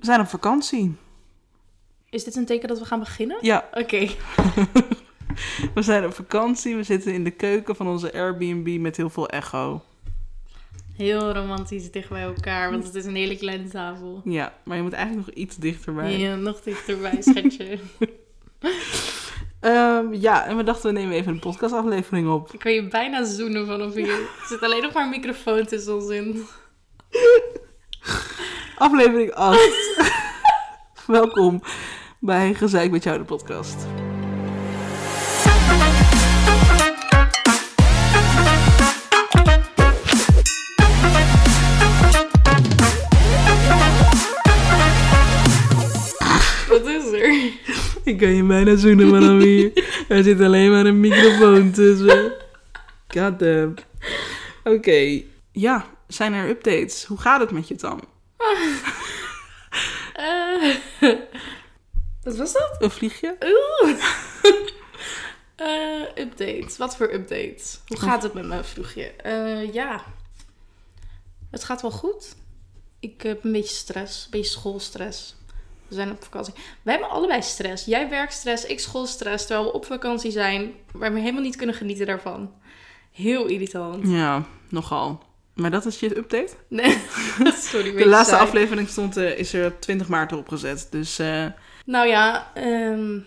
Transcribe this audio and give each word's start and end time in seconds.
We 0.00 0.06
zijn 0.06 0.20
op 0.20 0.28
vakantie. 0.28 0.96
Is 2.10 2.24
dit 2.24 2.36
een 2.36 2.46
teken 2.46 2.68
dat 2.68 2.78
we 2.78 2.84
gaan 2.84 2.98
beginnen? 2.98 3.38
Ja, 3.40 3.68
Oké. 3.72 4.08
we 5.74 5.82
zijn 5.82 6.04
op 6.04 6.14
vakantie. 6.14 6.76
We 6.76 6.82
zitten 6.82 7.12
in 7.12 7.24
de 7.24 7.30
keuken 7.30 7.76
van 7.76 7.88
onze 7.88 8.12
Airbnb 8.12 8.80
met 8.80 8.96
heel 8.96 9.10
veel 9.10 9.28
echo. 9.28 9.82
Heel 10.96 11.32
romantisch 11.32 11.90
dicht 11.90 12.08
bij 12.08 12.22
elkaar, 12.22 12.70
want 12.70 12.84
het 12.84 12.94
is 12.94 13.04
een 13.04 13.14
hele 13.14 13.36
kleine 13.36 13.68
tafel. 13.68 14.20
Ja, 14.24 14.54
maar 14.62 14.76
je 14.76 14.82
moet 14.82 14.92
eigenlijk 14.92 15.26
nog 15.26 15.36
iets 15.36 15.56
dichterbij. 15.56 16.18
Ja, 16.18 16.34
nog 16.34 16.60
dichterbij, 16.60 17.16
schatje. 17.22 17.78
Ehm, 19.60 20.12
ja, 20.12 20.46
en 20.46 20.56
we 20.56 20.62
dachten 20.62 20.92
we 20.92 20.98
nemen 20.98 21.14
even 21.14 21.32
een 21.32 21.38
podcastaflevering 21.38 22.28
op. 22.28 22.52
Ik 22.52 22.58
kan 22.58 22.72
je 22.72 22.88
bijna 22.88 23.24
zoenen 23.24 23.66
vanaf 23.66 23.94
hier. 23.94 24.08
Er 24.08 24.46
zit 24.48 24.60
alleen 24.60 24.82
nog 24.82 24.92
maar 24.92 25.04
een 25.04 25.10
microfoon 25.10 25.66
tussen 25.66 25.94
ons 25.94 26.08
in. 26.08 26.44
Aflevering 28.80 29.32
8. 29.32 29.58
Welkom 31.06 31.62
bij 32.18 32.54
Gezeik 32.54 32.90
met 32.90 33.02
jou, 33.02 33.18
de 33.18 33.24
podcast. 33.24 33.76
Wat 46.68 46.86
is 46.86 47.12
er? 47.12 47.52
Ik 48.04 48.18
kan 48.18 48.34
je 48.34 48.44
bijna 48.44 48.76
zoenen, 48.76 49.10
maar 49.10 49.20
dan 49.20 49.38
weer. 49.38 49.72
Er 50.08 50.22
zit 50.22 50.40
alleen 50.40 50.70
maar 50.70 50.86
een 50.86 51.00
microfoon 51.00 51.70
tussen. 51.70 52.32
God 53.08 53.38
damn. 53.38 53.74
Oké, 54.64 55.22
ja, 55.52 55.86
zijn 56.06 56.32
er 56.32 56.48
updates? 56.48 57.04
Hoe 57.04 57.18
gaat 57.18 57.40
het 57.40 57.50
met 57.50 57.68
je 57.68 57.74
dan? 57.74 58.00
Eh, 60.14 60.74
wat 62.24 62.36
was 62.36 62.52
dat? 62.52 62.76
Een 62.78 62.90
vliegje? 62.90 63.36
Oeh. 63.42 64.00
Eh, 65.56 66.02
updates. 66.14 66.76
Wat 66.76 66.96
voor 66.96 67.12
updates? 67.12 67.80
Hoe 67.86 67.98
gaat 67.98 68.22
het 68.22 68.32
met 68.32 68.44
me, 68.44 68.64
vroeg 68.64 68.92
je? 68.92 69.12
Eh, 69.12 69.72
ja. 69.72 70.04
Het 71.50 71.64
gaat 71.64 71.82
wel 71.82 71.90
goed. 71.90 72.36
Ik 73.00 73.22
heb 73.22 73.44
een 73.44 73.52
beetje 73.52 73.74
stress. 73.74 74.24
Een 74.24 74.30
beetje 74.30 74.50
schoolstress. 74.50 75.36
We 75.88 75.94
zijn 75.94 76.10
op 76.10 76.24
vakantie. 76.24 76.54
We 76.82 76.90
hebben 76.90 77.08
allebei 77.08 77.42
stress. 77.42 77.84
Jij 77.84 78.08
werkstress, 78.08 78.64
ik 78.64 78.80
schoolstress. 78.80 79.46
Terwijl 79.46 79.66
we 79.66 79.74
op 79.74 79.84
vakantie 79.84 80.30
zijn. 80.30 80.74
Waar 80.92 81.12
we 81.12 81.20
helemaal 81.20 81.42
niet 81.42 81.56
kunnen 81.56 81.74
genieten 81.74 82.06
daarvan. 82.06 82.52
Heel 83.12 83.46
irritant. 83.46 84.08
Ja, 84.08 84.44
nogal. 84.68 85.22
Maar 85.60 85.70
dat 85.70 85.86
is 85.86 86.00
je 86.00 86.16
update? 86.16 86.52
Nee, 86.68 86.98
sorry. 87.70 87.96
De 87.96 88.08
laatste 88.08 88.36
aflevering 88.36 88.88
stond, 88.88 89.16
eh, 89.16 89.38
is 89.38 89.52
er 89.52 89.66
op 89.66 89.80
20 89.80 90.08
maart 90.08 90.32
erop 90.32 90.48
gezet. 90.48 90.86
Dus 90.90 91.18
eh, 91.18 91.46
Nou 91.84 92.08
ja, 92.08 92.50
ehm, 92.54 93.18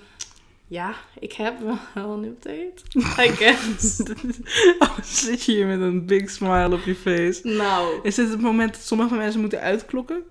ja, 0.67 0.95
ik 1.19 1.33
heb 1.33 1.59
wel 1.93 2.13
een 2.13 2.23
update. 2.23 2.73
I 3.25 3.31
guess. 3.31 4.01
oh, 4.79 4.97
zit 5.03 5.43
je 5.43 5.51
hier 5.51 5.65
met 5.65 5.81
een 5.81 6.05
big 6.05 6.29
smile 6.29 6.73
op 6.75 6.83
je 6.85 6.95
face. 6.95 7.47
nou, 7.47 7.99
Is 8.03 8.15
dit 8.15 8.29
het 8.29 8.41
moment 8.41 8.73
dat 8.73 8.83
sommige 8.83 9.15
mensen 9.15 9.41
moeten 9.41 9.59
uitklokken? 9.59 10.23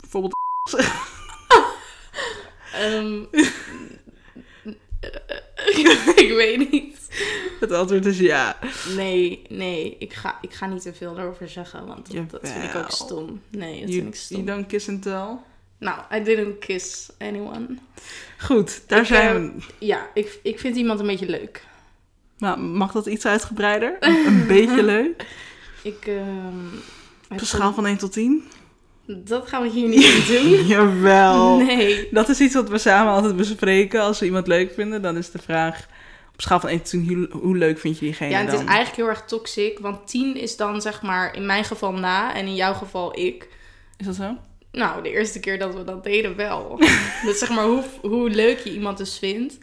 Bijvoorbeeld 0.00 0.36
ehm, 2.72 3.22
ik 6.24 6.32
weet 6.36 6.70
niet. 6.70 6.97
het 7.60 7.72
antwoord 7.72 8.06
is 8.06 8.18
ja. 8.18 8.58
Nee, 8.96 9.42
nee, 9.48 9.96
ik 9.98 10.12
ga, 10.12 10.38
ik 10.40 10.52
ga 10.52 10.66
niet 10.66 10.82
te 10.82 10.94
veel 10.94 11.18
erover 11.18 11.48
zeggen, 11.48 11.86
want 11.86 12.12
dat, 12.12 12.30
dat 12.30 12.50
vind 12.50 12.64
ik 12.64 12.74
ook 12.74 12.90
stom. 12.90 13.40
Nee, 13.50 13.80
dat 13.80 13.88
You, 13.88 14.02
vind 14.02 14.14
ik 14.14 14.20
you 14.20 14.42
stom. 14.42 14.44
don't 14.44 14.66
kiss 14.66 14.88
and 14.88 15.02
tell. 15.02 15.28
Nou, 15.78 16.00
I 16.14 16.22
didn't 16.22 16.58
kiss 16.58 17.10
anyone. 17.18 17.66
Goed, 18.38 18.82
daar 18.86 19.00
Ik, 19.00 19.06
zijn 19.06 19.36
eh, 19.36 19.42
we. 19.42 19.86
Ja, 19.86 20.06
ik, 20.14 20.38
ik 20.42 20.58
vind 20.58 20.76
iemand 20.76 21.00
een 21.00 21.06
beetje 21.06 21.28
leuk. 21.28 21.66
Nou, 22.38 22.58
mag 22.58 22.92
dat 22.92 23.06
iets 23.06 23.26
uitgebreider? 23.26 23.96
Een, 24.00 24.46
beetje 24.46 24.82
leuk? 24.94 25.26
Ik, 25.82 26.06
ehm, 26.06 26.66
Op 27.24 27.28
heb 27.28 27.40
een 27.40 27.46
schaal 27.46 27.74
van 27.74 27.86
1 27.86 27.96
tot 27.96 28.12
10? 28.12 28.44
Dat 29.06 29.48
gaan 29.48 29.62
we 29.62 29.68
hier 29.68 29.88
niet 29.88 30.26
doen. 30.26 30.66
Jawel. 30.76 31.56
Nee. 31.56 32.08
Dat 32.10 32.28
is 32.28 32.40
iets 32.40 32.54
wat 32.54 32.68
we 32.68 32.78
samen 32.78 33.12
altijd 33.12 33.36
bespreken. 33.36 34.00
Als 34.00 34.18
we 34.18 34.26
iemand 34.26 34.46
leuk 34.46 34.72
vinden, 34.72 35.02
dan 35.02 35.16
is 35.16 35.30
de 35.30 35.38
vraag... 35.38 35.88
Op 36.38 36.44
schaal 36.44 36.60
van 36.60 36.68
1 36.68 36.78
tot 36.78 36.88
10, 36.88 37.28
hoe, 37.30 37.56
leuk 37.56 37.78
vind 37.78 37.98
je 37.98 38.04
diegene 38.04 38.30
Ja, 38.30 38.38
het 38.38 38.50
dan? 38.50 38.60
is 38.60 38.66
eigenlijk 38.66 38.96
heel 38.96 39.08
erg 39.08 39.24
toxic. 39.24 39.78
Want 39.78 40.08
10 40.08 40.36
is 40.36 40.56
dan 40.56 40.82
zeg 40.82 41.02
maar 41.02 41.34
in 41.34 41.46
mijn 41.46 41.64
geval 41.64 41.92
na 41.92 42.34
en 42.34 42.46
in 42.46 42.54
jouw 42.54 42.74
geval 42.74 43.18
ik. 43.18 43.48
Is 43.96 44.06
dat 44.06 44.14
zo? 44.14 44.36
Nou, 44.72 45.02
de 45.02 45.10
eerste 45.10 45.40
keer 45.40 45.58
dat 45.58 45.74
we 45.74 45.84
dat 45.84 46.04
deden 46.04 46.36
wel. 46.36 46.76
dus 47.26 47.38
zeg 47.38 47.48
maar 47.48 47.64
hoe, 47.64 47.82
hoe 48.02 48.30
leuk 48.30 48.58
je 48.58 48.72
iemand 48.72 48.98
dus 48.98 49.18
vindt. 49.18 49.58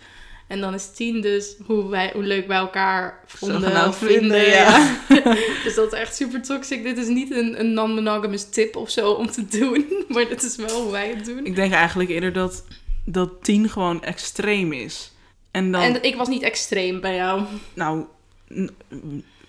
En 0.47 0.59
dan 0.59 0.74
is 0.74 0.91
10 0.91 1.22
dus 1.22 1.56
hoe, 1.66 1.90
wij, 1.90 2.12
hoe 2.14 2.24
leuk 2.24 2.47
wij 2.47 2.58
elkaar 2.58 3.19
vonden. 3.25 3.88
Of 3.88 3.97
vinden, 3.97 4.19
vinden, 4.19 4.50
ja. 4.50 4.97
dus 5.64 5.75
dat 5.75 5.94
is 5.94 6.00
echt 6.00 6.16
super 6.16 6.41
toxic. 6.41 6.84
Dit 6.84 6.97
is 6.97 7.08
niet 7.08 7.31
een, 7.31 7.59
een 7.59 7.74
non-monogamous 7.74 8.50
tip 8.50 8.75
of 8.75 8.90
zo 8.90 9.12
om 9.12 9.31
te 9.31 9.46
doen. 9.46 9.85
Maar 10.14 10.28
dit 10.28 10.44
is 10.44 10.56
wel 10.56 10.81
hoe 10.81 10.91
wij 10.91 11.09
het 11.09 11.25
doen. 11.25 11.46
Ik 11.46 11.56
denk 11.56 11.74
eigenlijk 11.74 12.09
eerder 12.09 12.34
dat, 12.34 12.64
dat 13.06 13.44
10 13.44 13.69
gewoon 13.69 14.03
extreem 14.03 14.74
is. 14.74 15.14
En 15.56 15.72
dan... 15.72 15.82
En 15.82 16.04
ik 16.04 16.16
was 16.16 16.28
niet 16.28 16.42
extreem 16.42 17.02
bij 17.02 17.16
jou. 17.16 17.42
Nou, 17.74 18.06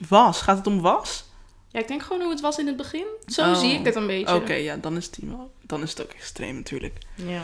was. 0.09 0.41
Gaat 0.41 0.57
het 0.57 0.67
om 0.67 0.81
was? 0.81 1.25
Ja, 1.71 1.81
ik 1.81 1.89
denk 1.89 2.03
gewoon 2.03 2.23
hoe 2.23 2.31
het 2.31 2.41
was 2.41 2.59
in 2.59 2.67
het 2.67 2.77
begin. 2.77 3.07
Zo 3.27 3.43
Oh. 3.43 3.55
zie 3.59 3.71
ik 3.73 3.85
het 3.85 3.95
een 3.95 4.07
beetje. 4.07 4.35
Oké, 4.35 4.53
ja, 4.55 4.77
dan 4.77 4.97
is 4.97 5.09
10 5.09 5.29
wel. 5.29 5.51
Dan 5.63 5.83
is 5.83 5.91
het 5.91 6.03
ook 6.03 6.11
extreem 6.11 6.55
natuurlijk. 6.55 6.99
Ja. 7.15 7.41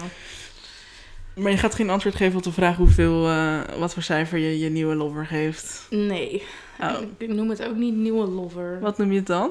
Maar 1.34 1.50
je 1.50 1.58
gaat 1.58 1.74
geen 1.74 1.90
antwoord 1.90 2.14
geven 2.14 2.36
op 2.36 2.42
de 2.42 2.52
vraag 2.52 2.76
hoeveel, 2.76 3.28
eh, 3.28 3.60
wat 3.78 3.92
voor 3.94 4.02
cijfer 4.02 4.38
je 4.38 4.58
je 4.58 4.68
nieuwe 4.70 4.94
lover 4.94 5.26
geeft. 5.26 5.86
Nee. 5.90 6.42
Oh. 6.80 6.96
Ik 7.18 7.28
noem 7.28 7.50
het 7.50 7.62
ook 7.62 7.76
niet 7.76 7.94
nieuwe 7.94 8.26
lover. 8.26 8.80
Wat 8.80 8.98
noem 8.98 9.10
je 9.12 9.18
het 9.18 9.26
dan? 9.26 9.50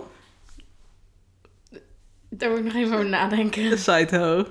Daar 2.30 2.50
moet 2.50 2.60
ik 2.60 2.66
nog 2.66 2.76
even 2.76 2.94
over 2.94 3.10
nadenken. 3.10 3.72
Een 3.72 3.78
sideho. 3.78 4.46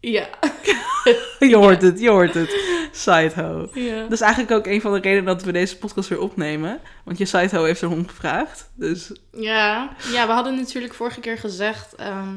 Ja. 0.00 0.28
Je 1.38 1.56
hoort 1.56 1.82
het, 1.82 2.00
je 2.00 2.08
hoort 2.10 2.34
het. 2.34 2.77
Sideho. 3.06 3.68
ja. 3.74 4.02
Dat 4.02 4.12
is 4.12 4.20
eigenlijk 4.20 4.52
ook 4.52 4.66
een 4.66 4.80
van 4.80 4.92
de 4.92 5.00
redenen 5.00 5.24
dat 5.24 5.42
we 5.42 5.52
deze 5.52 5.78
podcast 5.78 6.08
weer 6.08 6.20
opnemen. 6.20 6.80
Want 7.04 7.18
je 7.18 7.24
sideho 7.24 7.64
heeft 7.64 7.82
erom 7.82 8.08
gevraagd. 8.08 8.70
Dus 8.74 9.12
Ja. 9.32 9.96
ja, 10.12 10.26
we 10.26 10.32
hadden 10.32 10.56
natuurlijk 10.56 10.94
vorige 10.94 11.20
keer 11.20 11.38
gezegd... 11.38 11.94
ehm, 11.94 12.34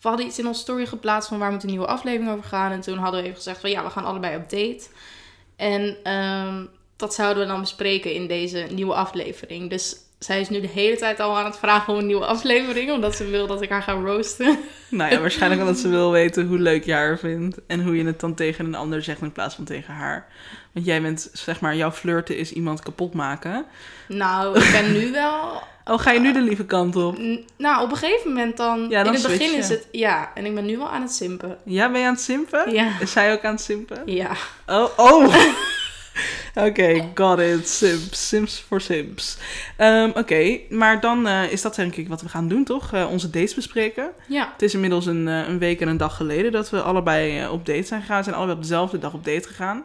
we 0.00 0.08
hadden 0.08 0.26
iets 0.26 0.38
in 0.38 0.46
onze 0.46 0.60
story 0.60 0.86
geplaatst 0.86 1.28
van 1.28 1.38
waar 1.38 1.50
moet 1.52 1.62
een 1.62 1.68
nieuwe 1.68 1.86
aflevering 1.86 2.30
over 2.30 2.44
gaan. 2.44 2.72
En 2.72 2.80
toen 2.80 2.98
hadden 2.98 3.20
we 3.20 3.24
even 3.26 3.36
gezegd 3.36 3.60
van 3.60 3.70
ja, 3.70 3.84
we 3.84 3.90
gaan 3.90 4.04
allebei 4.04 4.36
op 4.36 4.50
date. 4.50 4.86
En 5.56 5.96
ehm, 6.02 6.64
dat 6.96 7.14
zouden 7.14 7.42
we 7.42 7.48
dan 7.48 7.60
bespreken 7.60 8.14
in 8.14 8.26
deze 8.26 8.66
nieuwe 8.70 8.94
aflevering. 8.94 9.70
Dus 9.70 9.96
zij 10.24 10.40
is 10.40 10.48
nu 10.48 10.60
de 10.60 10.68
hele 10.68 10.96
tijd 10.96 11.20
al 11.20 11.38
aan 11.38 11.44
het 11.44 11.58
vragen 11.58 11.92
om 11.92 11.98
een 11.98 12.06
nieuwe 12.06 12.26
aflevering. 12.26 12.90
Omdat 12.90 13.16
ze 13.16 13.30
wil 13.30 13.46
dat 13.46 13.62
ik 13.62 13.68
haar 13.68 13.82
ga 13.82 13.92
roosten. 13.92 14.58
nou 14.88 15.12
ja, 15.12 15.20
waarschijnlijk 15.20 15.60
omdat 15.60 15.78
ze 15.78 15.88
wil 15.88 16.10
weten 16.10 16.46
hoe 16.46 16.58
leuk 16.58 16.84
je 16.84 16.92
haar 16.92 17.18
vindt. 17.18 17.58
En 17.66 17.82
hoe 17.82 17.96
je 17.96 18.04
het 18.04 18.20
dan 18.20 18.34
tegen 18.34 18.64
een 18.64 18.74
ander 18.74 19.02
zegt 19.02 19.20
in 19.20 19.32
plaats 19.32 19.54
van 19.54 19.64
tegen 19.64 19.94
haar. 19.94 20.26
Want 20.72 20.86
jij 20.86 21.02
bent, 21.02 21.30
zeg 21.32 21.60
maar, 21.60 21.76
jouw 21.76 21.90
flirten 21.90 22.36
is 22.36 22.52
iemand 22.52 22.82
kapot 22.82 23.14
maken. 23.14 23.64
Nou, 24.08 24.60
ik 24.60 24.70
ben 24.72 24.92
nu 24.92 25.12
wel 25.22 25.62
Oh, 25.84 25.98
ga 25.98 26.10
je 26.10 26.20
nu 26.20 26.32
de 26.32 26.40
lieve 26.40 26.64
kant 26.64 26.96
op? 26.96 27.18
Nou, 27.56 27.82
op 27.82 27.90
een 27.90 27.96
gegeven 27.96 28.28
moment 28.28 28.56
dan... 28.56 28.86
Ja, 28.88 29.02
dan 29.02 29.14
in 29.14 29.20
het 29.20 29.30
begin 29.30 29.56
is 29.56 29.68
het... 29.68 29.88
Ja, 29.90 30.30
en 30.34 30.44
ik 30.44 30.54
ben 30.54 30.64
nu 30.64 30.76
wel 30.76 30.90
aan 30.90 31.02
het 31.02 31.12
simpen. 31.12 31.58
Ja, 31.64 31.90
ben 31.90 32.00
je 32.00 32.06
aan 32.06 32.12
het 32.12 32.22
simpen? 32.22 32.72
Ja. 32.72 33.00
Is 33.00 33.12
zij 33.12 33.32
ook 33.32 33.44
aan 33.44 33.52
het 33.52 33.60
simpen? 33.60 34.02
Ja. 34.04 34.30
Oh, 34.66 34.88
oh! 34.96 35.34
Oké, 36.54 37.10
got 37.14 37.38
it. 37.38 37.68
Simps. 37.68 38.28
Sims 38.28 38.64
voor 38.68 38.80
Sims. 38.80 39.36
Ehm, 39.76 40.10
Oké, 40.14 40.58
maar 40.68 41.00
dan 41.00 41.26
eh, 41.26 41.52
is 41.52 41.62
dat 41.62 41.74
denk 41.74 41.96
ik 41.96 42.08
wat 42.08 42.22
we 42.22 42.28
gaan 42.28 42.48
doen, 42.48 42.64
toch? 42.64 42.92
Eh, 42.92 43.10
onze 43.10 43.30
dates 43.30 43.54
bespreken. 43.54 44.10
Ja. 44.28 44.50
Het 44.52 44.62
is 44.62 44.74
inmiddels 44.74 45.06
een, 45.06 45.28
eh, 45.28 45.48
een 45.48 45.58
week 45.58 45.80
en 45.80 45.88
een 45.88 45.96
dag 45.96 46.16
geleden 46.16 46.52
dat 46.52 46.70
we 46.70 46.82
allebei 46.82 47.48
op 47.48 47.66
date 47.66 47.82
zijn 47.82 48.00
gegaan. 48.00 48.18
We 48.18 48.22
zijn 48.24 48.36
allebei 48.36 48.56
op 48.56 48.62
dezelfde 48.62 48.98
dag 48.98 49.12
op 49.12 49.24
date 49.24 49.48
gegaan. 49.48 49.84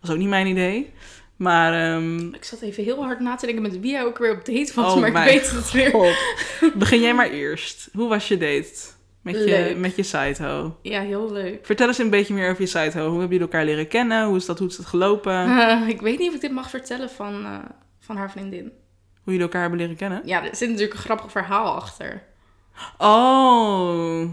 was 0.00 0.10
ook 0.10 0.18
niet 0.18 0.28
mijn 0.28 0.46
idee. 0.46 0.92
Maar, 1.36 1.94
ehm, 1.94 2.34
Ik 2.34 2.44
zat 2.44 2.60
even 2.60 2.84
heel 2.84 3.04
hard 3.04 3.20
na 3.20 3.34
te 3.36 3.46
denken 3.46 3.62
met 3.62 3.80
wie 3.80 3.94
hij 3.94 4.04
ook 4.04 4.18
weer 4.18 4.32
op 4.32 4.44
date 4.44 4.72
was. 4.74 4.92
Oh 4.92 5.00
maar 5.00 5.08
ik 5.08 5.32
weet 5.32 5.50
het 5.50 5.70
weer. 5.70 6.18
Begin 6.74 7.00
jij 7.00 7.14
maar 7.14 7.30
eerst. 7.30 7.88
Hoe 7.92 8.08
was 8.08 8.28
je 8.28 8.36
date? 8.36 8.74
Met 9.20 9.34
je, 9.34 9.74
met 9.76 9.96
je 9.96 10.02
sideho. 10.02 10.76
Ja, 10.82 11.00
heel 11.00 11.32
leuk. 11.32 11.66
Vertel 11.66 11.86
eens 11.86 11.98
een 11.98 12.10
beetje 12.10 12.34
meer 12.34 12.50
over 12.50 12.62
je 12.62 12.68
sideho. 12.68 13.08
Hoe 13.08 13.18
hebben 13.18 13.28
jullie 13.28 13.40
elkaar 13.40 13.64
leren 13.64 13.88
kennen? 13.88 14.26
Hoe 14.26 14.36
is 14.36 14.46
dat, 14.46 14.58
hoe 14.58 14.68
is 14.68 14.76
dat 14.76 14.86
gelopen? 14.86 15.58
Ik 15.88 16.00
weet 16.00 16.18
niet 16.18 16.28
of 16.28 16.34
ik 16.34 16.40
dit 16.40 16.52
mag 16.52 16.70
vertellen 16.70 17.10
van, 17.10 17.44
eh, 17.44 17.58
van 17.98 18.16
haar 18.16 18.30
vriendin. 18.30 18.72
Hoe 19.22 19.32
jullie 19.32 19.42
elkaar 19.42 19.60
hebben 19.60 19.78
leren 19.78 19.96
kennen? 19.96 20.22
Ja, 20.24 20.44
er 20.44 20.56
zit 20.56 20.68
natuurlijk 20.68 20.94
een 20.94 21.04
grappig 21.04 21.30
verhaal 21.30 21.74
achter. 21.74 22.22
Oh, 22.98 24.30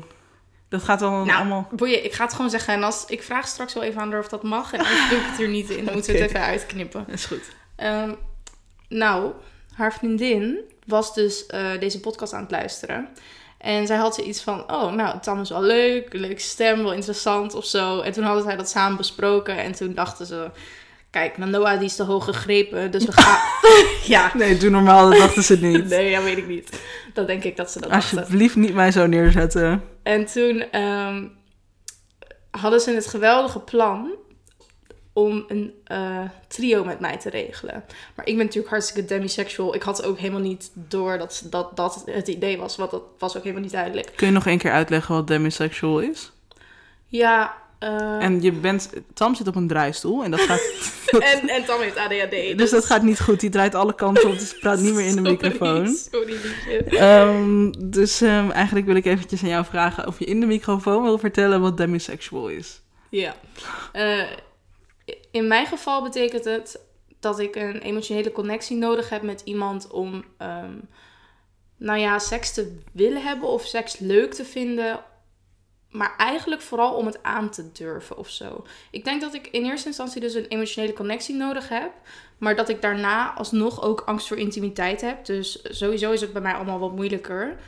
dat 0.69 0.84
gaat 0.84 1.00
dan 1.00 1.12
Nou, 1.12 1.39
allemaal... 1.39 1.69
boeien, 1.72 2.06
ik 2.06 2.13
ga 2.13 2.24
het 2.24 2.34
gewoon 2.34 2.50
zeggen. 2.50 2.74
En 2.74 2.84
als, 2.84 3.06
ik 3.06 3.24
vraag 3.24 3.48
straks 3.48 3.74
wel 3.74 3.84
even 3.84 4.01
aan 4.01 4.12
haar 4.12 4.19
of 4.19 4.28
dat 4.28 4.44
mag. 4.44 4.74
En 4.74 4.80
anders 4.80 5.10
doe 5.10 5.19
ik 5.19 5.25
het 5.25 5.39
er 5.39 5.48
niet 5.48 5.69
in. 5.69 5.86
Dan 5.86 5.94
moeten 5.95 6.13
we 6.13 6.19
het 6.19 6.30
even 6.30 6.42
uitknippen. 6.42 7.06
Is 7.07 7.25
goed. 7.25 7.44
Ehm, 7.75 8.13
nou, 8.89 9.31
haar 9.74 9.94
vriendin 9.94 10.60
was 10.86 11.13
dus 11.13 11.45
eh, 11.45 11.80
deze 11.80 12.00
podcast 12.00 12.34
aan 12.34 12.42
het 12.42 12.51
luisteren. 12.51 13.10
En 13.57 13.88
zij 13.88 13.98
had 13.98 14.15
zoiets 14.15 14.42
van, 14.42 14.71
oh, 14.71 14.92
nou, 14.92 15.19
Tam 15.19 15.42
is 15.42 15.50
wel 15.50 15.62
leuk, 15.62 16.13
leuke 16.13 16.42
stem, 16.42 16.83
wel 16.83 16.94
interessant 16.94 17.54
of 17.54 17.65
zo. 17.65 18.00
En 18.01 18.12
toen 18.12 18.24
hadden 18.24 18.44
zij 18.44 18.56
dat 18.56 18.69
samen 18.69 18.98
besproken 18.98 19.57
en 19.57 19.71
toen 19.71 19.94
dachten 19.94 20.25
ze, 20.25 20.50
kijk, 21.09 21.38
Noah 21.38 21.77
die 21.77 21.88
is 21.88 21.95
te 21.95 22.04
hoog 22.04 22.25
gegrepen, 22.25 22.92
dus 22.92 23.06
we 23.06 23.12
gaan... 23.12 23.39
ja. 24.13 24.31
Nee, 24.33 24.57
doe 24.57 24.69
normaal, 24.69 25.09
dat 25.09 25.19
dachten 25.19 25.44
ze 25.44 25.57
niet. 25.57 25.89
Nee, 25.95 26.09
ja, 26.09 26.24
weet 26.24 26.38
ik 26.38 26.48
niet. 26.48 26.81
Dat 27.13 27.27
denk 27.27 27.44
ik 27.44 27.57
dat 27.57 27.71
ze 27.71 27.80
dat 27.81 27.89
dachten. 27.89 28.18
Alsjeblieft 28.18 28.56
niet 28.56 28.74
mij 28.74 28.92
zo 28.92 29.06
neerzetten. 29.06 29.83
En 30.03 30.25
toen 30.25 30.71
ehm, 30.71 31.27
hadden 32.51 32.80
ze 32.80 32.92
het 32.92 33.07
geweldige 33.07 33.60
plan 33.60 34.15
om 35.18 35.46
een 35.48 35.74
eh, 35.84 36.19
trio 36.48 36.84
met 36.84 37.00
mij 37.00 37.18
te 37.18 37.30
regelen. 37.30 37.84
Maar 38.16 38.25
ik 38.28 38.36
ben 38.36 38.46
natuurlijk 38.46 38.72
hartstikke 38.72 39.08
demisexual. 39.08 39.75
Ik 39.75 39.84
had 39.84 40.04
ook 40.04 40.18
helemaal 40.18 40.42
niet 40.42 40.72
door 40.74 41.18
dat 41.18 41.44
dat, 41.50 41.75
dat 41.75 42.04
het 42.06 42.28
idee 42.28 42.58
was. 42.58 42.75
Want 42.75 42.92
dat 42.92 43.02
was 43.18 43.38
ook 43.38 43.42
helemaal 43.42 43.64
niet 43.64 43.72
duidelijk. 43.72 44.12
Kun 44.16 44.28
je 44.28 44.34
nog 44.34 44.46
één 44.46 44.58
keer 44.58 44.72
uitleggen 44.72 45.16
wat 45.16 45.28
demisexual 45.28 46.00
is? 46.00 46.31
Ja. 47.08 47.56
eh, 47.80 48.24
En 48.24 48.42
je 48.42 48.52
bent... 48.52 48.90
Tam 49.14 49.36
zit 49.36 49.48
op 49.48 49.56
een 49.56 49.68
draaistoel 49.68 50.24
en 50.24 50.31
dat 50.31 50.40
gaat... 50.40 50.62
en, 51.34 51.50
en 51.50 51.66
Tam 51.66 51.81
heeft 51.81 51.98
ADHD. 51.98 52.58
Dus 52.58 52.70
dat 52.70 52.86
gaat 52.86 53.02
niet 53.02 53.20
goed. 53.22 53.40
Die 53.40 53.50
draait 53.50 53.75
alle 53.75 53.96
kanten 53.96 54.30
op, 54.30 54.40
dus 54.40 54.60
praat 54.60 54.80
niet 54.80 54.94
meer 54.94 55.06
in 55.06 55.16
de 55.16 55.22
Sorry, 55.30 55.31
microfoon. 55.31 55.88
Sorry, 55.88 56.31
liefje. 56.31 56.84
Ehm, 56.98 57.72
dus 57.78 58.22
ehm, 58.22 58.50
eigenlijk 58.50 58.86
wil 58.86 58.96
ik 58.96 59.06
eventjes 59.06 59.44
aan 59.44 59.50
jou 59.50 59.66
vragen 59.66 60.08
of 60.08 60.20
je 60.20 60.25
in 60.25 60.40
de 60.40 60.46
microfoon 60.46 61.04
wil 61.04 61.18
vertellen 61.18 61.62
wat 61.62 61.78
demisexual 61.78 62.48
is. 62.48 62.81
Ja. 63.10 63.36
Eh, 63.92 64.22
in 65.31 65.47
mijn 65.47 65.65
geval 65.65 66.03
betekent 66.03 66.45
het 66.45 66.85
dat 67.19 67.39
ik 67.39 67.56
een 67.56 67.81
emotionele 67.81 68.31
connectie 68.31 68.77
nodig 68.77 69.09
heb 69.09 69.21
met 69.21 69.41
iemand 69.45 69.91
om, 69.91 70.24
ehm, 70.38 70.74
nou 71.77 72.00
ja, 72.00 72.19
seks 72.19 72.53
te 72.53 72.79
willen 72.94 73.24
hebben 73.24 73.50
of 73.50 73.65
seks 73.65 74.00
leuk 74.00 74.33
te 74.33 74.45
vinden. 74.45 75.03
Maar 75.89 76.15
eigenlijk 76.18 76.62
vooral 76.62 76.94
om 76.94 77.06
het 77.06 77.24
aan 77.24 77.50
te 77.50 77.71
durven 77.71 78.18
of 78.18 78.29
zo. 78.29 78.65
Ik 78.91 79.03
denk 79.03 79.21
dat 79.21 79.33
ik 79.33 79.47
in 79.47 79.65
eerste 79.65 79.88
instantie 79.88 80.21
dus 80.21 80.33
een 80.33 80.47
emotionele 80.47 80.94
connectie 80.94 81.35
nodig 81.35 81.69
heb. 81.69 81.91
Maar 82.38 82.56
dat 82.56 82.69
ik 82.69 82.81
daarna 82.81 83.33
alsnog 83.33 83.81
ook 83.81 84.01
angst 84.01 84.27
voor 84.27 84.38
intimiteit 84.38 85.01
heb. 85.01 85.25
Dus 85.25 85.59
sowieso 85.63 86.12
is 86.12 86.21
het 86.21 86.33
bij 86.33 86.41
mij 86.41 86.53
allemaal 86.53 86.79
wat 86.79 86.95
moeilijker. 86.95 87.59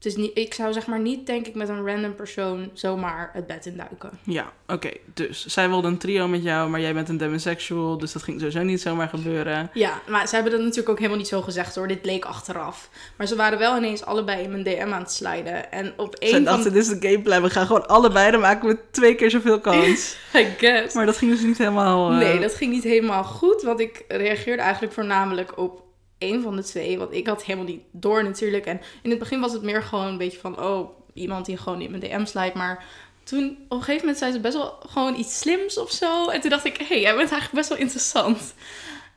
Het 0.00 0.08
is 0.12 0.16
niet, 0.16 0.30
ik 0.38 0.54
zou 0.54 0.72
zeg 0.72 0.86
maar 0.86 1.00
niet, 1.00 1.26
denk 1.26 1.46
ik, 1.46 1.54
met 1.54 1.68
een 1.68 1.86
random 1.86 2.14
persoon 2.14 2.70
zomaar 2.72 3.30
het 3.32 3.46
bed 3.46 3.66
induiken. 3.66 4.10
Ja, 4.22 4.52
oké. 4.66 4.90
Dus 5.14 5.46
zij 5.46 5.68
wilde 5.68 5.88
een 5.88 5.98
trio 5.98 6.28
met 6.28 6.42
jou, 6.42 6.70
maar 6.70 6.80
jij 6.80 6.94
bent 6.94 7.08
een 7.08 7.16
demisexual, 7.16 7.98
dus 7.98 8.12
dat 8.12 8.22
ging 8.22 8.38
sowieso 8.38 8.62
niet 8.62 8.80
zomaar 8.80 9.08
gebeuren. 9.08 9.70
Ja, 9.74 10.00
maar 10.08 10.28
ze 10.28 10.34
hebben 10.34 10.52
dat 10.52 10.60
natuurlijk 10.60 10.88
ook 10.88 10.96
helemaal 10.96 11.18
niet 11.18 11.28
zo 11.28 11.42
gezegd 11.42 11.74
hoor. 11.74 11.88
Dit 11.88 12.02
bleek 12.02 12.24
achteraf. 12.24 12.88
Maar 13.16 13.26
ze 13.26 13.36
waren 13.36 13.58
wel 13.58 13.76
ineens 13.76 14.04
allebei 14.04 14.42
in 14.42 14.50
mijn 14.50 14.62
DM 14.62 14.92
aan 14.92 15.02
het 15.02 15.12
sliden. 15.12 15.72
En 15.72 15.92
op 15.96 16.16
Zij 16.18 16.32
één 16.32 16.44
dachten, 16.44 16.62
van... 16.62 16.72
dit 16.72 16.82
is 16.82 16.98
de 16.98 17.08
gameplan, 17.08 17.42
we 17.42 17.50
gaan 17.50 17.66
gewoon 17.66 17.88
allebei, 17.88 18.30
dan 18.30 18.40
maken 18.40 18.68
we 18.68 18.78
twee 18.90 19.14
keer 19.14 19.30
zoveel 19.30 19.60
kans. 19.70 20.16
I 20.36 20.44
guess. 20.58 20.94
maar 20.94 21.06
dat 21.06 21.16
ging 21.16 21.30
dus 21.30 21.42
niet 21.42 21.58
helemaal... 21.58 22.10
eh, 22.10 22.18
Nee, 22.18 22.40
dat 22.40 22.54
ging 22.54 22.72
niet 22.72 22.84
helemaal 22.84 23.24
goed. 23.24 23.62
Want 23.62 23.80
ik 23.80 24.04
reageerde 24.08 24.62
eigenlijk 24.62 24.92
voornamelijk 24.92 25.58
op 25.58 25.88
één 26.20 26.42
van 26.42 26.56
de 26.56 26.62
twee. 26.64 26.98
Want 26.98 27.12
ik 27.12 27.26
had 27.26 27.44
helemaal 27.44 27.68
niet 27.68 27.82
door 27.90 28.24
natuurlijk. 28.24 28.66
En 28.66 28.80
in 29.02 29.10
het 29.10 29.18
begin 29.18 29.40
was 29.40 29.52
het 29.52 29.62
meer 29.62 29.82
gewoon 29.82 30.06
een 30.06 30.18
beetje 30.18 30.38
van... 30.38 30.60
Oh, 30.62 30.90
iemand 31.14 31.46
die 31.46 31.56
gewoon 31.56 31.80
in 31.80 31.90
mijn 31.90 32.02
DM 32.02 32.24
slijt. 32.24 32.54
Maar 32.54 32.84
toen 33.24 33.50
op 33.68 33.76
een 33.78 33.78
gegeven 33.78 34.00
moment 34.00 34.18
zei 34.18 34.32
ze 34.32 34.40
best 34.40 34.56
wel 34.56 34.78
gewoon 34.88 35.14
iets 35.18 35.38
slims 35.38 35.78
of 35.78 35.90
zo. 35.90 36.28
En 36.28 36.40
toen 36.40 36.50
dacht 36.50 36.64
ik, 36.64 36.76
hé, 36.76 36.84
hey, 36.86 37.00
jij 37.00 37.16
bent 37.16 37.30
eigenlijk 37.30 37.52
best 37.52 37.68
wel 37.68 37.78
interessant. 37.78 38.54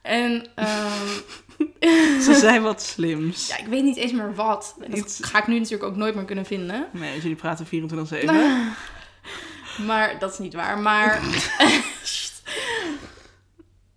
En 0.02 0.46
ehm, 0.56 1.08
Ze 2.26 2.34
zijn 2.40 2.62
wat 2.62 2.82
slims. 2.82 3.48
ja, 3.48 3.58
ik 3.58 3.66
weet 3.68 3.84
niet 3.84 3.98
eens 3.98 4.12
meer 4.12 4.36
wat. 4.36 4.76
Dat 4.78 4.98
Iets- 4.98 5.20
ga 5.24 5.38
ik 5.40 5.48
nu 5.48 5.58
natuurlijk 5.60 5.84
ook 5.92 5.96
nooit 5.96 6.16
meer 6.16 6.26
kunnen 6.26 6.46
vinden. 6.46 6.88
Nee, 6.92 7.20
jullie 7.22 7.36
praten 7.36 7.66
24-7. 7.72 8.26
Maar 9.86 10.20
dat 10.20 10.32
is 10.32 10.38
niet 10.40 10.54
waar. 10.54 10.78
Maar... 10.80 11.22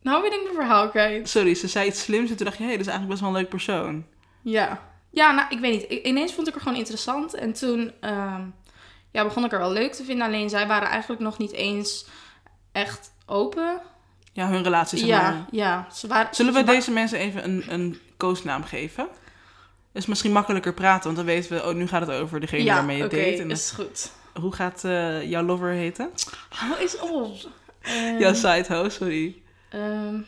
Nou 0.06 0.22
ben 0.22 0.32
ik 0.32 0.42
mijn 0.42 0.54
verhaal 0.54 0.88
kwijt. 0.88 1.28
Sorry, 1.28 1.54
ze 1.54 1.68
zei 1.68 1.88
iets 1.88 2.02
slims 2.02 2.30
en 2.30 2.36
toen 2.36 2.46
dacht 2.46 2.58
je, 2.58 2.62
hé, 2.62 2.68
hey, 2.68 2.78
dat 2.78 2.86
is 2.86 2.92
eigenlijk 2.92 3.08
best 3.08 3.20
wel 3.20 3.28
een 3.30 3.42
leuk 3.42 3.48
persoon. 3.50 4.04
Ja. 4.42 4.82
Ja, 5.10 5.32
nou, 5.32 5.46
ik 5.50 5.58
weet 5.58 5.72
niet. 5.72 5.90
I- 5.90 6.08
ineens 6.08 6.34
vond 6.34 6.46
ik 6.46 6.52
haar 6.52 6.62
gewoon 6.62 6.78
interessant. 6.78 7.34
En 7.34 7.52
toen 7.52 7.92
ehm, 8.00 8.42
ja, 9.10 9.24
begon 9.24 9.44
ik 9.44 9.50
haar 9.50 9.60
wel 9.60 9.72
leuk 9.72 9.92
te 9.92 10.04
vinden. 10.04 10.26
Alleen 10.26 10.50
zij 10.50 10.66
waren 10.66 10.88
eigenlijk 10.88 11.22
nog 11.22 11.38
niet 11.38 11.52
eens 11.52 12.06
echt 12.72 13.12
open. 13.26 13.80
Ja, 14.32 14.48
hun 14.48 14.62
relatie, 14.62 14.98
zeg 14.98 15.08
ja, 15.08 15.20
maar. 15.22 15.46
ja. 15.50 15.86
Ze 15.92 16.06
waren, 16.06 16.34
Zullen 16.34 16.52
we 16.52 16.62
deze 16.62 16.90
mensen 16.90 17.18
even 17.18 17.44
een, 17.44 17.64
een 17.68 17.98
koosnaam 18.16 18.64
geven? 18.64 19.08
is 19.92 20.06
misschien 20.06 20.32
makkelijker 20.32 20.74
praten, 20.74 21.04
want 21.04 21.16
dan 21.16 21.26
weten 21.26 21.52
we, 21.52 21.68
oh, 21.68 21.74
nu 21.74 21.86
gaat 21.86 22.06
het 22.06 22.10
over 22.16 22.40
degene 22.40 22.64
Ja, 22.64 22.74
waarmee 22.74 22.96
je 22.96 23.04
oké, 23.04 23.16
date. 23.16 23.42
En 23.42 23.50
is 23.50 23.70
goed. 23.70 24.12
Hoe 24.40 24.52
gaat 24.52 24.84
eh, 24.84 25.22
jouw 25.30 25.42
lover 25.42 25.70
heten? 25.70 26.10
Hou 26.48 26.76
eens 26.80 26.98
op. 26.98 27.36
Ehm, 27.82 28.18
jouw 28.18 28.34
sidehouse, 28.34 28.96
sorry. 28.96 29.42
Ehm, 29.68 30.20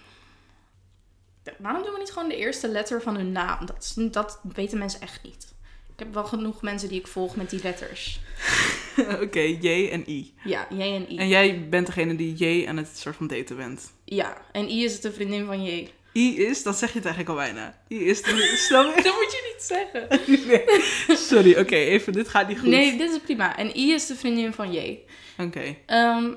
ja, 1.44 1.52
waarom 1.58 1.82
doen 1.82 1.92
we 1.92 1.98
niet 1.98 2.12
gewoon 2.12 2.28
de 2.28 2.36
eerste 2.36 2.68
letter 2.68 3.02
van 3.02 3.16
hun 3.16 3.32
naam? 3.32 3.66
Dat, 3.66 3.76
is, 3.96 4.10
dat 4.10 4.40
weten 4.54 4.78
mensen 4.78 5.00
echt 5.00 5.22
niet. 5.22 5.56
Ik 5.92 6.04
heb 6.04 6.14
wel 6.14 6.24
genoeg 6.24 6.62
mensen 6.62 6.88
die 6.88 6.98
ik 6.98 7.06
volg 7.06 7.36
met 7.36 7.50
die 7.50 7.62
letters. 7.62 8.20
Oké, 9.22 9.40
J 9.40 9.88
en 9.88 10.10
I. 10.10 10.34
Ja, 10.44 10.66
J 10.70 10.80
en 10.80 11.12
I. 11.12 11.16
En 11.16 11.28
jij 11.28 11.68
bent 11.68 11.86
degene 11.86 12.16
die 12.16 12.34
J 12.34 12.66
aan 12.68 12.76
het 12.76 12.98
soort 12.98 13.16
van 13.16 13.26
daten 13.26 13.56
bent. 13.56 13.92
Ja, 14.04 14.42
en 14.52 14.70
I 14.70 14.84
is 14.84 15.00
de 15.00 15.12
vriendin 15.12 15.46
van 15.46 15.64
J. 15.64 15.88
I 16.12 16.38
is, 16.46 16.62
dat 16.62 16.78
zeg 16.78 16.92
je 16.92 16.98
het 16.98 17.06
eigenlijk 17.06 17.38
al 17.38 17.44
bijna. 17.44 17.78
I 17.88 18.08
is 18.08 18.22
de... 18.22 18.54
Snap 18.56 18.96
je? 18.96 19.02
Dat 19.02 19.14
moet 19.14 19.32
je 19.32 19.52
niet 19.54 19.62
zeggen. 19.62 20.08
Nee. 20.48 21.16
Sorry, 21.16 21.58
oké, 21.58 21.74
even, 21.74 22.12
dit 22.12 22.28
gaat 22.28 22.48
niet 22.48 22.58
goed. 22.58 22.68
Nee, 22.68 22.96
dit 22.96 23.10
is 23.10 23.18
prima. 23.18 23.56
En 23.56 23.78
I 23.78 23.92
is 23.92 24.06
de 24.06 24.14
vriendin 24.14 24.52
van 24.52 24.72
J. 24.72 24.98
Oké. 25.38 25.76
Ehm, 25.86 26.32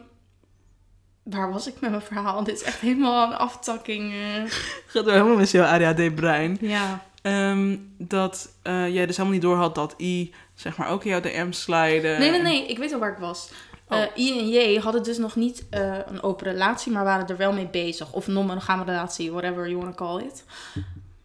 waar 1.24 1.52
was 1.52 1.68
ik 1.68 1.80
met 1.80 1.90
mijn 1.90 2.02
verhaal? 2.02 2.44
Dit 2.44 2.56
is 2.56 2.64
echt 2.64 2.80
helemaal 2.80 3.28
een 3.28 3.38
aftakking. 3.38 4.14
eh. 4.14 4.52
Gaat 4.94 5.06
helemaal 5.06 5.36
met 5.36 5.52
jouw 5.52 5.66
ADHD-brein. 5.66 6.58
Ja. 6.62 7.04
Ehm, 7.22 7.78
dat 7.98 8.50
eh, 8.62 8.94
jij 8.94 9.06
dus 9.06 9.18
helemaal 9.18 9.38
niet 9.38 9.48
door 9.48 9.56
had 9.58 9.76
dat 9.76 9.96
I, 10.00 10.34
zeg 10.56 10.78
maar, 10.78 10.90
ook 10.90 11.04
in 11.04 11.10
jouw 11.10 11.20
DM 11.20 11.52
sliden. 11.52 12.20
Nee, 12.20 12.30
nee, 12.32 12.42
nee. 12.42 12.68
Ik 12.68 12.78
weet 12.78 12.94
al 12.94 13.00
waar 13.00 13.12
ik 13.12 13.18
was. 13.18 13.50
Oh. 13.88 13.98
Eh, 13.98 14.08
I 14.16 14.40
en 14.40 14.50
J 14.50 14.80
hadden 14.80 15.04
dus 15.04 15.18
nog 15.18 15.36
niet 15.36 15.66
eh, 15.70 15.98
een 16.06 16.24
open 16.24 16.46
relatie, 16.52 16.92
maar 16.92 17.04
waren 17.04 17.28
er 17.28 17.38
wel 17.38 17.54
mee 17.54 17.68
bezig. 17.68 18.14
Of 18.14 18.28
non-monogame 18.28 18.84
relatie, 18.84 19.32
whatever 19.32 19.70
you 19.70 19.82
want 19.82 19.98
to 19.98 20.06
call 20.06 20.24
it. 20.24 20.44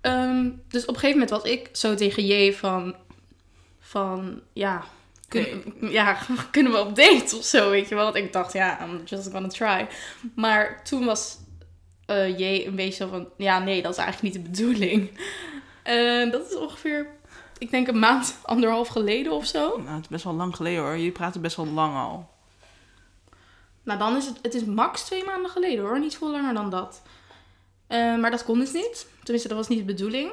Ehm, 0.01 0.51
dus 0.69 0.83
op 0.83 0.95
een 0.95 1.01
gegeven 1.01 1.21
moment 1.21 1.31
was 1.31 1.43
ik 1.53 1.69
zo 1.73 1.95
tegen 1.95 2.27
J 2.27 2.53
van... 2.53 2.95
Van, 3.81 4.41
ja... 4.53 4.85
Kun, 5.29 5.75
ja, 5.81 6.19
kunnen 6.51 6.73
we 6.73 6.79
op 6.79 6.97
date 6.97 7.37
of 7.37 7.45
zo, 7.45 7.71
weet 7.71 7.89
je 7.89 7.95
wel? 7.95 8.05
Want 8.05 8.17
ik 8.17 8.33
dacht, 8.33 8.53
ja, 8.53 8.85
I'm 8.85 9.03
just 9.05 9.31
gonna 9.31 9.49
try. 9.49 9.87
Maar 10.35 10.85
toen 10.85 11.05
was 11.05 11.39
eh, 12.07 12.39
J 12.39 12.67
een 12.67 12.77
beetje 12.77 13.09
van... 13.09 13.29
Ja, 13.37 13.59
nee, 13.59 13.83
dat 13.83 13.93
is 13.93 13.99
eigenlijk 13.99 14.35
niet 14.35 14.45
de 14.45 14.51
bedoeling. 14.51 15.11
Dat 16.33 16.51
is 16.51 16.57
ongeveer, 16.57 17.07
ik 17.59 17.71
denk 17.71 17.89
een 17.89 17.99
maand, 17.99 18.39
anderhalf 18.43 18.89
geleden 18.89 19.33
of 19.33 19.47
zo. 19.47 19.77
Nou, 19.77 19.95
het 19.95 20.03
is 20.03 20.09
best 20.09 20.25
wel 20.25 20.35
lang 20.35 20.57
geleden 20.57 20.83
hoor. 20.83 20.97
Jullie 20.97 21.13
praten 21.13 21.41
best 21.41 21.57
wel 21.57 21.67
lang 21.67 21.97
al. 21.97 22.29
Nou, 23.83 23.99
dan 23.99 24.17
is 24.17 24.27
het, 24.27 24.39
het 24.43 24.55
is 24.55 24.65
max 24.65 25.03
twee 25.03 25.25
maanden 25.25 25.51
geleden 25.51 25.85
hoor, 25.85 25.99
niet 25.99 26.17
veel 26.17 26.31
langer 26.31 26.55
dan 26.55 26.71
dat. 26.71 27.03
Eh, 27.87 28.17
maar 28.17 28.31
dat 28.31 28.45
kon 28.45 28.59
dus 28.59 28.73
niet. 28.73 29.07
Tenminste, 29.23 29.49
dat 29.49 29.59
was 29.59 29.69
niet 29.69 29.79
de 29.79 29.85
bedoeling. 29.85 30.31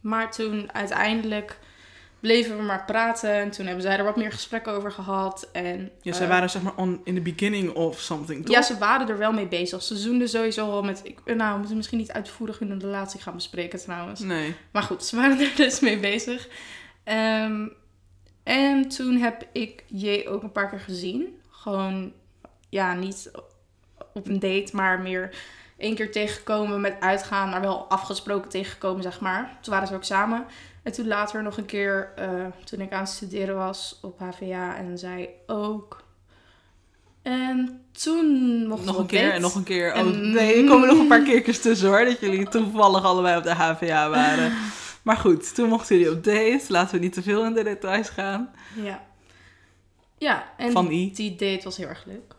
Maar 0.00 0.32
toen 0.32 0.72
uiteindelijk 0.72 1.58
bleven 2.22 2.56
we 2.56 2.62
maar 2.62 2.84
praten. 2.84 3.32
En 3.32 3.50
toen 3.50 3.66
hebben 3.66 3.82
zij 3.82 3.98
er 3.98 4.04
wat 4.04 4.16
meer 4.16 4.32
gesprekken 4.32 4.72
over 4.72 4.92
gehad. 4.92 5.48
En, 5.52 5.90
Ja, 6.02 6.12
zij 6.12 6.24
eh, 6.24 6.32
waren 6.32 6.50
zeg 6.50 6.62
maar 6.62 6.76
on, 6.76 7.00
in 7.04 7.14
the 7.14 7.20
beginning 7.20 7.72
of 7.72 8.00
something, 8.00 8.44
toch? 8.44 8.54
Ja, 8.54 8.62
ze 8.62 8.78
waren 8.78 9.08
er 9.08 9.18
wel 9.18 9.32
mee 9.32 9.46
bezig. 9.46 9.82
Ze 9.82 9.96
zoenden 9.96 10.28
sowieso 10.28 10.70
al 10.70 10.82
met... 10.82 11.00
Ik, 11.04 11.20
nou, 11.24 11.52
we 11.52 11.58
moeten 11.58 11.76
misschien 11.76 11.98
niet 11.98 12.12
uitvoerig 12.12 12.58
hun 12.58 12.80
relatie 12.80 13.20
gaan 13.20 13.34
bespreken 13.34 13.78
trouwens. 13.78 14.20
Nee. 14.20 14.54
Maar 14.70 14.82
goed, 14.82 15.04
ze 15.04 15.16
waren 15.16 15.40
er 15.46 15.52
dus 15.56 15.80
mee 15.80 15.98
bezig. 15.98 16.48
Ehm, 17.04 17.68
en 18.42 18.88
toen 18.88 19.16
heb 19.16 19.46
ik 19.52 19.84
J 19.86 20.24
ook 20.28 20.42
een 20.42 20.52
paar 20.52 20.68
keer 20.68 20.80
gezien. 20.80 21.38
Gewoon, 21.50 22.12
ja, 22.68 22.94
niet 22.94 23.30
op 24.12 24.28
een 24.28 24.40
date, 24.40 24.76
maar 24.76 25.00
meer 25.00 25.34
één 25.76 25.94
keer 25.94 26.12
tegengekomen 26.12 26.80
met 26.80 26.96
uitgaan, 27.00 27.50
maar 27.50 27.60
wel 27.60 27.88
afgesproken 27.88 28.50
tegengekomen, 28.50 29.02
zeg 29.02 29.20
maar. 29.20 29.58
Toen 29.60 29.72
waren 29.72 29.88
ze 29.88 29.94
ook 29.94 30.04
samen. 30.04 30.46
En 30.82 30.92
toen 30.92 31.06
later 31.06 31.42
nog 31.42 31.56
een 31.56 31.66
keer, 31.66 32.12
eh, 32.16 32.46
toen 32.64 32.80
ik 32.80 32.92
aan 32.92 33.00
het 33.00 33.08
studeren 33.08 33.56
was 33.56 33.98
op 34.02 34.18
HVA 34.18 34.76
en 34.76 34.98
zij 34.98 35.30
ook. 35.46 36.02
En 37.22 37.80
toen 37.92 38.26
mochten 38.66 38.86
Nog 38.86 38.98
een 38.98 39.06
keer 39.06 39.32
en 39.32 39.40
nog 39.40 39.54
een 39.54 39.62
keer. 39.62 39.92
Oh, 39.92 39.98
En- 39.98 40.32
nee, 40.32 40.62
er 40.62 40.68
komen 40.68 40.88
nog 40.88 40.98
een 40.98 41.06
paar 41.06 41.22
keertjes 41.22 41.60
tussen 41.60 41.88
hoor. 41.88 42.04
Dat 42.04 42.20
jullie 42.20 42.48
toevallig 42.48 43.04
allebei 43.04 43.36
op 43.36 43.42
de 43.42 43.54
HVA 43.54 44.08
waren. 44.08 44.52
Maar 45.02 45.16
goed, 45.16 45.54
toen 45.54 45.68
mochten 45.68 45.98
jullie 45.98 46.12
op 46.12 46.24
date. 46.24 46.64
Laten 46.68 46.94
we 46.94 47.00
niet 47.00 47.12
te 47.12 47.22
veel 47.22 47.44
in 47.44 47.52
de 47.54 47.62
details 47.64 48.08
gaan. 48.08 48.50
Ja. 48.74 49.02
Ja, 50.18 50.52
en 50.56 50.72
Van 50.72 50.88
die, 50.88 51.12
die 51.12 51.30
date 51.30 51.60
was 51.64 51.76
heel 51.76 51.88
erg 51.88 52.04
leuk. 52.06 52.34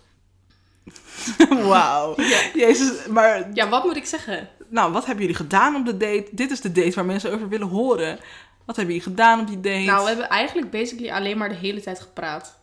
Wauw. 1.69 2.15
Jezus, 2.53 3.05
maar 3.07 3.53
Ja, 3.53 3.69
wat 3.69 3.83
moet 3.83 3.95
ik 3.95 4.05
zeggen? 4.05 4.49
Nou, 4.73 4.91
wat 4.91 5.05
hebben 5.05 5.23
jullie 5.23 5.39
gedaan 5.39 5.75
op 5.75 5.85
de 5.85 5.97
date? 5.97 6.27
Dit 6.31 6.51
is 6.51 6.61
de 6.61 6.71
date 6.71 6.91
waar 6.95 7.05
mensen 7.05 7.33
over 7.33 7.49
willen 7.49 7.67
horen. 7.67 8.19
Wat 8.65 8.75
hebben 8.75 8.95
jullie 8.95 9.09
gedaan 9.09 9.39
op 9.39 9.47
die 9.47 9.59
date? 9.59 9.85
Nou, 9.85 10.01
we 10.01 10.07
hebben 10.07 10.29
eigenlijk 10.29 10.71
basically 10.71 11.11
alleen 11.11 11.37
maar 11.37 11.49
de 11.49 11.55
hele 11.55 11.81
tijd 11.81 11.99
gepraat. 12.01 12.61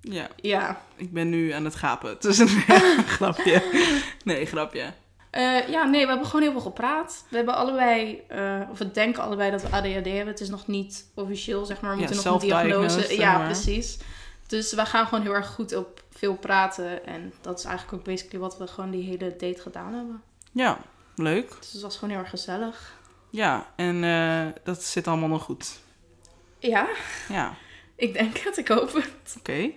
Ja, 0.00 0.28
Ja. 0.36 0.80
ik 0.96 1.12
ben 1.12 1.28
nu 1.28 1.50
aan 1.50 1.64
het 1.64 1.74
gapen. 1.74 2.10
Het 2.10 2.24
is 2.24 2.38
een 2.38 2.48
grapje. 3.16 3.62
Nee, 4.24 4.46
grapje. 4.46 4.92
Eh, 5.30 5.68
ja, 5.68 5.84
nee, 5.84 6.02
we 6.02 6.08
hebben 6.08 6.26
gewoon 6.26 6.42
heel 6.42 6.50
veel 6.52 6.60
gepraat. 6.60 7.24
We 7.28 7.36
hebben 7.36 7.54
allebei, 7.54 8.22
eh, 8.28 8.60
of 8.70 8.78
we 8.78 8.90
denken 8.90 9.22
allebei 9.22 9.50
dat 9.50 9.62
we 9.62 9.68
ADHD 9.70 10.04
hebben. 10.06 10.26
Het 10.26 10.40
is 10.40 10.48
nog 10.48 10.66
niet 10.66 11.04
officieel, 11.14 11.64
zeg 11.64 11.80
maar. 11.80 11.90
We 11.96 12.00
Ja, 12.02 12.06
moeten 12.08 12.24
nog 12.32 12.42
een 12.42 12.48
diagnose. 12.48 13.16
Ja, 13.16 13.36
maar. 13.38 13.46
precies. 13.46 13.98
Dus 14.46 14.72
we 14.72 14.86
gaan 14.86 15.06
gewoon 15.06 15.24
heel 15.24 15.34
erg 15.34 15.46
goed 15.48 15.74
op 15.76 16.02
veel 16.10 16.34
praten. 16.36 17.06
En 17.06 17.32
dat 17.40 17.58
is 17.58 17.64
eigenlijk 17.64 17.98
ook 17.98 18.04
basically 18.04 18.40
wat 18.40 18.58
we 18.58 18.66
gewoon 18.66 18.90
die 18.90 19.04
hele 19.04 19.36
date 19.38 19.60
gedaan 19.60 19.94
hebben. 19.94 20.22
Ja, 20.52 20.78
leuk. 21.16 21.56
Dus 21.60 21.72
het 21.72 21.82
was 21.82 21.94
gewoon 21.96 22.10
heel 22.10 22.18
erg 22.20 22.30
gezellig. 22.30 22.98
Ja, 23.30 23.66
en 23.76 24.04
eh, 24.04 24.46
dat 24.64 24.82
zit 24.82 25.06
allemaal 25.08 25.28
nog 25.28 25.42
goed. 25.42 25.80
Ja, 26.58 26.88
Ja, 27.28 27.54
ik 27.96 28.12
denk 28.12 28.36
het. 28.38 28.56
Ik 28.56 28.68
hoop 28.68 28.92
het. 28.92 29.36
oké. 29.38 29.70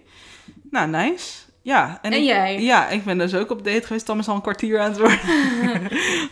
Nou, 0.70 0.90
nice. 0.90 1.32
Ja, 1.62 2.00
En, 2.02 2.14
ik, 2.14 2.24
jij? 2.24 2.62
Ja, 2.62 2.90
ik 2.90 3.04
ben 3.04 3.18
dus 3.18 3.36
ook 3.36 3.50
op 3.52 3.64
date 3.64 3.88
geweest. 3.88 4.06
Tam 4.06 4.20
is 4.20 4.28
al 4.28 4.36
een 4.36 4.42
kwartier 4.42 4.80
aan 4.80 4.90
het 4.92 5.00
worden. 5.00 5.20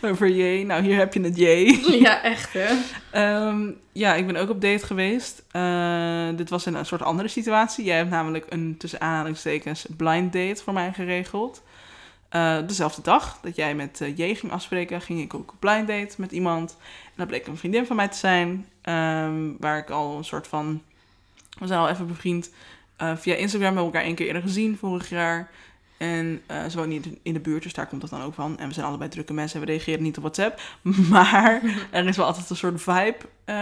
Over 0.12 0.28
J. 0.28 0.64
Nou, 0.64 0.82
hier 0.82 0.96
heb 0.96 1.14
je 1.14 1.20
het 1.20 1.36
J. 1.36 1.44
Ja, 2.02 2.22
echt 2.22 2.52
hè? 2.52 2.74
Ehm, 3.10 3.70
ja, 3.92 4.14
ik 4.14 4.26
ben 4.26 4.36
ook 4.36 4.50
op 4.50 4.60
date 4.60 4.86
geweest. 4.86 5.42
Eh, 5.50 6.28
dit 6.36 6.50
was 6.50 6.66
in 6.66 6.74
een 6.74 6.86
soort 6.86 7.02
andere 7.02 7.28
situatie. 7.28 7.84
Jij 7.84 7.96
hebt 7.96 8.10
namelijk 8.10 8.46
een, 8.48 8.74
tussen 8.78 9.00
aanhalingstekens, 9.00 9.86
blind 9.96 10.32
date 10.32 10.62
voor 10.62 10.72
mij 10.72 10.92
geregeld. 10.92 11.62
Eh, 12.32 12.58
dezelfde 12.66 13.02
dag 13.02 13.38
dat 13.42 13.56
jij 13.56 13.74
met 13.74 14.02
J 14.16 14.34
ging 14.34 14.52
afspreken, 14.52 15.00
ging 15.00 15.20
ik 15.20 15.34
ook 15.34 15.52
op 15.52 15.60
blind 15.60 15.88
date 15.88 16.14
met 16.16 16.32
iemand. 16.32 16.76
En 17.04 17.12
dat 17.16 17.26
bleek 17.26 17.46
een 17.46 17.56
vriendin 17.56 17.86
van 17.86 17.96
mij 17.96 18.08
te 18.08 18.16
zijn, 18.16 18.66
ehm, 18.82 19.50
waar 19.58 19.78
ik 19.78 19.90
al 19.90 20.16
een 20.16 20.24
soort 20.24 20.46
van... 20.46 20.82
We 21.58 21.66
zijn 21.66 21.80
al 21.80 21.88
even 21.88 22.06
bevriend. 22.06 22.50
Eh, 22.96 23.16
via 23.16 23.34
Instagram 23.34 23.62
hebben 23.62 23.82
we 23.82 23.90
elkaar 23.90 24.06
één 24.06 24.14
keer 24.14 24.26
eerder 24.26 24.42
gezien, 24.42 24.76
vorig 24.76 25.08
jaar. 25.08 25.50
En 25.96 26.42
ze 26.70 26.76
woont 26.76 26.88
niet 26.88 27.08
in 27.22 27.32
de 27.32 27.40
buurt, 27.40 27.62
dus 27.62 27.72
daar 27.72 27.86
komt 27.86 28.00
dat 28.00 28.10
dan 28.10 28.22
ook 28.22 28.34
van. 28.34 28.58
En 28.58 28.68
we 28.68 28.74
zijn 28.74 28.86
allebei 28.86 29.10
drukke 29.10 29.32
mensen 29.32 29.60
en 29.60 29.66
we 29.66 29.72
reageren 29.72 30.02
niet 30.02 30.16
op 30.16 30.22
WhatsApp. 30.22 30.60
Maar 31.10 31.62
er 31.90 32.06
is 32.06 32.16
wel 32.16 32.26
altijd 32.26 32.50
een 32.50 32.56
soort 32.56 32.82
vibe 32.82 33.16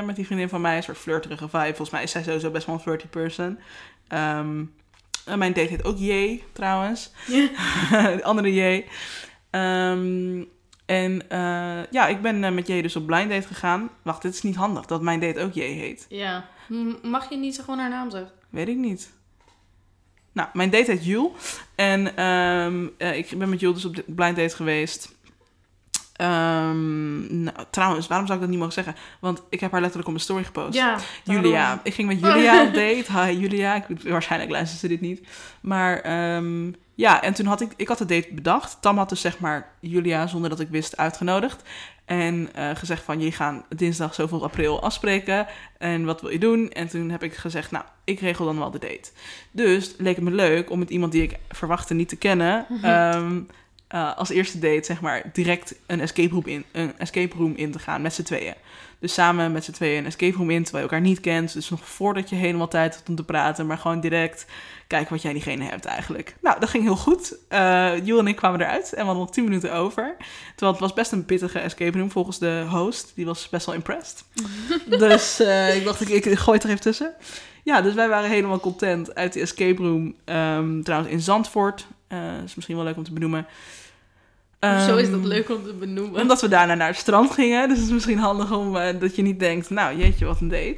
met 0.04 0.16
die 0.16 0.26
vriendin 0.26 0.48
van 0.48 0.60
mij. 0.60 0.76
Een 0.76 0.82
soort 0.82 0.98
flirterige 0.98 1.48
vibe. 1.48 1.64
Volgens 1.64 1.90
mij 1.90 2.02
is 2.02 2.10
zij 2.10 2.22
sowieso 2.22 2.50
best 2.50 2.66
wel 2.66 2.74
een 2.74 2.80
flirty 2.80 3.06
person. 3.06 3.58
Ehm, 4.08 4.62
en 5.24 5.38
mijn 5.38 5.52
date 5.52 5.68
heet 5.68 5.84
ook 5.84 5.98
J, 5.98 6.42
trouwens. 6.52 7.12
de 7.90 8.20
andere 8.22 8.54
J. 8.54 8.84
Ehm, 9.50 10.44
en 10.86 11.28
eh, 11.28 11.82
ja, 11.90 12.06
ik 12.06 12.22
ben 12.22 12.44
eh, 12.44 12.52
met 12.52 12.66
J 12.66 12.82
dus 12.82 12.96
op 12.96 13.06
blind 13.06 13.30
date 13.30 13.46
gegaan. 13.46 13.90
Wacht, 14.02 14.22
dit 14.22 14.34
is 14.34 14.42
niet 14.42 14.56
handig 14.56 14.86
dat 14.86 15.02
mijn 15.02 15.20
date 15.20 15.40
ook 15.40 15.52
J 15.52 15.60
heet. 15.60 16.06
Ja. 16.08 16.48
Mag 17.02 17.30
je 17.30 17.36
niet 17.36 17.54
zo 17.54 17.62
gewoon 17.62 17.78
haar 17.78 17.90
naam 17.90 18.10
zeggen? 18.10 18.30
Weet 18.48 18.68
ik 18.68 18.76
niet. 18.76 19.12
Nou, 20.32 20.48
mijn 20.52 20.70
date 20.70 20.90
heet 20.90 21.04
Jul. 21.04 21.34
En 21.74 22.16
ehm, 22.16 22.86
eh, 22.98 23.16
ik 23.16 23.38
ben 23.38 23.48
met 23.48 23.60
Jul 23.60 23.72
dus 23.72 23.84
op 23.84 24.02
blind 24.06 24.36
date 24.36 24.56
geweest. 24.56 25.14
Nou, 27.28 27.56
trouwens, 27.70 28.06
waarom 28.06 28.26
zou 28.26 28.38
ik 28.38 28.44
dat 28.44 28.48
niet 28.48 28.58
mogen 28.58 28.72
zeggen? 28.72 28.94
Want 29.20 29.42
ik 29.50 29.60
heb 29.60 29.70
haar 29.70 29.80
letterlijk 29.80 30.08
op 30.08 30.14
mijn 30.14 30.24
story 30.24 30.44
gepost. 30.44 30.74
Ja, 30.74 30.98
Julia. 31.24 31.80
Ik 31.82 31.94
ging 31.94 32.08
met 32.08 32.20
Julia 32.20 32.62
op 32.62 32.74
date. 32.84 33.04
Hi 33.12 33.38
Julia. 33.38 33.74
Ik, 33.74 34.02
waarschijnlijk 34.02 34.50
luistert 34.50 34.80
ze 34.80 34.88
dit 34.88 35.00
niet. 35.00 35.26
Maar 35.60 36.00
ehm, 36.00 36.72
ja, 36.94 37.22
en 37.22 37.34
toen 37.34 37.46
had 37.46 37.60
ik... 37.60 37.72
Ik 37.76 37.88
had 37.88 37.98
de 37.98 38.06
date 38.06 38.28
bedacht. 38.32 38.76
Tam 38.80 38.96
had 38.96 39.08
dus 39.08 39.20
zeg 39.20 39.38
maar 39.38 39.68
Julia, 39.80 40.26
zonder 40.26 40.50
dat 40.50 40.60
ik 40.60 40.68
wist, 40.68 40.96
uitgenodigd. 40.96 41.62
En 42.04 42.48
eh, 42.54 42.70
gezegd 42.74 43.02
van, 43.02 43.20
je 43.20 43.32
gaan 43.32 43.64
dinsdag 43.76 44.14
zoveel 44.14 44.42
april 44.42 44.82
afspreken. 44.82 45.46
En 45.78 46.04
wat 46.04 46.20
wil 46.20 46.30
je 46.30 46.38
doen? 46.38 46.70
En 46.70 46.88
toen 46.88 47.10
heb 47.10 47.22
ik 47.22 47.34
gezegd, 47.34 47.70
nou, 47.70 47.84
ik 48.04 48.20
regel 48.20 48.44
dan 48.44 48.58
wel 48.58 48.70
de 48.70 48.78
date. 48.78 49.10
Dus 49.50 49.94
leek 49.98 50.14
het 50.14 50.24
me 50.24 50.30
leuk 50.30 50.70
om 50.70 50.78
met 50.78 50.90
iemand 50.90 51.12
die 51.12 51.22
ik 51.22 51.38
verwachtte 51.48 51.94
niet 51.94 52.08
te 52.08 52.16
kennen... 52.16 52.66
ehm, 52.82 53.40
eh, 53.90 54.16
als 54.16 54.28
eerste 54.28 54.58
date, 54.58 54.84
zeg 54.84 55.00
maar, 55.00 55.22
direct 55.32 55.74
een 55.86 56.00
escape 56.00 56.34
room 56.34 56.46
in, 56.46 56.64
een 56.72 56.98
escape 56.98 57.36
room 57.36 57.52
in 57.56 57.70
te 57.70 57.78
gaan 57.78 58.02
met 58.02 58.14
z'n 58.14 58.22
tweeën. 58.22 58.54
Dus 58.98 59.12
samen 59.12 59.52
met 59.52 59.64
z'n 59.64 59.72
tweeën 59.72 59.98
een 59.98 60.06
escape 60.06 60.36
room 60.36 60.50
in, 60.50 60.62
terwijl 60.62 60.84
je 60.84 60.90
elkaar 60.90 61.08
niet 61.08 61.20
kent. 61.20 61.52
Dus 61.52 61.70
nog 61.70 61.88
voordat 61.88 62.28
je 62.28 62.36
helemaal 62.36 62.68
tijd 62.68 62.94
hebt 62.94 63.08
om 63.08 63.14
te 63.14 63.24
praten, 63.24 63.66
maar 63.66 63.78
gewoon 63.78 64.00
direct 64.00 64.46
kijken 64.86 65.12
wat 65.12 65.22
jij 65.22 65.32
diegene 65.32 65.64
hebt 65.64 65.84
eigenlijk. 65.84 66.36
Nou, 66.40 66.60
dat 66.60 66.68
ging 66.68 66.82
heel 66.84 66.96
goed. 66.96 67.38
Jules 68.04 68.20
en 68.20 68.26
ik 68.26 68.36
kwamen 68.36 68.60
eruit 68.60 68.92
en 68.92 68.98
we 68.98 69.04
hadden 69.04 69.22
nog 69.22 69.30
10 69.30 69.44
minuten 69.44 69.72
over. 69.72 70.16
Terwijl 70.48 70.72
het 70.72 70.80
was 70.80 70.92
best 70.92 71.12
een 71.12 71.24
pittige 71.24 71.58
escape 71.58 71.98
room 71.98 72.10
volgens 72.10 72.38
de 72.38 72.66
host. 72.68 73.12
Die 73.14 73.26
was 73.26 73.48
best 73.48 73.66
wel 73.66 73.74
impressed. 73.74 74.24
dus 74.98 75.40
eh, 75.40 75.76
ik 75.76 75.84
dacht, 75.84 76.00
ik, 76.00 76.24
ik 76.24 76.38
gooi 76.38 76.56
het 76.56 76.64
er 76.64 76.70
even 76.70 76.82
tussen. 76.82 77.14
Ja, 77.64 77.80
dus 77.80 77.94
wij 77.94 78.08
waren 78.08 78.30
helemaal 78.30 78.60
content 78.60 79.14
uit 79.14 79.32
die 79.32 79.42
escape 79.42 79.82
room. 79.82 80.14
Ehm, 80.24 80.82
trouwens 80.82 81.12
in 81.12 81.20
Zandvoort. 81.20 81.86
Eh 82.08 82.18
is 82.44 82.54
misschien 82.54 82.76
wel 82.76 82.84
leuk 82.84 82.96
om 82.96 83.04
te 83.04 83.12
benoemen. 83.12 83.46
Zo 84.60 84.96
is 84.96 85.10
dat 85.10 85.18
Ehm, 85.20 85.26
leuk 85.28 85.50
om 85.50 85.64
te 85.64 85.72
benoemen. 85.72 86.20
omdat 86.20 86.40
we 86.40 86.48
daarna 86.48 86.74
naar 86.74 86.88
het 86.88 86.96
strand 86.96 87.30
gingen. 87.30 87.68
Dus 87.68 87.76
het 87.78 87.86
is 87.86 87.92
misschien 87.92 88.18
handig 88.18 88.52
om 88.52 88.76
eh, 88.76 89.00
dat 89.00 89.16
je 89.16 89.22
niet 89.22 89.38
denkt, 89.40 89.70
nou 89.70 89.96
jeetje, 89.96 90.24
wat 90.24 90.40
een 90.40 90.48
date. 90.48 90.76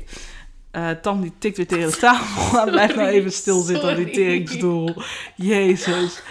Eh 0.70 0.90
Tam 0.90 1.20
die 1.20 1.32
tikt 1.38 1.56
weer 1.56 1.66
tegen 1.66 1.90
de 1.90 1.96
tafel. 2.06 2.70
Blijf 2.70 2.94
nou 2.96 3.08
even 3.08 3.32
stilzitten 3.32 3.90
op 3.90 3.96
die 3.96 4.06
Sorry. 4.06 4.12
teringstoel. 4.22 4.94
Jezus. 5.36 6.22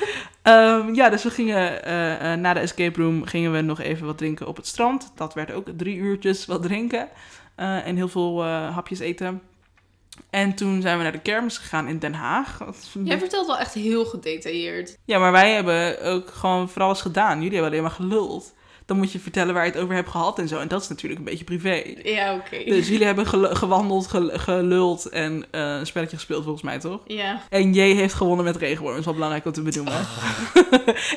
Ehm, 0.41 0.93
ja, 0.93 1.10
dus 1.10 1.24
we 1.24 1.29
gingen 1.29 1.84
eh, 1.84 2.34
na 2.34 2.53
de 2.53 2.60
escape 2.60 3.01
room 3.01 3.25
gingen 3.25 3.51
we 3.51 3.62
nog 3.62 3.79
even 3.81 4.05
wat 4.05 4.17
drinken 4.17 4.48
op 4.48 4.55
het 4.55 4.67
strand. 4.67 5.12
Dat 5.15 5.34
werd 5.34 5.51
ook 5.51 5.67
drie 5.77 5.96
uurtjes 5.98 6.46
wat 6.46 6.62
drinken. 6.62 7.08
en 7.55 7.96
heel 7.96 8.08
veel 8.10 8.43
hapjes 8.46 9.00
eten. 9.00 9.41
En 10.30 10.56
toen 10.56 10.82
zijn 10.82 10.98
we 10.98 11.04
naar 11.04 11.12
de 11.12 11.20
kermis 11.20 11.58
gegaan 11.58 11.88
in 11.88 12.00
Den 12.00 12.13
Haag. 12.13 12.60
Jij 13.04 13.20
vertelt 13.20 13.48
wel 13.48 13.58
echt 13.58 13.74
heel 13.74 14.06
gedetailleerd. 14.06 14.98
ja, 15.06 15.20
maar 15.20 15.32
wij 15.32 15.51
hebben 15.54 16.01
ook 16.01 16.30
gewoon 16.30 16.70
voor 16.70 16.82
alles 16.82 17.01
gedaan. 17.01 17.36
Jullie 17.42 17.54
hebben 17.54 17.72
alleen 17.72 17.82
maar 17.82 17.92
geluld. 17.92 18.54
Dan 18.92 19.00
moet 19.00 19.12
je 19.12 19.20
vertellen 19.20 19.54
waar 19.54 19.66
je 19.66 19.72
het 19.72 19.82
over 19.82 19.96
hebt 19.96 20.10
gehad 20.10 20.40
en 20.40 20.48
zo. 20.48 20.60
En 20.60 20.68
dat 20.68 20.82
is 20.82 20.88
natuurlijk 20.88 21.20
een 21.20 21.26
beetje 21.26 21.44
privé. 21.44 21.84
Ja, 22.04 22.34
oké. 22.36 22.64
Dus 22.66 22.88
jullie 22.88 23.06
hebben 23.06 23.28
gel- 23.28 23.56
gewandeld, 23.56 24.08
gel- 24.08 24.30
geluld 24.38 25.06
en 25.06 25.46
eh, 25.52 25.62
een 25.62 25.86
spelletje 25.86 26.16
gespeeld 26.16 26.44
volgens 26.44 26.64
mij, 26.64 26.80
toch? 26.80 27.00
Ja, 27.06 27.42
En 27.50 27.74
J 27.74 27.80
heeft 27.96 28.14
gewonnen 28.14 28.46
met 28.46 28.56
regenworm. 28.56 28.90
Dat 28.90 29.00
is 29.00 29.06
wel 29.06 29.14
belangrijk 29.14 29.46
om 29.46 29.52
te 29.52 29.62
benoemen. 29.62 29.94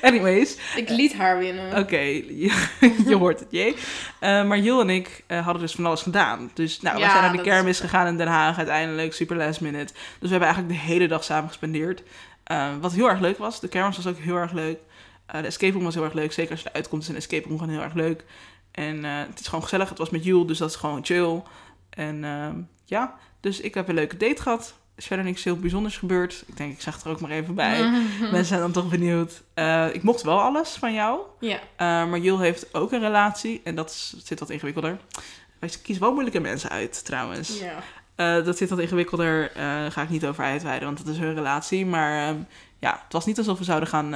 Anyways, 0.03 0.57
ik 0.77 0.89
liet 0.89 1.15
haar 1.15 1.39
winnen. 1.39 1.79
oké, 1.79 1.99
je, 1.99 2.67
je 3.09 3.17
hoort 3.17 3.41
het, 3.41 3.49
J. 3.51 3.75
Eh, 4.21 4.45
maar 4.45 4.59
Jul 4.59 4.81
en 4.81 4.91
ik 4.91 5.25
eh, 5.27 5.45
hadden 5.45 5.63
dus 5.63 5.73
van 5.75 5.87
alles 5.87 6.03
gedaan. 6.03 6.51
Dus 6.55 6.81
nou, 6.81 6.97
we 6.97 7.03
zijn 7.03 7.23
naar 7.23 7.33
de 7.37 7.43
kermis 7.43 7.81
gegaan 7.81 8.07
in 8.07 8.17
Den 8.17 8.27
Haag 8.27 8.57
uiteindelijk, 8.57 9.13
super 9.15 9.37
last 9.37 9.61
minute. 9.61 9.93
Dus 9.93 10.03
we 10.21 10.29
hebben 10.29 10.49
eigenlijk 10.49 10.75
de 10.81 10.87
hele 10.87 11.09
dag 11.09 11.25
samen 11.25 11.49
gespendeerd. 11.49 12.03
Eh, 12.45 12.67
wat 12.81 12.93
heel 12.93 13.09
erg 13.09 13.21
leuk 13.21 13.39
was. 13.39 13.61
De 13.61 13.69
kermis 13.69 13.97
was 13.97 14.07
ook 14.07 14.19
heel 14.19 14.37
erg 14.37 14.53
leuk. 14.53 14.79
Eh, 15.27 15.41
de 15.41 15.47
escape 15.47 15.73
room 15.73 15.85
was 15.85 15.95
heel 15.95 16.05
erg 16.05 16.13
leuk. 16.13 16.33
Zeker 16.33 16.51
als 16.51 16.61
je 16.63 16.69
eruit 16.69 16.89
komt 16.89 17.03
is 17.03 17.09
een 17.09 17.17
escape 17.17 17.49
room 17.49 17.59
gewoon 17.59 17.75
heel 17.75 17.83
erg 17.83 17.95
leuk. 17.95 18.25
En 18.71 19.05
eh, 19.05 19.11
het 19.29 19.41
is 19.41 19.47
gewoon 19.47 19.63
gezellig. 19.63 19.89
Het 19.89 19.99
was 19.99 20.11
met 20.11 20.25
Jul, 20.25 20.47
dus 20.47 20.59
dat 20.59 20.71
is 20.71 20.77
gewoon 20.77 21.05
chill. 21.05 21.43
En 21.91 22.25
ehm, 22.25 22.57
ja, 22.85 23.15
dus 23.41 23.61
ik 23.61 23.75
heb 23.75 23.89
een 23.89 23.95
leuke 23.95 24.17
date 24.17 24.43
gehad. 24.43 24.67
Er 24.95 25.01
is 25.01 25.07
verder 25.07 25.25
niks 25.25 25.45
heel 25.45 25.57
bijzonders 25.59 25.97
gebeurd. 25.99 26.45
Ik 26.47 26.57
denk, 26.57 26.73
ik 26.73 26.81
zeg 26.81 27.03
er 27.05 27.11
ook 27.11 27.21
maar 27.21 27.31
even 27.31 27.55
bij. 27.55 27.81
Mensen 28.21 28.45
zijn 28.45 28.61
dan 28.61 28.73
toch 28.73 28.89
benieuwd. 28.89 29.43
Eh, 29.55 29.87
ik 29.95 30.03
mocht 30.03 30.23
wel 30.23 30.41
alles 30.41 30.71
van 30.71 30.93
jou. 30.93 31.21
Ja, 31.41 31.59
maar 32.05 32.19
Jul 32.19 32.39
heeft 32.39 32.75
ook 32.75 32.93
een 32.93 33.01
relatie 33.01 33.61
en 33.65 33.75
dat 33.75 33.91
is- 33.91 34.15
zit 34.25 34.41
wat 34.41 34.51
ingewikkelder. 34.51 34.99
Wij 35.59 35.69
kiezen 35.83 36.03
wel 36.05 36.13
moeilijke 36.13 36.41
mensen 36.41 36.71
uit, 36.71 37.05
trouwens. 37.05 37.59
ja. 37.59 37.75
Uh, 38.17 38.45
dat 38.45 38.57
zit 38.57 38.71
wat 38.71 38.79
ingewikkelder, 38.79 39.51
uh, 39.51 39.57
daar 39.57 39.93
ga 39.93 40.03
ik 40.03 40.09
niet 40.09 40.27
over 40.27 40.45
uitweiden, 40.45 40.87
want 40.87 40.99
dat 41.05 41.15
is 41.15 41.21
hun 41.21 41.35
relatie. 41.35 41.87
Maar 41.87 42.29
um, 42.29 42.47
ja, 42.79 43.01
het 43.05 43.13
was 43.13 43.27
niet 43.27 43.39
alsof 43.39 43.59
we 43.59 43.65
zouden 43.65 43.89
gaan, 43.89 44.15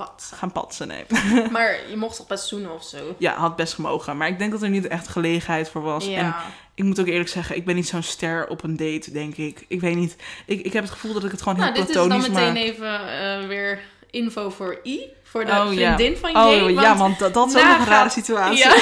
uh, 0.00 0.06
Pat. 0.06 0.32
gaan 0.34 0.52
patsen, 0.52 0.88
nee. 0.88 1.04
Maar 1.50 1.76
je 1.90 1.96
mocht 1.96 2.16
toch 2.16 2.26
best 2.26 2.48
zoenen 2.48 2.74
of 2.74 2.84
zo? 2.84 3.14
ja, 3.18 3.34
had 3.34 3.56
best 3.56 3.74
gemogen. 3.74 4.16
Maar 4.16 4.28
ik 4.28 4.38
denk 4.38 4.52
dat 4.52 4.62
er 4.62 4.68
niet 4.70 4.86
echt 4.86 5.08
gelegenheid 5.08 5.68
voor 5.68 5.82
was. 5.82 6.06
Ja. 6.06 6.18
En 6.18 6.34
ik 6.74 6.84
moet 6.84 7.00
ook 7.00 7.06
eerlijk 7.06 7.28
zeggen, 7.28 7.56
ik 7.56 7.64
ben 7.64 7.74
niet 7.74 7.88
zo'n 7.88 8.02
ster 8.02 8.48
op 8.48 8.62
een 8.62 8.76
date, 8.76 9.12
denk 9.12 9.36
ik. 9.36 9.64
Ik 9.68 9.80
weet 9.80 9.96
niet. 9.96 10.16
Ik, 10.46 10.60
ik 10.64 10.72
heb 10.72 10.82
het 10.82 10.92
gevoel 10.92 11.12
dat 11.12 11.24
ik 11.24 11.30
het 11.30 11.42
gewoon 11.42 11.58
nou, 11.58 11.72
heel 11.72 11.80
dit 11.80 11.88
is 11.88 11.94
dan 11.94 12.06
platonisch 12.06 12.28
meteen 12.28 12.52
maak. 12.52 12.62
even 12.62 13.00
uh, 13.42 13.48
weer 13.48 13.80
info 14.10 14.50
voor 14.50 14.80
I. 14.84 15.00
Voor 15.22 15.44
de 15.44 15.50
Oh, 15.50 15.72
ja. 15.72 15.94
vriendin 15.94 16.16
van 16.16 16.36
Oh 16.36 16.70
J. 16.70 16.72
ja, 16.72 16.96
want 16.96 17.18
dat, 17.18 17.34
dat 17.34 17.48
is 17.48 17.56
ook 17.56 17.68
nog 17.68 17.78
een 17.78 17.84
rare 17.86 18.10
situatie. 18.10 18.58
Ja. 18.58 18.74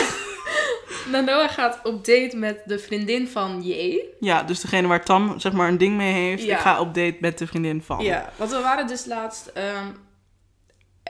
Nanoa 1.12 1.48
gaat 1.48 1.80
op 1.82 2.04
date 2.04 2.36
met 2.36 2.60
de 2.64 2.78
vriendin 2.78 3.28
van 3.28 3.62
J. 3.62 3.98
Ja, 4.20 4.42
dus 4.42 4.60
degene 4.60 4.88
waar 4.88 5.04
Tam 5.04 5.40
zeg 5.40 5.52
maar 5.52 5.68
een 5.68 5.78
ding 5.78 5.96
mee 5.96 6.12
heeft. 6.12 6.42
Ja. 6.42 6.54
Ik 6.54 6.60
ga 6.60 6.80
op 6.80 6.94
date 6.94 7.16
met 7.20 7.38
de 7.38 7.46
vriendin 7.46 7.82
van. 7.82 8.04
Ja, 8.04 8.32
want 8.36 8.50
we 8.50 8.60
waren 8.60 8.86
dus 8.86 9.06
laatst 9.06 9.46
ehm, 9.46 9.86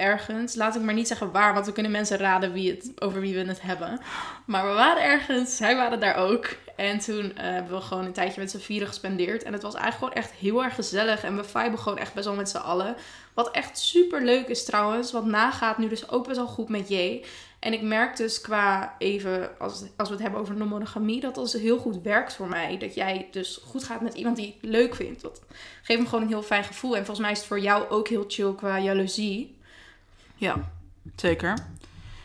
ergens. 0.02 0.54
Laat 0.54 0.76
ik 0.76 0.82
maar 0.82 0.94
niet 0.94 1.09
zeggen 1.09 1.30
waar, 1.30 1.52
want 1.52 1.64
dan 1.64 1.75
kunnen 1.75 1.92
mensen 1.92 2.18
raden 2.18 2.52
wie 2.52 2.71
het, 2.71 3.02
over 3.02 3.21
wie 3.21 3.35
we 3.35 3.44
het 3.44 3.62
hebben. 3.62 4.00
Maar 4.44 4.66
we 4.66 4.73
waren 4.73 5.02
ergens, 5.02 5.56
zij 5.56 5.76
waren 5.76 6.00
daar 6.00 6.16
ook. 6.16 6.49
En 6.76 6.99
toen 6.99 7.37
eh, 7.37 7.44
hebben 7.44 7.75
we 7.75 7.80
gewoon 7.80 8.04
een 8.04 8.12
tijdje 8.12 8.40
met 8.40 8.50
z'n 8.50 8.59
vieren 8.59 8.88
gespendeerd. 8.88 9.42
En 9.42 9.52
het 9.52 9.62
was 9.62 9.75
eigenlijk 9.75 10.04
gewoon 10.04 10.25
echt 10.25 10.40
heel 10.40 10.64
erg 10.64 10.75
gezellig. 10.75 11.23
En 11.25 11.37
we 11.37 11.44
viben 11.44 11.78
gewoon 11.78 11.99
echt 11.99 12.14
best 12.14 12.26
wel 12.26 12.35
met 12.35 12.49
z'n 12.49 12.56
allen. 12.56 12.97
Wat 13.35 13.50
echt 13.50 13.78
super 13.78 14.25
leuk 14.25 14.49
is 14.49 14.64
trouwens, 14.64 15.12
wat 15.12 15.25
nagaat 15.25 15.78
nu 15.78 15.88
dus 15.88 16.09
ook 16.09 16.26
best 16.26 16.37
wel 16.37 16.47
goed 16.47 16.68
met 16.68 16.88
J. 16.88 17.25
En 17.62 17.73
ik 17.73 17.82
merk 17.82 18.16
dus 18.16 18.40
qua 18.40 18.94
even, 18.99 19.59
als, 19.59 19.82
als 19.97 20.09
we 20.09 20.14
het 20.14 20.23
hebben 20.23 20.40
over 20.40 20.56
non-monogamie, 20.56 21.21
dat 21.21 21.35
dat 21.35 21.50
dus 21.50 21.62
heel 21.62 21.78
goed 21.78 22.02
werkt 22.02 22.35
voor 22.35 22.49
mij. 22.49 22.78
Dat 22.78 22.94
jij 22.94 23.28
dus 23.30 23.61
goed 23.64 23.85
gaat 23.85 24.00
met 24.00 24.14
iemand 24.14 24.37
die 24.37 24.56
je 24.61 24.68
leuk 24.68 24.94
vindt. 24.94 25.23
Dat 25.23 25.42
geeft 25.82 26.00
me 26.00 26.06
gewoon 26.06 26.23
een 26.23 26.28
heel 26.28 26.42
fijn 26.42 26.64
gevoel. 26.64 26.97
En 26.97 27.04
volgens 27.04 27.21
mij 27.21 27.30
is 27.30 27.38
het 27.38 27.47
voor 27.47 27.61
jou 27.61 27.88
ook 27.88 28.09
heel 28.09 28.25
chill 28.28 28.54
qua 28.54 28.78
jaloezie. 28.78 29.56
Ja, 30.42 30.70
zeker. 31.16 31.58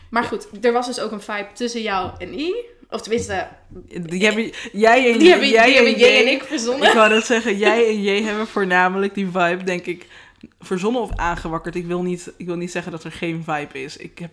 Maar 0.09 0.23
goed, 0.23 0.47
er 0.61 0.71
was 0.71 0.85
dus 0.85 0.99
ook 0.99 1.11
een 1.11 1.21
vibe 1.21 1.47
tussen 1.53 1.81
jou 1.81 2.11
en 2.17 2.39
I. 2.39 2.53
Of 2.89 3.01
tenminste, 3.01 3.47
Die 3.87 4.25
hebben, 4.25 4.51
jij 4.71 5.11
en 5.11 5.19
die 5.19 5.29
hebben, 5.29 5.49
jij 5.49 5.95
die 5.95 6.05
en 6.05 6.25
en 6.25 6.31
ik 6.31 6.43
verzonnen. 6.43 6.87
Ik 6.87 6.93
wou 6.93 7.09
net 7.09 7.25
zeggen, 7.25 7.57
jij 7.57 7.87
en 7.87 8.01
J 8.03 8.23
hebben 8.23 8.47
voornamelijk 8.47 9.13
die 9.13 9.25
vibe, 9.25 9.63
denk 9.63 9.85
ik, 9.85 10.05
verzonnen 10.59 11.01
of 11.01 11.15
aangewakkerd. 11.15 11.75
Ik 11.75 11.85
wil 11.85 12.01
niet, 12.01 12.31
ik 12.37 12.45
wil 12.45 12.55
niet 12.55 12.71
zeggen 12.71 12.91
dat 12.91 13.03
er 13.03 13.11
geen 13.11 13.43
vibe 13.45 13.83
is. 13.83 13.97
Ik, 13.97 14.19
heb, 14.19 14.31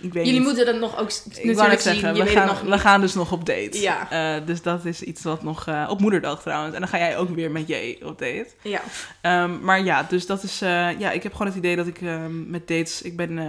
ik 0.00 0.12
weet 0.12 0.12
Jullie 0.12 0.32
niet. 0.32 0.42
moeten 0.42 0.66
dat 0.66 0.78
nog 0.80 0.98
ook 0.98 1.10
natuurlijk 1.24 1.80
zien. 1.80 1.80
zeggen, 1.80 2.14
je 2.14 2.18
we 2.18 2.24
weet 2.24 2.36
gaan, 2.36 2.46
nog 2.46 2.60
we 2.60 2.78
gaan 2.78 3.00
dus 3.00 3.14
nog 3.14 3.32
op 3.32 3.46
date. 3.46 3.80
Ja. 3.80 4.10
Eh, 4.10 4.46
dus 4.46 4.62
dat 4.62 4.84
is 4.84 5.02
iets 5.02 5.22
wat 5.22 5.42
nog... 5.42 5.66
eh, 5.66 5.86
op 5.90 6.00
moederdag 6.00 6.42
trouwens. 6.42 6.74
En 6.74 6.80
dan 6.80 6.88
ga 6.88 6.98
jij 6.98 7.16
ook 7.16 7.28
weer 7.34 7.50
met 7.50 7.68
J 7.68 7.96
op 8.02 8.18
date. 8.18 8.46
Ja. 8.62 8.80
Ehm, 9.20 9.60
maar 9.60 9.84
ja, 9.84 10.06
dus 10.08 10.26
dat 10.26 10.42
is... 10.42 10.62
eh, 10.62 10.98
ja, 10.98 11.10
ik 11.10 11.22
heb 11.22 11.32
gewoon 11.32 11.46
het 11.46 11.56
idee 11.56 11.76
dat 11.76 11.86
ik 11.86 12.00
ehm, 12.02 12.50
met 12.50 12.68
dates... 12.68 13.02
Ik 13.02 13.16
ben 13.16 13.40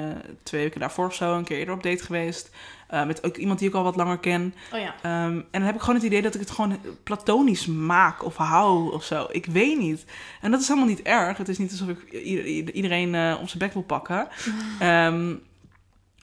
twee 0.44 0.62
weken 0.62 0.80
daarvoor 0.80 1.06
of 1.06 1.14
zo 1.16 1.38
een 1.38 1.44
keer 1.44 1.58
eerder 1.58 1.74
op 1.74 1.84
date 1.84 2.04
geweest. 2.04 2.50
Eh, 2.88 3.06
met 3.06 3.24
ook 3.24 3.38
iemand 3.38 3.60
die 3.60 3.68
ik 3.68 3.74
al 3.76 3.84
wat 3.84 3.96
langer 3.96 4.18
ken. 4.20 4.54
Oh 4.74 4.80
ja. 4.80 4.96
Ehm, 5.02 5.32
en 5.36 5.46
dan 5.52 5.62
heb 5.62 5.76
ik 5.76 5.80
gewoon 5.82 5.96
het 5.96 6.04
idee 6.06 6.22
dat 6.22 6.34
ik 6.34 6.40
het 6.40 6.50
gewoon 6.52 6.80
platonisch 7.04 7.66
maak 7.66 8.24
of 8.24 8.36
hou 8.36 8.94
of 8.94 9.04
zo. 9.04 9.28
Ik 9.32 9.46
weet 9.46 9.78
niet. 9.80 10.06
En 10.42 10.52
dat 10.52 10.62
is 10.62 10.68
helemaal 10.68 10.90
niet 10.90 11.02
erg. 11.02 11.38
Het 11.38 11.50
is 11.50 11.58
niet 11.58 11.72
alsof 11.72 11.88
ik 11.88 12.12
ieder- 12.12 12.46
iedereen 12.74 13.16
eh 13.16 13.38
op 13.42 13.48
zijn 13.48 13.60
bek 13.60 13.74
wil 13.74 13.82
pakken. 13.84 14.28
Ehm, 14.80 15.28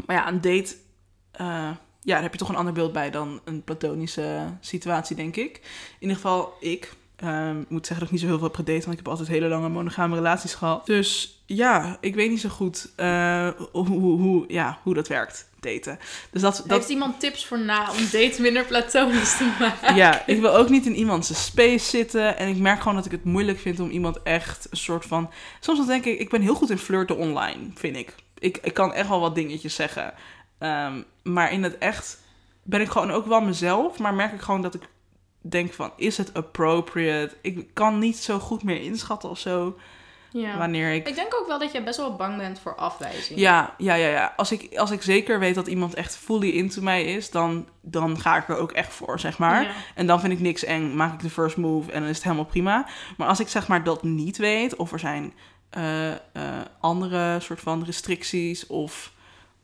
maar 0.07 0.17
ja, 0.17 0.29
een 0.29 0.41
date... 0.41 0.75
eh, 1.33 1.47
ja, 2.01 2.13
daar 2.15 2.23
heb 2.23 2.33
je 2.33 2.39
toch 2.39 2.49
een 2.49 2.57
ander 2.57 2.73
beeld 2.75 2.93
bij 2.93 3.11
dan 3.11 3.41
een 3.45 3.63
platonische 3.65 4.39
situatie, 4.61 5.17
denk 5.17 5.37
ik. 5.37 5.57
In 5.57 5.97
ieder 5.99 6.17
geval, 6.17 6.53
ik. 6.61 6.93
Ehm, 7.17 7.61
ik 7.61 7.71
moet 7.71 7.87
zeggen 7.87 7.97
dat 7.97 8.05
ik 8.07 8.11
niet 8.11 8.21
zo 8.21 8.27
heel 8.27 8.37
veel 8.39 8.47
heb 8.47 8.55
gedate, 8.57 8.79
want 8.81 8.91
ik 8.91 8.97
heb 8.99 9.09
altijd 9.09 9.29
hele 9.29 9.49
lange 9.49 9.69
monogame 9.69 10.15
relaties 10.15 10.55
gehad. 10.55 10.87
Dus 10.87 11.39
ja, 11.47 11.97
ik 12.01 12.15
weet 12.15 12.31
niet 12.31 12.41
zo 12.41 12.49
goed 12.49 12.93
eh, 12.97 13.49
hoe, 13.73 13.87
hoe, 13.87 14.21
hoe- 14.21 14.45
ja, 14.49 14.79
hoe 14.83 14.95
dat 14.95 15.09
werkt, 15.09 15.49
daten. 15.61 15.99
Dus 16.31 16.43
dat, 16.43 16.57
dat, 16.67 16.77
Heeft 16.77 16.89
iemand 16.89 17.21
tips 17.21 17.47
voor 17.47 17.59
na 17.59 17.91
om 17.91 17.97
dates 18.03 18.39
minder 18.39 18.65
platonisch 18.65 19.37
te 19.37 19.57
maken? 19.61 19.95
ja, 19.95 20.27
ik 20.27 20.41
wil 20.41 20.57
ook 20.57 20.69
niet 20.69 20.87
in 20.87 20.95
iemands 20.97 21.45
space 21.45 21.85
zitten. 21.91 22.37
En 22.39 22.49
ik 22.49 22.57
merk 22.59 22.79
gewoon 22.79 22.95
dat 22.97 23.07
ik 23.07 23.11
het 23.13 23.25
moeilijk 23.25 23.59
vind 23.59 23.81
om 23.81 23.91
iemand 23.91 24.23
echt 24.23 24.67
een 24.71 24.77
soort 24.77 25.05
van... 25.05 25.31
Soms 25.61 25.79
dan 25.79 25.87
denk 25.89 26.05
ik, 26.05 26.19
ik 26.19 26.31
ben 26.31 26.41
heel 26.43 26.55
goed 26.55 26.71
in 26.71 26.79
flirten 26.79 27.17
online, 27.17 27.59
vind 27.75 27.97
ik. 27.97 28.15
Ik, 28.39 28.59
ik 28.63 28.75
kan 28.75 28.93
echt 28.93 29.09
wel 29.09 29.21
wat 29.21 29.35
dingetjes 29.35 29.75
zeggen. 29.75 30.15
Ehm, 30.59 31.03
maar 31.23 31.53
in 31.53 31.63
het 31.63 31.79
echt 31.79 32.19
ben 32.63 32.81
ik 32.81 32.89
gewoon 32.91 33.11
ook 33.11 33.27
wel 33.27 33.41
mezelf. 33.41 33.99
Maar 33.99 34.15
merk 34.15 34.33
ik 34.33 34.41
gewoon 34.41 34.63
dat 34.63 34.75
ik 34.75 34.83
denk 35.51 35.73
van, 35.73 35.93
is 35.97 36.17
het 36.17 36.35
appropriate? 36.35 37.37
Ik 37.41 37.69
kan 37.73 37.99
niet 37.99 38.17
zo 38.17 38.39
goed 38.39 38.63
meer 38.63 38.81
inschatten 38.81 39.31
of 39.31 39.39
zo. 39.39 39.77
Ja. 40.31 40.59
Wanneer 40.59 40.93
ik... 40.93 41.09
Ik 41.09 41.15
denk 41.15 41.35
ook 41.41 41.47
wel 41.47 41.59
dat 41.59 41.73
jij 41.73 41.85
best 41.85 41.97
wel 41.97 42.17
bang 42.17 42.37
bent 42.37 42.59
voor 42.59 42.75
afwijzing. 42.75 43.39
Ja, 43.39 43.75
ja, 43.79 43.95
ja, 43.95 44.09
ja. 44.09 44.33
Als 44.37 44.53
ik, 44.53 44.77
als 44.77 44.91
ik 44.91 45.03
zeker 45.03 45.39
weet 45.39 45.55
dat 45.55 45.67
iemand 45.67 45.95
echt 45.95 46.17
fully 46.17 46.51
into 46.51 46.83
mij 46.83 47.05
is, 47.05 47.31
dan, 47.31 47.69
dan 47.81 48.21
ga 48.21 48.37
ik 48.37 48.49
er 48.49 48.57
ook 48.57 48.73
echt 48.73 48.93
voor, 48.93 49.21
zeg 49.21 49.39
maar. 49.39 49.63
Ja. 49.63 49.71
En 49.95 50.07
dan 50.07 50.21
vind 50.21 50.33
ik 50.33 50.41
niks 50.41 50.65
eng, 50.65 50.95
maak 50.95 51.13
ik 51.13 51.21
de 51.21 51.31
first 51.31 51.57
move 51.57 51.93
en 51.93 52.01
dan 52.01 52.09
is 52.09 52.15
het 52.15 52.25
helemaal 52.25 52.45
prima. 52.45 52.87
Maar 53.17 53.29
als 53.29 53.41
ik 53.41 53.49
zeg 53.49 53.69
maar 53.69 53.85
dat 53.85 54.03
niet 54.03 54.37
weet, 54.37 54.77
of 54.77 54.93
er 54.93 54.99
zijn 54.99 55.35
eh, 55.71 56.11
eh, 56.11 56.19
andere 56.81 57.41
soort 57.41 57.61
van 57.61 57.85
restricties 57.85 58.67
of 58.67 59.13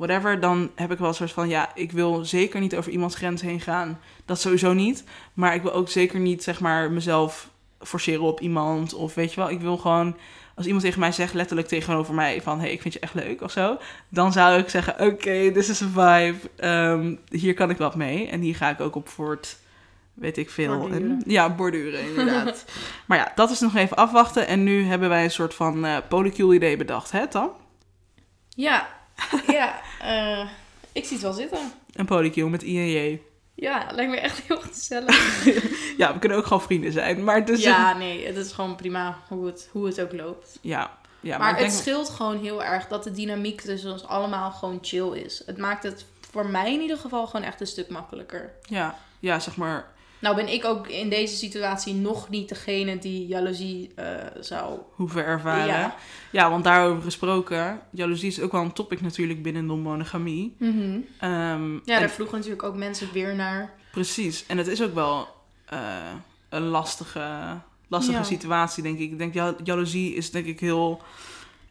whatever, 0.00 0.40
dan 0.40 0.70
heb 0.74 0.92
ik 0.92 0.98
wel 0.98 1.08
een 1.08 1.14
soort 1.14 1.32
van, 1.32 1.48
ja, 1.48 1.70
ik 1.74 1.92
wil 1.92 2.24
zeker 2.24 2.60
niet 2.60 2.76
over 2.76 2.92
iemands 2.92 3.16
grens 3.16 3.42
heen 3.42 3.60
gaan. 3.60 4.00
Dat 4.24 4.40
sowieso 4.40 4.72
niet. 4.72 5.04
Maar 5.34 5.54
ik 5.54 5.62
wil 5.62 5.72
ook 5.72 5.88
zeker 5.88 6.20
niet, 6.20 6.42
zeg 6.42 6.60
maar, 6.60 6.90
mezelf 6.90 7.50
forceren 7.80 8.22
op 8.22 8.40
iemand. 8.40 8.94
Of 8.94 9.14
weet 9.14 9.34
je 9.34 9.40
wel, 9.40 9.50
ik 9.50 9.60
wil 9.60 9.76
gewoon, 9.76 10.16
als 10.54 10.66
iemand 10.66 10.84
tegen 10.84 11.00
mij 11.00 11.12
zegt, 11.12 11.34
letterlijk 11.34 11.68
tegenover 11.68 12.14
mij 12.14 12.42
van, 12.42 12.56
hé, 12.58 12.64
hey, 12.64 12.72
ik 12.72 12.80
vind 12.82 12.94
je 12.94 13.00
echt 13.00 13.14
leuk 13.14 13.42
of 13.42 13.50
zo. 13.50 13.78
Dan 14.08 14.32
zou 14.32 14.58
ik 14.58 14.68
zeggen, 14.68 15.00
oké, 15.06 15.50
dit 15.52 15.68
is 15.68 15.80
een 15.80 15.88
vibe. 15.90 16.38
Ehm, 16.56 17.14
hier 17.28 17.54
kan 17.54 17.70
ik 17.70 17.76
wat 17.78 17.94
mee. 17.94 18.28
En 18.28 18.40
hier 18.40 18.56
ga 18.56 18.70
ik 18.70 18.80
ook 18.80 18.94
op 18.94 19.08
voort, 19.08 19.56
weet 20.14 20.36
ik 20.36 20.50
veel. 20.50 20.78
Borduren. 20.78 21.10
En- 21.10 21.22
ja, 21.26 21.54
borduren, 21.54 22.08
inderdaad. 22.08 22.64
maar 23.06 23.18
ja, 23.18 23.32
dat 23.34 23.50
is 23.50 23.60
nog 23.60 23.76
even 23.76 23.96
afwachten. 23.96 24.46
En 24.46 24.62
nu 24.64 24.84
hebben 24.84 25.08
wij 25.08 25.24
een 25.24 25.30
soort 25.30 25.54
van 25.54 25.84
eh 25.84 25.96
polycule 26.08 26.54
idee 26.54 26.76
bedacht, 26.76 27.10
hè, 27.12 27.26
Tam? 27.26 27.50
Ja, 28.48 28.88
ja. 29.46 29.80
eh, 30.00 30.48
ik 30.92 31.04
zie 31.04 31.12
het 31.12 31.22
wel 31.22 31.32
zitten. 31.32 31.72
Een 31.92 32.06
polycule 32.06 32.50
met 32.50 32.62
I 32.62 32.78
en 32.78 32.90
J. 32.90 33.20
Ja, 33.54 33.86
lijkt 33.92 34.10
me 34.10 34.16
echt 34.16 34.40
heel 34.46 34.60
gezellig. 34.60 35.44
Ja, 35.96 36.12
we 36.12 36.18
kunnen 36.18 36.38
ook 36.38 36.46
gewoon 36.46 36.62
vrienden 36.62 36.92
zijn. 36.92 37.24
Maar 37.24 37.36
het 37.36 37.48
is 37.48 37.62
ja, 37.62 37.96
nee, 37.96 38.26
het 38.26 38.36
is 38.36 38.52
gewoon 38.52 38.76
prima 38.76 39.18
hoe 39.28 39.46
het, 39.46 39.68
hoe 39.72 39.86
het 39.86 40.00
ook 40.00 40.12
loopt. 40.12 40.58
ja, 40.60 40.98
ja, 41.20 41.38
maar 41.38 41.58
ik 41.58 41.64
het 41.64 41.72
scheelt 41.72 42.08
gewoon 42.08 42.38
heel 42.38 42.64
erg 42.64 42.86
dat 42.88 43.04
de 43.04 43.12
dynamiek 43.12 43.60
tussen 43.60 43.92
ons 43.92 44.06
allemaal 44.06 44.50
gewoon 44.50 44.78
chill 44.82 45.12
is. 45.12 45.42
Het 45.46 45.58
maakt 45.58 45.82
het 45.82 46.04
voor 46.30 46.46
mij 46.46 46.72
in 46.72 46.80
ieder 46.80 46.96
geval 46.96 47.26
gewoon 47.26 47.46
echt 47.46 47.60
een 47.60 47.66
stuk 47.66 47.88
makkelijker. 47.88 48.52
Ja, 48.62 48.98
ja, 49.18 49.38
zeg 49.38 49.56
maar. 49.56 49.86
Nou 50.20 50.36
ben 50.36 50.48
ik 50.52 50.64
ook 50.64 50.88
in 50.88 51.08
deze 51.08 51.36
situatie 51.36 51.94
nog 51.94 52.28
niet 52.28 52.48
degene 52.48 52.98
die 52.98 53.26
jaloezie 53.26 53.90
eh, 53.94 54.06
zou... 54.40 54.78
hoeven 54.94 55.24
ervaren. 55.24 55.66
Ja. 55.66 55.94
Ja. 56.30 56.50
want 56.50 56.64
daarover 56.64 57.02
gesproken, 57.02 57.80
jaloezie 57.90 58.28
is 58.28 58.40
ook 58.40 58.52
wel 58.52 58.62
een 58.62 58.72
topic 58.72 59.00
natuurlijk 59.00 59.42
binnen 59.42 59.66
non-monogamie. 59.66 60.54
Mhm. 60.58 60.98
Ehm, 61.18 61.72
Ja, 61.72 61.94
en- 61.94 62.00
daar 62.00 62.10
vroegen 62.10 62.36
natuurlijk 62.36 62.62
ook 62.62 62.76
mensen 62.76 63.08
weer 63.12 63.34
naar. 63.34 63.74
precies. 63.92 64.46
En 64.46 64.58
het 64.58 64.66
is 64.66 64.82
ook 64.82 64.94
wel 64.94 65.28
eh, 65.66 65.78
een 66.48 66.62
lastige, 66.66 67.58
lastige 67.88 68.18
Ja. 68.18 68.24
situatie, 68.24 68.82
denk 68.82 68.98
ik. 68.98 69.10
Ik 69.10 69.18
denk, 69.18 69.34
ja, 69.34 69.54
jaloezie 69.64 70.14
is 70.14 70.30
denk 70.30 70.46
ik 70.46 70.60
heel... 70.60 71.02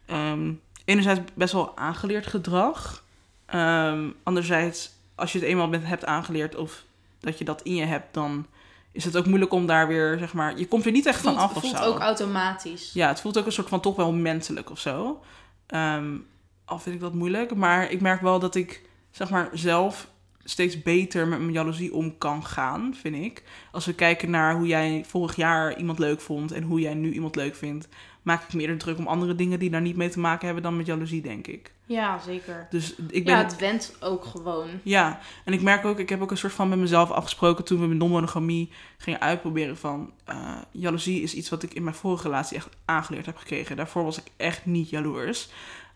ehm, 0.06 0.52
enerzijds 0.84 1.20
best 1.34 1.52
wel 1.52 1.76
aangeleerd 1.76 2.26
gedrag. 2.26 3.04
Ehm, 3.46 4.08
anderzijds, 4.22 4.90
als 5.14 5.32
je 5.32 5.38
het 5.38 5.46
eenmaal 5.48 5.68
bent, 5.68 5.86
hebt 5.86 6.04
aangeleerd 6.04 6.56
of 6.56 6.84
dat 7.20 7.38
je 7.38 7.44
dat 7.44 7.62
in 7.62 7.74
je 7.74 7.84
hebt, 7.84 8.14
dan 8.14 8.46
is 8.92 9.04
het 9.04 9.16
ook 9.16 9.26
moeilijk 9.26 9.52
om 9.52 9.66
daar 9.66 9.88
weer, 9.88 10.18
zeg 10.18 10.32
maar... 10.32 10.58
Je 10.58 10.68
komt 10.68 10.86
er 10.86 10.92
niet 10.92 11.06
echt 11.06 11.20
voelt, 11.20 11.34
van 11.34 11.42
af 11.42 11.54
of 11.54 11.62
voelt 11.62 11.76
zo. 11.76 11.82
ook 11.84 11.98
automatisch. 11.98 12.90
Ja, 12.92 13.08
het 13.08 13.20
voelt 13.20 13.38
ook 13.38 13.46
een 13.46 13.52
soort 13.52 13.68
van 13.68 13.80
toch 13.80 13.96
wel 13.96 14.12
menselijk 14.12 14.70
of 14.70 14.78
zo. 14.78 15.22
Ehm, 15.66 16.16
al 16.64 16.78
vind 16.78 16.94
ik 16.94 17.00
dat 17.00 17.14
moeilijk. 17.14 17.54
Maar 17.54 17.90
ik 17.90 18.00
merk 18.00 18.20
wel 18.20 18.38
dat 18.38 18.54
ik, 18.54 18.82
zeg 19.10 19.30
maar, 19.30 19.50
zelf 19.52 20.10
steeds 20.44 20.82
beter 20.82 21.28
met 21.28 21.38
mijn 21.38 21.52
jaloezie 21.52 21.94
om 21.94 22.18
kan 22.18 22.44
gaan, 22.44 22.94
vind 23.00 23.14
ik. 23.14 23.42
Als 23.72 23.86
we 23.86 23.94
kijken 23.94 24.30
naar 24.30 24.54
hoe 24.56 24.66
jij 24.66 25.04
vorig 25.06 25.36
jaar 25.36 25.78
iemand 25.78 25.98
leuk 25.98 26.20
vond 26.20 26.52
en 26.52 26.62
hoe 26.62 26.80
jij 26.80 26.94
nu 26.94 27.12
iemand 27.12 27.36
leuk 27.36 27.54
vindt, 27.54 27.88
maak 28.22 28.42
ik 28.42 28.52
me 28.52 28.60
eerder 28.60 28.78
druk 28.78 28.98
om 28.98 29.06
andere 29.06 29.34
dingen 29.34 29.58
die 29.58 29.70
daar 29.70 29.80
niet 29.80 29.96
mee 29.96 30.08
te 30.08 30.20
maken 30.20 30.44
hebben 30.44 30.62
dan 30.62 30.76
met 30.76 30.86
jaloezie, 30.86 31.22
denk 31.22 31.46
ik. 31.46 31.72
Ja, 31.90 32.18
zeker. 32.18 32.66
Dus 32.70 32.94
ik 32.94 33.24
ben. 33.24 33.34
Ja, 33.34 33.42
het 33.42 33.56
went 33.56 33.94
ook 34.00 34.24
gewoon. 34.24 34.68
Ja, 34.82 35.20
en 35.44 35.52
ik 35.52 35.62
merk 35.62 35.84
ook, 35.84 35.98
ik 35.98 36.08
heb 36.08 36.22
ook 36.22 36.30
een 36.30 36.36
soort 36.36 36.52
van 36.52 36.68
met 36.68 36.78
mezelf 36.78 37.10
afgesproken 37.10 37.64
toen 37.64 37.80
we 37.80 37.86
met 37.86 37.98
non-monogamie 37.98 38.70
gingen 38.98 39.20
uitproberen 39.20 39.76
van 39.76 40.12
eh, 40.24 40.56
jaloezie 40.70 41.22
is 41.22 41.34
iets 41.34 41.48
wat 41.48 41.62
ik 41.62 41.74
in 41.74 41.82
mijn 41.82 41.94
vorige 41.94 42.22
relatie 42.22 42.56
echt 42.56 42.68
aangeleerd 42.84 43.26
heb 43.26 43.36
gekregen. 43.36 43.76
Daarvoor 43.76 44.04
was 44.04 44.18
ik 44.18 44.24
echt 44.36 44.66
niet 44.66 44.90
jaloers. 44.90 45.48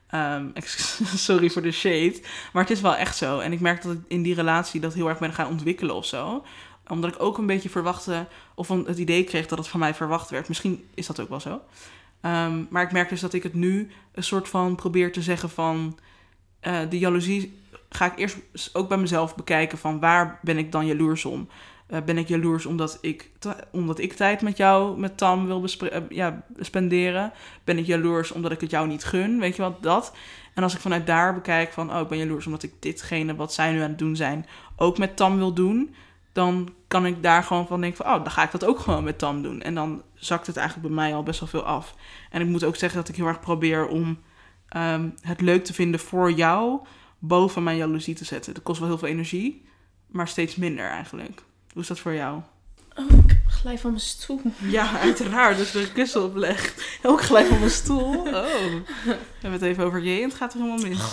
Ehm, 0.06 0.46
sorry 1.28 1.50
voor 1.50 1.62
de 1.62 1.72
shade, 1.72 2.20
maar 2.52 2.62
het 2.62 2.72
is 2.72 2.80
wel 2.80 2.96
echt 2.96 3.16
zo. 3.16 3.38
En 3.38 3.52
ik 3.52 3.60
merk 3.60 3.82
dat 3.82 3.92
ik 3.92 4.00
in 4.08 4.22
die 4.22 4.34
relatie 4.34 4.80
dat 4.80 4.94
heel 4.94 5.08
erg 5.08 5.18
ben 5.18 5.32
gaan 5.32 5.48
ontwikkelen 5.48 5.94
of 5.94 6.06
zo. 6.06 6.44
Omdat 6.88 7.14
ik 7.14 7.22
ook 7.22 7.38
een 7.38 7.46
beetje 7.46 7.70
verwachtte, 7.70 8.26
of 8.54 8.68
het 8.68 8.98
idee 8.98 9.24
kreeg 9.24 9.46
dat 9.46 9.58
het 9.58 9.68
van 9.68 9.80
mij 9.80 9.94
verwacht 9.94 10.30
werd. 10.30 10.48
Misschien 10.48 10.88
is 10.94 11.06
dat 11.06 11.20
ook 11.20 11.28
wel 11.28 11.40
zo. 11.40 11.60
Ehm, 12.24 12.64
maar 12.70 12.82
ik 12.82 12.92
merk 12.92 13.08
dus 13.08 13.20
dat 13.20 13.32
ik 13.32 13.42
het 13.42 13.54
nu 13.54 13.90
een 14.12 14.22
soort 14.22 14.48
van 14.48 14.74
probeer 14.74 15.12
te 15.12 15.22
zeggen 15.22 15.50
van... 15.50 15.98
eh 16.60 16.80
de 16.88 16.98
jaloezie 16.98 17.62
ga 17.88 18.06
ik 18.06 18.18
eerst 18.18 18.36
ook 18.72 18.88
bij 18.88 18.98
mezelf 18.98 19.34
bekijken 19.34 19.78
van 19.78 20.00
waar 20.00 20.38
ben 20.42 20.58
ik 20.58 20.72
dan 20.72 20.86
jaloers 20.86 21.24
om? 21.24 21.48
Eh, 21.86 22.02
ben 22.02 22.18
ik 22.18 22.28
jaloers 22.28 22.66
omdat 22.66 22.98
ik, 23.00 23.30
omdat 23.72 23.98
ik 23.98 24.12
tijd 24.12 24.42
met 24.42 24.56
jou, 24.56 24.98
met 24.98 25.16
Tam 25.16 25.46
wil 25.46 25.64
eh, 25.64 26.00
ja, 26.08 26.44
spenderen? 26.58 27.32
Ben 27.64 27.78
ik 27.78 27.86
jaloers 27.86 28.32
omdat 28.32 28.52
ik 28.52 28.60
het 28.60 28.70
jou 28.70 28.86
niet 28.86 29.04
gun? 29.04 29.40
Weet 29.40 29.56
je 29.56 29.62
wat, 29.62 29.82
dat? 29.82 30.16
En 30.54 30.62
als 30.62 30.74
ik 30.74 30.80
vanuit 30.80 31.06
daar 31.06 31.34
bekijk 31.34 31.72
van, 31.72 31.94
oh, 31.94 32.00
ik 32.00 32.08
ben 32.08 32.18
jaloers 32.18 32.46
omdat 32.46 32.62
ik 32.62 32.72
ditgene 32.78 33.34
wat 33.34 33.52
zij 33.52 33.72
nu 33.72 33.80
aan 33.80 33.88
het 33.88 33.98
doen 33.98 34.16
zijn, 34.16 34.46
ook 34.76 34.98
met 34.98 35.16
Tam 35.16 35.36
wil 35.36 35.52
doen, 35.52 35.94
dan 36.34 36.74
kan 36.88 37.06
ik 37.06 37.22
daar 37.22 37.42
gewoon 37.42 37.66
van 37.66 37.80
denken 37.80 38.04
van, 38.04 38.14
oh, 38.14 38.22
dan 38.22 38.30
ga 38.30 38.42
ik 38.42 38.50
dat 38.50 38.64
ook 38.64 38.78
gewoon 38.78 39.04
met 39.04 39.18
Tam 39.18 39.42
doen. 39.42 39.62
En 39.62 39.74
dan 39.74 40.02
zakt 40.14 40.46
het 40.46 40.56
eigenlijk 40.56 40.88
bij 40.88 40.96
mij 40.96 41.14
al 41.14 41.22
best 41.22 41.40
wel 41.40 41.48
veel 41.48 41.64
af. 41.64 41.94
En 42.30 42.40
ik 42.40 42.46
moet 42.46 42.64
ook 42.64 42.76
zeggen 42.76 42.98
dat 42.98 43.08
ik 43.08 43.16
heel 43.16 43.26
erg 43.26 43.40
probeer 43.40 43.86
om 43.86 44.18
ehm, 44.68 45.08
het 45.20 45.40
leuk 45.40 45.64
te 45.64 45.74
vinden 45.74 46.00
voor 46.00 46.32
jou 46.32 46.80
boven 47.18 47.62
mijn 47.62 47.76
jaloezie 47.76 48.14
te 48.14 48.24
zetten. 48.24 48.54
Dat 48.54 48.62
kost 48.62 48.78
wel 48.78 48.88
heel 48.88 48.98
veel 48.98 49.08
energie, 49.08 49.66
maar 50.06 50.28
steeds 50.28 50.56
minder 50.56 50.86
eigenlijk. 50.86 51.42
Hoe 51.72 51.82
is 51.82 51.88
dat 51.88 51.98
voor 51.98 52.14
jou? 52.14 52.40
Oh, 52.94 53.10
ik 53.10 53.36
glij 53.46 53.78
van 53.78 53.90
mijn 53.90 54.02
stoel. 54.02 54.40
Ja, 54.58 55.00
uiteraard. 55.00 55.56
Dus 55.56 55.70
de 55.70 55.92
kussen 55.92 56.24
oplegt. 56.24 56.98
Ook 57.02 57.22
gelijk 57.22 57.50
op 57.50 57.58
mijn 57.58 57.70
stoel. 57.70 58.18
Oh. 58.18 58.32
We 59.04 59.18
hebben 59.40 59.60
het 59.60 59.62
even 59.62 59.84
over 59.84 60.02
je 60.02 60.16
en 60.16 60.28
het 60.28 60.34
gaat 60.34 60.54
er 60.54 60.60
helemaal 60.60 60.88
mis. 60.88 61.12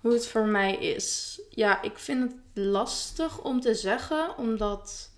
Hoe 0.00 0.12
het 0.12 0.28
voor 0.28 0.46
mij 0.46 0.76
is. 0.76 1.40
Ja, 1.50 1.82
ik 1.82 1.98
vind 1.98 2.22
het 2.22 2.34
lastig 2.58 3.40
om 3.40 3.60
te 3.60 3.74
zeggen, 3.74 4.36
omdat 4.36 5.10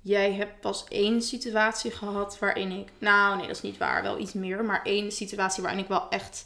jij 0.00 0.32
hebt 0.32 0.60
pas 0.60 0.84
één 0.88 1.22
situatie 1.22 1.90
gehad 1.90 2.38
waarin 2.38 2.70
ik. 2.70 2.88
Nou, 2.98 3.36
nee, 3.36 3.46
dat 3.46 3.56
is 3.56 3.62
niet 3.62 3.78
waar. 3.78 4.02
Wel 4.02 4.18
iets 4.18 4.32
meer. 4.32 4.64
Maar 4.64 4.82
één 4.82 5.12
situatie 5.12 5.62
waarin 5.62 5.82
ik 5.82 5.88
wel 5.88 6.08
echt 6.10 6.44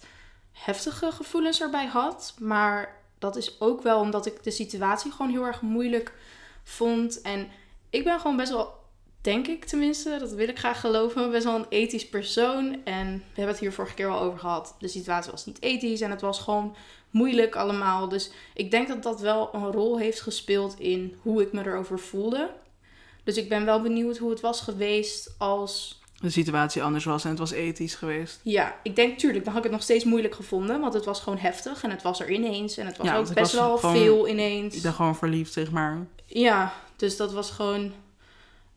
heftige 0.52 1.12
gevoelens 1.12 1.60
erbij 1.60 1.86
had. 1.86 2.34
Maar 2.38 3.00
dat 3.18 3.36
is 3.36 3.60
ook 3.60 3.82
wel 3.82 4.00
omdat 4.00 4.26
ik 4.26 4.42
de 4.42 4.50
situatie 4.50 5.12
gewoon 5.12 5.30
heel 5.30 5.46
erg 5.46 5.60
moeilijk 5.60 6.14
vond. 6.62 7.20
En 7.20 7.48
ik 7.90 8.04
ben 8.04 8.20
gewoon 8.20 8.36
best 8.36 8.50
wel, 8.50 8.80
denk 9.22 9.46
ik 9.46 9.64
tenminste, 9.64 10.16
dat 10.20 10.32
wil 10.32 10.48
ik 10.48 10.58
graag 10.58 10.80
geloven, 10.80 11.30
best 11.30 11.44
wel 11.44 11.54
een 11.54 11.66
ethisch 11.68 12.08
persoon. 12.08 12.76
En 12.84 13.06
we 13.16 13.22
hebben 13.34 13.46
het 13.54 13.58
hier 13.58 13.72
vorige 13.72 13.94
keer 13.94 14.08
al 14.08 14.20
over 14.20 14.38
gehad. 14.38 14.74
De 14.78 14.88
situatie 14.88 15.30
was 15.30 15.46
niet 15.46 15.62
ethisch 15.62 16.00
en 16.00 16.10
het 16.10 16.20
was 16.20 16.38
gewoon 16.38 16.74
moeilijk 17.10 17.56
allemaal. 17.56 18.08
Dus 18.08 18.30
ik 18.54 18.70
denk 18.70 18.88
dat 18.88 19.02
dat 19.02 19.20
wel 19.20 19.48
een 19.52 19.72
rol 19.72 19.98
heeft 19.98 20.20
gespeeld 20.20 20.74
in 20.78 21.14
hoe 21.22 21.42
ik 21.42 21.52
me 21.52 21.66
erover 21.66 21.98
voelde. 21.98 22.50
Dus 23.24 23.36
ik 23.36 23.48
ben 23.48 23.64
wel 23.64 23.80
benieuwd 23.82 24.18
hoe 24.18 24.30
het 24.30 24.40
was 24.40 24.60
geweest 24.60 25.34
als. 25.38 26.00
De 26.20 26.30
situatie 26.30 26.82
anders 26.82 27.04
was 27.04 27.22
en 27.24 27.30
het 27.30 27.38
was 27.38 27.50
ethisch 27.50 27.94
geweest. 27.94 28.40
Ja, 28.42 28.76
ik 28.82 28.96
denk 28.96 29.18
tuurlijk, 29.18 29.44
dan 29.44 29.52
had 29.52 29.64
ik 29.64 29.68
het 29.70 29.78
nog 29.78 29.82
steeds 29.88 30.04
moeilijk 30.04 30.34
gevonden. 30.34 30.80
Want 30.80 30.94
het 30.94 31.04
was 31.04 31.20
gewoon 31.20 31.38
heftig 31.38 31.82
en 31.82 31.90
het 31.90 32.02
was 32.02 32.20
er 32.20 32.30
ineens. 32.30 32.76
En 32.76 32.86
het 32.86 32.96
was 32.96 33.06
Ja, 33.06 33.16
ook 33.16 33.34
best 33.34 33.36
was 33.38 33.52
wel 33.52 33.76
gewoon- 33.78 33.96
veel 33.96 34.28
ineens. 34.28 34.76
Ik 34.76 34.82
ben 34.82 34.92
gewoon 34.92 35.16
verliefd, 35.16 35.52
zeg 35.52 35.70
maar. 35.70 36.06
Ja, 36.26 36.72
dus 36.96 37.16
dat 37.16 37.32
was 37.32 37.50
gewoon. 37.50 37.92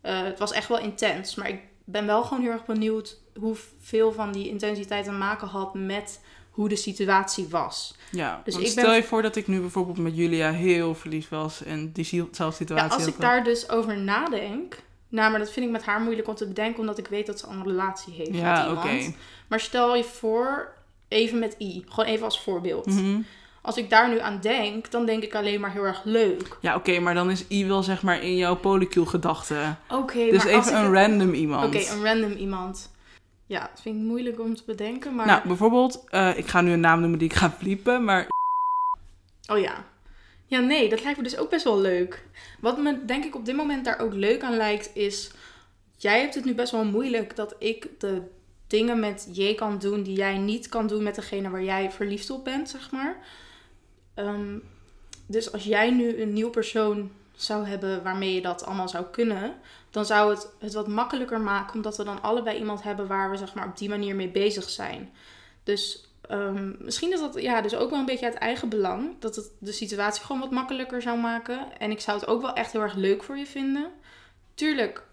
Eh, 0.05 0.23
het 0.23 0.39
was 0.39 0.51
echt 0.51 0.67
wel 0.67 0.79
intens. 0.79 1.35
Maar 1.35 1.49
ik 1.49 1.59
ben 1.83 2.05
wel 2.05 2.23
gewoon 2.23 2.43
heel 2.43 2.51
erg 2.51 2.65
benieuwd 2.65 3.17
hoeveel 3.39 4.11
van 4.11 4.31
die 4.31 4.49
intensiteit 4.49 5.05
te 5.05 5.11
maken 5.11 5.47
had 5.47 5.73
met 5.73 6.21
hoe 6.51 6.69
de 6.69 6.75
situatie 6.75 7.47
was. 7.49 7.95
Ja, 8.11 8.41
Dus 8.43 8.53
ik 8.55 8.61
ben- 8.61 8.69
stel 8.69 8.93
je 8.93 9.03
voor 9.03 9.21
dat 9.21 9.35
ik 9.35 9.47
nu 9.47 9.59
bijvoorbeeld 9.59 9.97
met 9.97 10.15
Julia 10.15 10.51
heel 10.51 10.95
verliefd 10.95 11.29
was 11.29 11.63
en 11.63 11.91
diezelfde 11.91 12.43
Ja, 12.43 12.51
situatie 12.51 12.91
als 12.91 13.01
ook 13.01 13.07
ik 13.13 13.19
daar 13.19 13.43
dus 13.43 13.69
over 13.69 13.97
nadenk. 13.97 14.83
Nou, 15.09 15.29
maar 15.31 15.39
dat 15.39 15.51
vind 15.51 15.65
ik 15.65 15.71
met 15.71 15.83
haar 15.85 16.01
moeilijk 16.01 16.27
om 16.27 16.35
te 16.35 16.47
bedenken, 16.47 16.79
omdat 16.79 16.97
ik 16.97 17.07
weet 17.07 17.25
dat 17.25 17.39
ze 17.39 17.45
al 17.45 17.53
een 17.53 17.63
relatie 17.63 18.13
heeft 18.13 18.29
met 18.31 18.39
Ja, 18.39 18.67
iemand. 18.67 18.85
oké. 18.85 19.13
Maar 19.47 19.59
stel 19.59 19.95
je 19.95 20.03
voor, 20.03 20.73
even 21.07 21.39
met 21.39 21.55
I, 21.59 21.83
gewoon 21.89 22.05
even 22.09 22.25
als 22.25 22.41
voorbeeld. 22.41 22.85
Mhm. 22.85 23.19
Als 23.65 23.77
ik 23.77 23.89
daar 23.89 24.09
nu 24.09 24.19
aan 24.19 24.39
denk, 24.41 24.91
dan 24.91 25.05
denk 25.05 25.23
ik 25.23 25.35
alleen 25.35 25.59
maar 25.59 25.71
heel 25.71 25.83
erg 25.83 26.01
leuk. 26.03 26.57
Ja, 26.61 26.75
oké, 26.75 26.99
maar 26.99 27.13
dan 27.13 27.31
is 27.31 27.45
I 27.49 27.65
wel 27.65 27.83
zeg 27.83 28.03
maar 28.03 28.21
in 28.21 28.35
jouw 28.35 28.55
polycule 28.55 29.05
gedachte. 29.05 29.75
Oké, 29.89 30.29
Dus 30.29 30.43
maar 30.43 30.53
even 30.53 30.73
ik 30.73 30.85
een 30.85 30.93
random 30.93 31.33
iemand. 31.33 31.75
Oké, 31.75 31.91
een 31.91 32.03
random 32.03 32.31
iemand. 32.31 32.91
Ja, 33.45 33.59
dat 33.59 33.81
vind 33.81 33.95
ik 33.95 34.01
moeilijk 34.01 34.39
om 34.39 34.55
te 34.55 34.63
bedenken, 34.65 35.15
maar... 35.15 35.25
Nou, 35.25 35.47
bijvoorbeeld, 35.47 36.03
eh, 36.07 36.37
ik 36.37 36.47
ga 36.47 36.61
nu 36.61 36.71
een 36.71 36.79
naam 36.79 36.99
noemen 36.99 37.19
die 37.19 37.29
ik 37.29 37.35
ga 37.35 37.51
fliepen, 37.51 38.03
maar 38.03 38.27
Oh 39.51 39.59
ja. 39.59 39.85
Ja, 40.45 40.59
nee, 40.59 40.89
dat 40.89 41.03
lijkt 41.03 41.17
me 41.17 41.23
dus 41.23 41.37
ook 41.37 41.49
best 41.49 41.63
wel 41.63 41.79
leuk. 41.79 42.25
Wat 42.59 42.77
me 42.77 43.05
denk 43.05 43.23
ik 43.25 43.35
op 43.35 43.45
dit 43.45 43.55
moment 43.55 43.85
daar 43.85 43.99
ook 43.99 44.13
leuk 44.13 44.43
aan 44.43 44.57
lijkt, 44.57 44.91
is... 44.93 45.31
Jij 45.97 46.19
hebt 46.19 46.35
het 46.35 46.45
nu 46.45 46.55
best 46.55 46.71
wel 46.71 46.85
moeilijk 46.85 47.35
dat 47.35 47.55
ik 47.59 47.89
de 47.97 48.21
dingen 48.67 48.99
met 48.99 49.29
J 49.31 49.55
kan 49.55 49.77
doen 49.77 50.03
die 50.03 50.15
jij 50.15 50.37
niet 50.37 50.69
kan 50.69 50.87
doen 50.87 51.03
met 51.03 51.15
degene 51.15 51.49
waar 51.49 51.63
jij 51.63 51.91
verliefd 51.91 52.29
op 52.29 52.43
bent, 52.43 52.69
zeg 52.69 52.91
maar. 52.91 53.17
Ehm, 54.15 54.57
dus 55.25 55.51
als 55.51 55.63
jij 55.63 55.91
nu 55.91 56.21
een 56.21 56.33
nieuw 56.33 56.49
persoon 56.49 57.11
zou 57.35 57.65
hebben 57.65 58.03
waarmee 58.03 58.33
je 58.33 58.41
dat 58.41 58.65
allemaal 58.65 58.89
zou 58.89 59.05
kunnen, 59.11 59.55
dan 59.89 60.05
zou 60.05 60.29
het 60.29 60.49
het 60.59 60.73
wat 60.73 60.87
makkelijker 60.87 61.41
maken, 61.41 61.75
omdat 61.75 61.97
we 61.97 62.03
dan 62.03 62.21
allebei 62.21 62.57
iemand 62.57 62.83
hebben 62.83 63.07
waar 63.07 63.29
we 63.29 63.37
zeg 63.37 63.53
maar 63.53 63.67
op 63.67 63.77
die 63.77 63.89
manier 63.89 64.15
mee 64.15 64.29
bezig 64.29 64.69
zijn. 64.69 65.11
Dus 65.63 66.09
ehm, 66.21 66.71
misschien 66.79 67.13
is 67.13 67.19
dat 67.19 67.41
ja, 67.41 67.61
dus 67.61 67.75
ook 67.75 67.89
wel 67.89 67.99
een 67.99 68.05
beetje 68.05 68.25
uit 68.25 68.35
eigen 68.35 68.69
belang. 68.69 69.19
Dat 69.19 69.35
het 69.35 69.51
de 69.59 69.71
situatie 69.71 70.23
gewoon 70.23 70.41
wat 70.41 70.51
makkelijker 70.51 71.01
zou 71.01 71.19
maken. 71.19 71.79
En 71.79 71.91
ik 71.91 71.99
zou 71.99 72.19
het 72.19 72.27
ook 72.27 72.41
wel 72.41 72.53
echt 72.53 72.71
heel 72.71 72.81
erg 72.81 72.95
leuk 72.95 73.23
voor 73.23 73.37
je 73.37 73.45
vinden. 73.45 73.91
Tuurlijk 74.53 75.03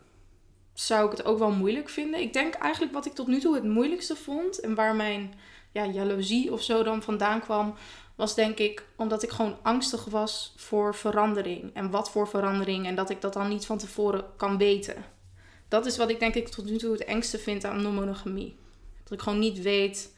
zou 0.74 1.04
ik 1.04 1.16
het 1.16 1.24
ook 1.24 1.38
wel 1.38 1.50
moeilijk 1.50 1.88
vinden. 1.88 2.20
Ik 2.20 2.32
denk 2.32 2.54
eigenlijk 2.54 2.92
wat 2.92 3.06
ik 3.06 3.12
tot 3.12 3.26
nu 3.26 3.40
toe 3.40 3.54
het 3.54 3.64
moeilijkste 3.64 4.16
vond. 4.16 4.60
En 4.60 4.74
waar 4.74 4.94
mijn 4.94 5.34
ja, 5.72 5.86
jaloezie 5.86 6.52
of 6.52 6.62
zo 6.62 6.82
dan 6.82 7.02
vandaan 7.02 7.40
kwam. 7.40 7.74
Was 8.14 8.34
denk 8.34 8.58
ik 8.58 8.86
omdat 8.96 9.22
ik 9.22 9.30
gewoon 9.30 9.56
angstig 9.62 10.04
was 10.04 10.54
voor 10.56 10.94
verandering. 10.94 11.74
En 11.74 11.90
wat 11.90 12.10
voor 12.10 12.28
verandering. 12.28 12.86
En 12.86 12.94
dat 12.94 13.10
ik 13.10 13.20
dat 13.20 13.32
dan 13.32 13.48
niet 13.48 13.66
van 13.66 13.78
tevoren 13.78 14.24
kan 14.36 14.58
weten. 14.58 15.04
Dat 15.68 15.86
is 15.86 15.96
wat 15.96 16.10
ik 16.10 16.18
denk 16.18 16.34
ik 16.34 16.48
tot 16.48 16.64
nu 16.64 16.76
toe 16.76 16.92
het 16.92 17.04
engste 17.04 17.38
vind 17.38 17.64
aan 17.64 17.82
non-monogamie. 17.82 18.56
Dat 19.02 19.12
ik 19.12 19.20
gewoon 19.20 19.38
niet 19.38 19.62
weet 19.62 20.12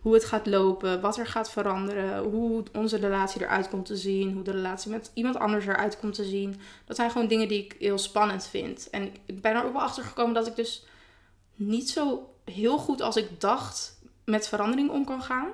hoe 0.00 0.14
het 0.14 0.24
gaat 0.24 0.46
lopen, 0.46 1.00
wat 1.00 1.16
er 1.16 1.26
gaat 1.26 1.50
veranderen, 1.50 2.22
hoe 2.22 2.62
onze 2.72 2.96
relatie 2.96 3.42
eruit 3.42 3.68
komt 3.68 3.86
te 3.86 3.96
zien, 3.96 4.32
hoe 4.32 4.42
de 4.42 4.50
relatie 4.50 4.90
met 4.90 5.10
iemand 5.14 5.36
anders 5.36 5.66
eruit 5.66 5.98
komt 5.98 6.14
te 6.14 6.24
zien. 6.24 6.60
Dat 6.84 6.96
zijn 6.96 7.10
gewoon 7.10 7.28
dingen 7.28 7.48
die 7.48 7.64
ik 7.64 7.76
heel 7.78 7.98
spannend 7.98 8.46
vind. 8.46 8.90
En 8.90 9.12
ik 9.26 9.40
ben 9.40 9.54
er 9.54 9.64
ook 9.64 9.72
wel 9.72 9.82
achter 9.82 10.02
gekomen 10.02 10.34
dat 10.34 10.46
ik 10.46 10.56
dus 10.56 10.84
niet 11.54 11.90
zo 11.90 12.34
heel 12.44 12.78
goed 12.78 13.00
als 13.00 13.16
ik 13.16 13.40
dacht 13.40 13.98
met 14.24 14.48
verandering 14.48 14.90
om 14.90 15.04
kan 15.04 15.22
gaan. 15.22 15.48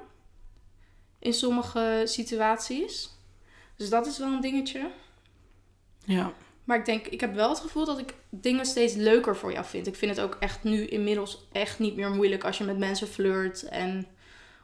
In 1.27 1.33
sommige 1.33 2.03
situaties. 2.05 3.11
Dus 3.77 3.89
dat 3.89 4.07
is 4.07 4.19
wel 4.19 4.33
een 4.33 4.41
dingetje. 4.41 4.91
ja. 6.05 6.33
Maar 6.65 6.79
ik 6.79 6.85
denk, 6.85 7.07
ik 7.07 7.21
heb 7.21 7.35
wel 7.35 7.49
het 7.49 7.61
gevoel 7.61 7.85
dat 7.85 7.99
ik 7.99 8.15
dingen 8.31 8.67
steeds 8.67 8.95
leuker 8.95 9.37
voor 9.37 9.53
jou 9.53 9.65
vind. 9.65 9.87
Ik 9.87 9.97
vind 9.97 10.17
het 10.17 10.25
ook 10.25 10.37
echt 10.41 10.65
nu 10.65 10.87
inmiddels 10.87 11.47
echt 11.53 11.79
niet 11.79 11.97
meer 11.97 12.11
moeilijk 12.11 12.45
als 12.45 12.59
je 12.59 12.65
met 12.65 12.79
mensen 12.79 13.09
flirt 13.09 13.63
en 13.63 14.07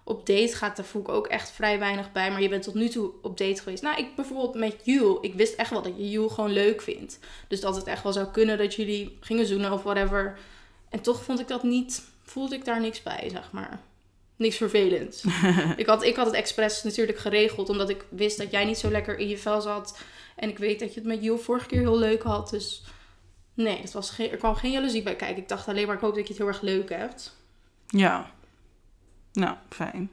op 0.04 0.26
date 0.26 0.54
gaat. 0.54 0.76
Daar 0.76 0.84
voel 0.84 1.02
ik 1.02 1.08
ook 1.08 1.26
echt 1.26 1.50
vrij 1.50 1.78
weinig 1.78 2.12
bij. 2.12 2.30
Maar 2.30 2.42
je 2.42 2.48
bent 2.48 2.62
tot 2.62 2.74
nu 2.74 2.88
toe 2.88 3.12
op 3.22 3.38
date 3.38 3.62
geweest. 3.62 3.82
Nou, 3.82 3.98
ik 3.98 4.14
bijvoorbeeld 4.16 4.54
met 4.54 4.76
Jul. 4.84 5.24
Ik 5.24 5.34
wist 5.34 5.54
echt 5.54 5.70
wel 5.70 5.82
dat 5.82 5.96
je 5.96 6.10
Jul 6.10 6.28
gewoon 6.28 6.52
leuk 6.52 6.80
vindt. 6.82 7.18
Dus 7.48 7.60
dat 7.60 7.76
het 7.76 7.86
echt 7.86 8.02
wel 8.02 8.12
zou 8.12 8.26
kunnen 8.26 8.58
dat 8.58 8.74
jullie 8.74 9.16
gingen 9.20 9.46
zoenen 9.46 9.72
of 9.72 9.82
whatever. 9.82 10.38
En 10.88 11.00
toch 11.00 11.22
vond 11.22 11.40
ik 11.40 11.48
dat 11.48 11.62
niet, 11.62 12.04
voelde 12.22 12.54
ik 12.54 12.64
daar 12.64 12.80
niks 12.80 13.02
bij, 13.02 13.28
zeg 13.30 13.52
maar. 13.52 13.80
Niks 14.42 14.56
vervelends. 14.56 15.24
ik, 15.76 15.86
had, 15.86 16.02
ik 16.02 16.16
had 16.16 16.26
het 16.26 16.34
expres 16.34 16.82
natuurlijk 16.82 17.18
geregeld, 17.18 17.68
omdat 17.68 17.88
ik 17.88 18.04
wist 18.08 18.38
dat 18.38 18.50
jij 18.50 18.64
niet 18.64 18.78
zo 18.78 18.90
lekker 18.90 19.18
in 19.18 19.28
je 19.28 19.38
vel 19.38 19.60
zat. 19.60 20.00
En 20.36 20.48
ik 20.48 20.58
weet 20.58 20.80
dat 20.80 20.94
je 20.94 21.00
het 21.00 21.08
met 21.08 21.22
Jules 21.22 21.42
vorige 21.42 21.66
keer 21.66 21.80
heel 21.80 21.98
leuk 21.98 22.22
had. 22.22 22.50
Dus 22.50 22.82
nee, 23.54 23.80
het 23.80 23.92
was 23.92 24.10
geen, 24.10 24.30
er 24.30 24.36
kwam 24.36 24.54
geen 24.54 24.70
jaloezie 24.70 25.02
bij 25.02 25.16
kijken. 25.16 25.42
Ik 25.42 25.48
dacht 25.48 25.68
alleen 25.68 25.86
maar, 25.86 25.94
ik 25.94 26.00
hoop 26.00 26.14
dat 26.14 26.22
je 26.22 26.28
het 26.28 26.38
heel 26.38 26.46
erg 26.46 26.60
leuk 26.60 26.90
hebt. 26.90 27.36
Ja. 27.86 28.30
Nou, 29.32 29.56
fijn. 29.68 30.10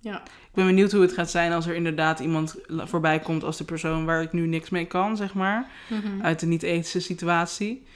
Ja. 0.00 0.22
Ik 0.24 0.54
ben 0.54 0.66
benieuwd 0.66 0.92
hoe 0.92 1.02
het 1.02 1.12
gaat 1.12 1.30
zijn 1.30 1.52
als 1.52 1.66
er 1.66 1.74
inderdaad 1.74 2.20
iemand 2.20 2.56
voorbij 2.68 3.18
komt 3.18 3.44
als 3.44 3.56
de 3.56 3.64
persoon 3.64 4.04
waar 4.04 4.22
ik 4.22 4.32
nu 4.32 4.46
niks 4.46 4.70
mee 4.70 4.86
kan, 4.86 5.16
zeg 5.16 5.34
maar. 5.34 5.70
Mhm. 5.88 6.22
Uit 6.22 6.42
een 6.42 6.48
niet-ethische 6.48 7.00
situatie. 7.00 7.86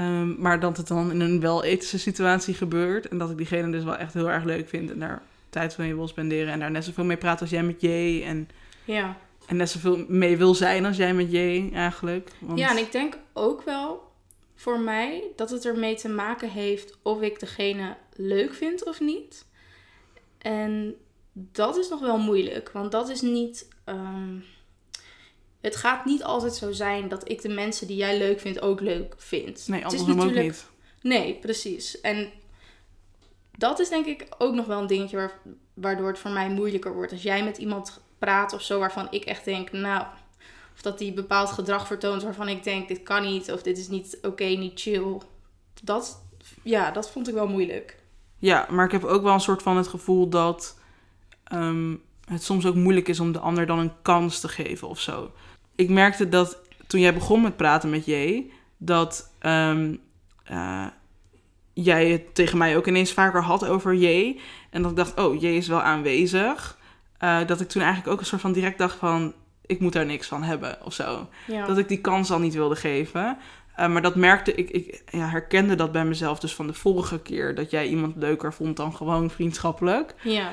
Ehm, 0.00 0.40
maar 0.40 0.60
dat 0.60 0.76
het 0.76 0.88
dan 0.88 1.10
in 1.10 1.20
een 1.20 1.40
wel-ethische 1.40 1.98
situatie 1.98 2.54
gebeurt. 2.54 3.08
En 3.08 3.18
dat 3.18 3.30
ik 3.30 3.36
diegene 3.36 3.70
dus 3.70 3.84
wel 3.84 3.96
echt 3.96 4.14
heel 4.14 4.30
erg 4.30 4.44
leuk 4.44 4.68
vind. 4.68 4.90
En 4.90 4.98
daar 4.98 5.22
tijd 5.50 5.78
mee 5.78 5.94
wil 5.94 6.08
spenderen. 6.08 6.52
En 6.52 6.58
daar 6.58 6.70
net 6.70 6.84
zoveel 6.84 7.04
mee 7.04 7.16
praat 7.16 7.40
als 7.40 7.50
jij 7.50 7.62
met 7.62 7.80
J. 7.80 7.86
En, 8.24 8.48
Ja. 8.84 9.16
en 9.46 9.56
net 9.56 9.70
zoveel 9.70 10.04
mee 10.08 10.36
wil 10.36 10.54
zijn 10.54 10.86
als 10.86 10.96
jij 10.96 11.14
met 11.14 11.30
J 11.32 11.70
eigenlijk. 11.74 12.30
Want, 12.38 12.58
ja, 12.58 12.70
en 12.70 12.76
ik 12.78 12.92
denk 12.92 13.18
ook 13.32 13.62
wel 13.62 14.08
voor 14.54 14.80
mij 14.80 15.22
dat 15.36 15.50
het 15.50 15.66
ermee 15.66 15.94
te 15.94 16.08
maken 16.08 16.50
heeft 16.50 16.98
of 17.02 17.20
ik 17.20 17.40
degene 17.40 17.96
leuk 18.16 18.54
vind 18.54 18.84
of 18.86 19.00
niet. 19.00 19.46
En 20.38 20.94
dat 21.32 21.76
is 21.76 21.88
nog 21.88 22.00
wel 22.00 22.18
moeilijk, 22.18 22.70
want 22.72 22.92
dat 22.92 23.08
is 23.08 23.20
niet. 23.20 23.68
ehm, 23.84 24.34
het 25.60 25.76
gaat 25.76 26.04
niet 26.04 26.22
altijd 26.22 26.54
zo 26.54 26.72
zijn 26.72 27.08
dat 27.08 27.30
ik 27.30 27.42
de 27.42 27.48
mensen 27.48 27.86
die 27.86 27.96
jij 27.96 28.18
leuk 28.18 28.40
vindt 28.40 28.60
ook 28.60 28.80
leuk 28.80 29.14
vind. 29.16 29.68
Nee, 29.68 29.82
Het 29.82 29.92
is 29.92 30.00
andersom 30.00 30.28
ook 30.28 30.34
niet. 30.34 30.68
Nee, 31.02 31.34
precies. 31.34 32.00
En 32.00 32.30
dat 33.56 33.78
is 33.78 33.88
denk 33.88 34.06
ik 34.06 34.26
ook 34.38 34.54
nog 34.54 34.66
wel 34.66 34.80
een 34.80 34.86
dingetje 34.86 35.16
waar, 35.16 35.32
waardoor 35.74 36.08
het 36.08 36.18
voor 36.18 36.30
mij 36.30 36.50
moeilijker 36.50 36.94
wordt. 36.94 37.12
Als 37.12 37.22
jij 37.22 37.44
met 37.44 37.58
iemand 37.58 38.00
praat 38.18 38.52
of 38.52 38.62
zo 38.62 38.78
waarvan 38.78 39.06
ik 39.10 39.24
echt 39.24 39.44
denk, 39.44 39.72
nou, 39.72 40.06
of 40.74 40.82
dat 40.82 40.98
die 40.98 41.12
bepaald 41.12 41.50
gedrag 41.50 41.86
vertoont 41.86 42.22
waarvan 42.22 42.48
ik 42.48 42.64
denk, 42.64 42.88
dit 42.88 43.02
kan 43.02 43.22
niet, 43.22 43.52
of 43.52 43.62
dit 43.62 43.78
is 43.78 43.88
niet 43.88 44.18
oké, 44.22 44.44
niet 44.44 44.80
chill. 44.80 45.20
Dat, 45.82 46.22
ja, 46.62 46.90
dat 46.90 47.10
vond 47.10 47.28
ik 47.28 47.34
wel 47.34 47.48
moeilijk. 47.48 47.98
Ja, 48.38 48.66
maar 48.70 48.84
ik 48.84 48.92
heb 48.92 49.04
ook 49.04 49.22
wel 49.22 49.32
een 49.32 49.40
soort 49.40 49.62
van 49.62 49.76
het 49.76 49.88
gevoel 49.88 50.28
dat 50.28 50.78
ehm, 51.44 51.94
het 52.24 52.42
soms 52.42 52.66
ook 52.66 52.74
moeilijk 52.74 53.08
is 53.08 53.20
om 53.20 53.32
de 53.32 53.38
ander 53.38 53.66
dan 53.66 53.78
een 53.78 53.92
kans 54.02 54.40
te 54.40 54.48
geven 54.48 54.88
of 54.88 55.00
zo. 55.00 55.32
Ik 55.80 55.88
merkte 55.88 56.28
dat 56.28 56.58
toen 56.86 57.00
jij 57.00 57.14
begon 57.14 57.42
met 57.42 57.56
praten 57.56 57.90
met 57.90 58.06
J, 58.06 58.44
dat 58.76 59.34
ehm, 59.38 59.94
eh, 60.44 60.86
jij 61.72 62.08
het 62.08 62.34
tegen 62.34 62.58
mij 62.58 62.76
ook 62.76 62.86
ineens 62.86 63.12
vaker 63.12 63.42
had 63.42 63.66
over 63.66 63.94
J. 63.94 64.38
En 64.70 64.82
dat 64.82 64.90
ik 64.90 64.96
dacht, 64.96 65.18
oh, 65.18 65.40
J 65.40 65.46
is 65.46 65.68
wel 65.68 65.80
aanwezig. 65.82 66.78
Eh, 67.18 67.46
dat 67.46 67.60
ik 67.60 67.68
toen 67.68 67.82
eigenlijk 67.82 68.12
ook 68.12 68.20
een 68.20 68.26
soort 68.26 68.40
van 68.40 68.52
direct 68.52 68.78
dacht 68.78 68.98
van... 68.98 69.34
ik 69.66 69.80
moet 69.80 69.92
daar 69.92 70.06
niks 70.06 70.28
van 70.28 70.42
hebben 70.42 70.78
of 70.84 70.92
zo. 70.92 71.28
Ja. 71.46 71.66
Dat 71.66 71.78
ik 71.78 71.88
die 71.88 72.00
kans 72.00 72.30
al 72.30 72.38
niet 72.38 72.54
wilde 72.54 72.76
geven. 72.76 73.38
Eh, 73.74 73.88
maar 73.88 74.02
dat 74.02 74.14
merkte 74.14 74.54
ik, 74.54 74.70
ik 74.70 75.02
ja, 75.10 75.28
herkende 75.28 75.74
dat 75.74 75.92
bij 75.92 76.04
mezelf 76.04 76.38
dus 76.40 76.54
van 76.54 76.66
de 76.66 76.74
vorige 76.74 77.20
keer... 77.20 77.54
dat 77.54 77.70
jij 77.70 77.86
iemand 77.88 78.16
leuker 78.16 78.52
vond 78.52 78.76
dan 78.76 78.94
gewoon 78.94 79.30
vriendschappelijk. 79.30 80.14
ja. 80.22 80.52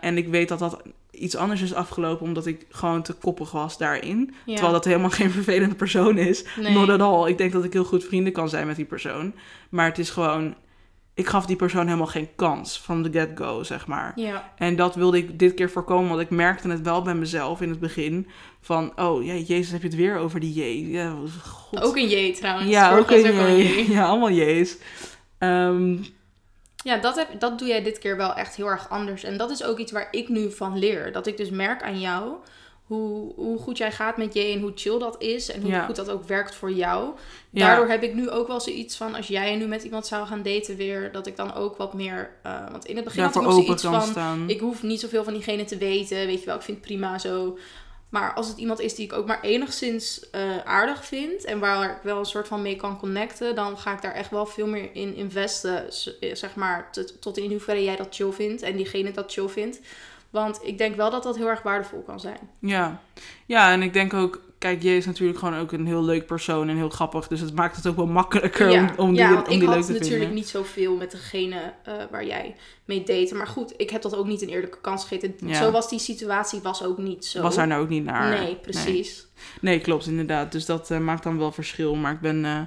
En 0.00 0.16
ik 0.16 0.28
weet 0.28 0.48
dat 0.48 0.58
dat 0.58 0.82
iets 1.20 1.36
anders 1.36 1.60
is 1.62 1.74
afgelopen... 1.74 2.26
omdat 2.26 2.46
ik 2.46 2.66
gewoon 2.68 3.02
te 3.02 3.12
koppig 3.12 3.50
was 3.50 3.78
daarin. 3.78 4.34
ja. 4.44 4.52
Terwijl 4.52 4.72
dat 4.72 4.84
helemaal 4.84 5.10
geen 5.20 5.30
vervelende 5.30 5.74
persoon 5.74 6.18
is. 6.18 6.44
Nee. 6.60 6.72
Not 6.72 6.88
at 6.88 7.00
all. 7.00 7.28
Ik 7.28 7.38
denk 7.38 7.52
dat 7.52 7.64
ik 7.64 7.72
heel 7.72 7.84
goed 7.84 8.04
vrienden 8.04 8.32
kan 8.32 8.48
zijn 8.48 8.66
met 8.66 8.76
die 8.76 8.84
persoon. 8.84 9.34
Maar 9.70 9.86
het 9.86 9.98
is 9.98 10.10
gewoon... 10.10 10.54
Ik 11.14 11.26
gaf 11.26 11.46
die 11.46 11.56
persoon 11.56 11.84
helemaal 11.84 12.06
geen 12.06 12.28
kans 12.36 12.80
van 12.80 13.02
de 13.02 13.12
get-go, 13.12 13.62
zeg 13.62 13.86
maar. 13.86 14.12
Ja. 14.14 14.52
En 14.56 14.76
dat 14.76 14.94
wilde 14.94 15.16
ik 15.16 15.38
dit 15.38 15.54
keer 15.54 15.70
voorkomen, 15.70 16.08
want 16.08 16.20
ik 16.20 16.30
merkte 16.30 16.68
het 16.68 16.80
wel 16.80 17.02
bij 17.02 17.14
mezelf 17.14 17.60
in 17.60 17.68
het 17.68 17.80
begin. 17.80 18.26
Van, 18.60 18.92
oh 19.00 19.24
ja, 19.24 19.34
Jezus, 19.34 19.70
heb 19.70 19.82
je 19.82 19.88
het 19.88 19.96
weer 19.96 20.16
over 20.16 20.40
die 20.40 20.52
J. 20.52 20.90
Ja, 20.92 21.14
god. 21.42 21.82
Ook 21.82 21.96
een 21.96 22.08
J 22.08 22.32
trouwens. 22.32 22.70
ja, 22.70 22.96
ook 22.96 23.10
een 23.10 23.56
J. 23.56 23.86
Ja, 23.92 24.06
allemaal 24.06 24.30
J's. 24.30 24.76
Ehm, 25.38 25.96
Ja, 26.84 26.96
dat, 26.96 27.16
heb, 27.16 27.28
dat 27.40 27.58
doe 27.58 27.68
jij 27.68 27.82
dit 27.82 27.98
keer 27.98 28.16
wel 28.16 28.34
echt 28.34 28.56
heel 28.56 28.66
erg 28.66 28.90
anders. 28.90 29.24
En 29.24 29.36
dat 29.36 29.50
is 29.50 29.62
ook 29.64 29.78
iets 29.78 29.92
waar 29.92 30.08
ik 30.10 30.28
nu 30.28 30.50
van 30.50 30.78
leer. 30.78 31.12
Dat 31.12 31.26
ik 31.26 31.36
dus 31.36 31.50
merk 31.50 31.82
aan 31.82 32.00
jou 32.00 32.34
hoe, 32.86 33.32
hoe 33.34 33.58
goed 33.58 33.78
jij 33.78 33.92
gaat 33.92 34.16
met 34.16 34.34
je 34.34 34.42
en 34.42 34.60
hoe 34.60 34.72
chill 34.74 34.98
dat 34.98 35.22
is. 35.22 35.50
En 35.50 35.60
hoe 35.62 35.70
Ja. 35.70 35.84
goed 35.84 35.96
dat 35.96 36.10
ook 36.10 36.24
werkt 36.24 36.54
voor 36.54 36.72
jou. 36.72 37.10
Ja. 37.50 37.66
Daardoor 37.66 37.88
heb 37.88 38.02
ik 38.02 38.14
nu 38.14 38.30
ook 38.30 38.46
wel 38.46 38.60
zoiets 38.60 38.96
van, 38.96 39.14
als 39.14 39.26
jij 39.26 39.56
nu 39.56 39.66
met 39.66 39.82
iemand 39.82 40.06
zou 40.06 40.26
gaan 40.26 40.42
daten 40.42 40.76
weer, 40.76 41.12
dat 41.12 41.26
ik 41.26 41.36
dan 41.36 41.54
ook 41.54 41.76
wat 41.76 41.94
meer... 41.94 42.30
eh, 42.42 42.70
want 42.70 42.84
in 42.84 42.96
het 42.96 43.04
begin 43.04 43.22
had 43.22 43.36
ik 43.36 43.42
nog 43.42 43.52
zoiets 43.52 43.82
van, 43.82 44.02
staan. 44.02 44.44
ik 44.48 44.60
hoef 44.60 44.82
niet 44.82 45.00
zoveel 45.00 45.24
van 45.24 45.32
diegene 45.32 45.64
te 45.64 45.76
weten. 45.76 46.26
Weet 46.26 46.40
je 46.40 46.46
wel, 46.46 46.56
ik 46.56 46.62
vind 46.62 46.76
het 46.76 46.86
prima 46.86 47.18
zo. 47.18 47.58
Maar 48.10 48.34
als 48.34 48.48
het 48.48 48.58
iemand 48.58 48.80
is 48.80 48.94
die 48.94 49.04
ik 49.04 49.12
ook 49.12 49.26
maar 49.26 49.40
enigszins 49.40 50.30
eh, 50.30 50.58
aardig 50.64 51.04
vind 51.04 51.44
en 51.44 51.58
waar 51.58 51.90
ik 51.90 52.02
wel 52.02 52.18
een 52.18 52.24
soort 52.24 52.48
van 52.48 52.62
mee 52.62 52.76
kan 52.76 52.98
connecten, 52.98 53.54
dan 53.54 53.78
ga 53.78 53.92
ik 53.92 54.02
daar 54.02 54.14
echt 54.14 54.30
wel 54.30 54.46
veel 54.46 54.66
meer 54.66 54.90
in 54.92 55.14
investen. 55.14 55.86
eh, 56.20 56.34
Zeg 56.34 56.54
maar, 56.54 56.88
tot, 56.92 57.22
tot 57.22 57.36
in 57.36 57.50
hoeverre 57.50 57.84
jij 57.84 57.96
dat 57.96 58.14
chill 58.14 58.32
vindt 58.32 58.62
en 58.62 58.76
diegene 58.76 59.12
dat 59.12 59.32
chill 59.32 59.48
vindt. 59.48 59.80
Want 60.30 60.60
ik 60.62 60.78
denk 60.78 60.96
wel 60.96 61.10
dat 61.10 61.22
dat 61.22 61.36
heel 61.36 61.48
erg 61.48 61.62
waardevol 61.62 62.02
kan 62.02 62.20
zijn. 62.20 62.38
Ja. 62.58 63.00
ja, 63.46 63.72
en 63.72 63.82
ik 63.82 63.92
denk 63.92 64.14
ook... 64.14 64.40
Kijk, 64.60 64.82
J 64.82 64.88
is 64.88 65.06
natuurlijk 65.06 65.38
gewoon 65.38 65.58
ook 65.58 65.72
een 65.72 65.86
heel 65.86 66.04
leuk 66.04 66.26
persoon 66.26 66.68
en 66.68 66.76
heel 66.76 66.88
grappig. 66.88 67.28
Dus 67.28 67.40
het 67.40 67.54
maakt 67.54 67.76
het 67.76 67.86
ook 67.86 67.96
wel 67.96 68.06
makkelijker 68.06 68.70
ja, 68.70 68.80
om, 68.80 68.90
om 68.96 69.10
die, 69.10 69.20
ja, 69.20 69.34
want 69.34 69.46
om 69.46 69.52
ik 69.52 69.58
die 69.58 69.68
leuk 69.68 69.76
had 69.76 69.86
te 69.86 69.92
natuurlijk 69.92 70.18
vinden. 70.18 70.34
niet 70.34 70.48
zoveel 70.48 70.96
met 70.96 71.10
degene 71.10 71.74
eh, 71.84 71.94
waar 72.10 72.26
jij 72.26 72.56
mee 72.84 73.04
date. 73.04 73.34
Maar 73.34 73.46
goed, 73.46 73.74
ik 73.76 73.90
heb 73.90 74.02
dat 74.02 74.16
ook 74.16 74.26
niet 74.26 74.42
een 74.42 74.48
eerlijke 74.48 74.80
kans 74.80 75.04
gegeven. 75.04 75.34
Ja. 75.46 75.54
Zo 75.54 75.70
was 75.70 75.88
die 75.88 75.98
situatie 75.98 76.60
was 76.60 76.84
ook 76.84 76.98
niet 76.98 77.24
zo. 77.24 77.42
Was 77.42 77.54
daar 77.54 77.66
nou 77.66 77.82
ook 77.82 77.88
niet 77.88 78.04
naar. 78.04 78.40
Nee, 78.40 78.56
precies. 78.56 79.26
Nee, 79.60 79.80
klopt, 79.80 80.06
inderdaad. 80.06 80.52
Dus 80.52 80.66
dat 80.66 80.90
eh, 80.90 80.98
maakt 80.98 81.22
dan 81.22 81.38
wel 81.38 81.52
verschil. 81.52 81.94
Maar 81.94 82.12
ik 82.12 82.20
ben 82.20 82.44
eh, 82.44 82.60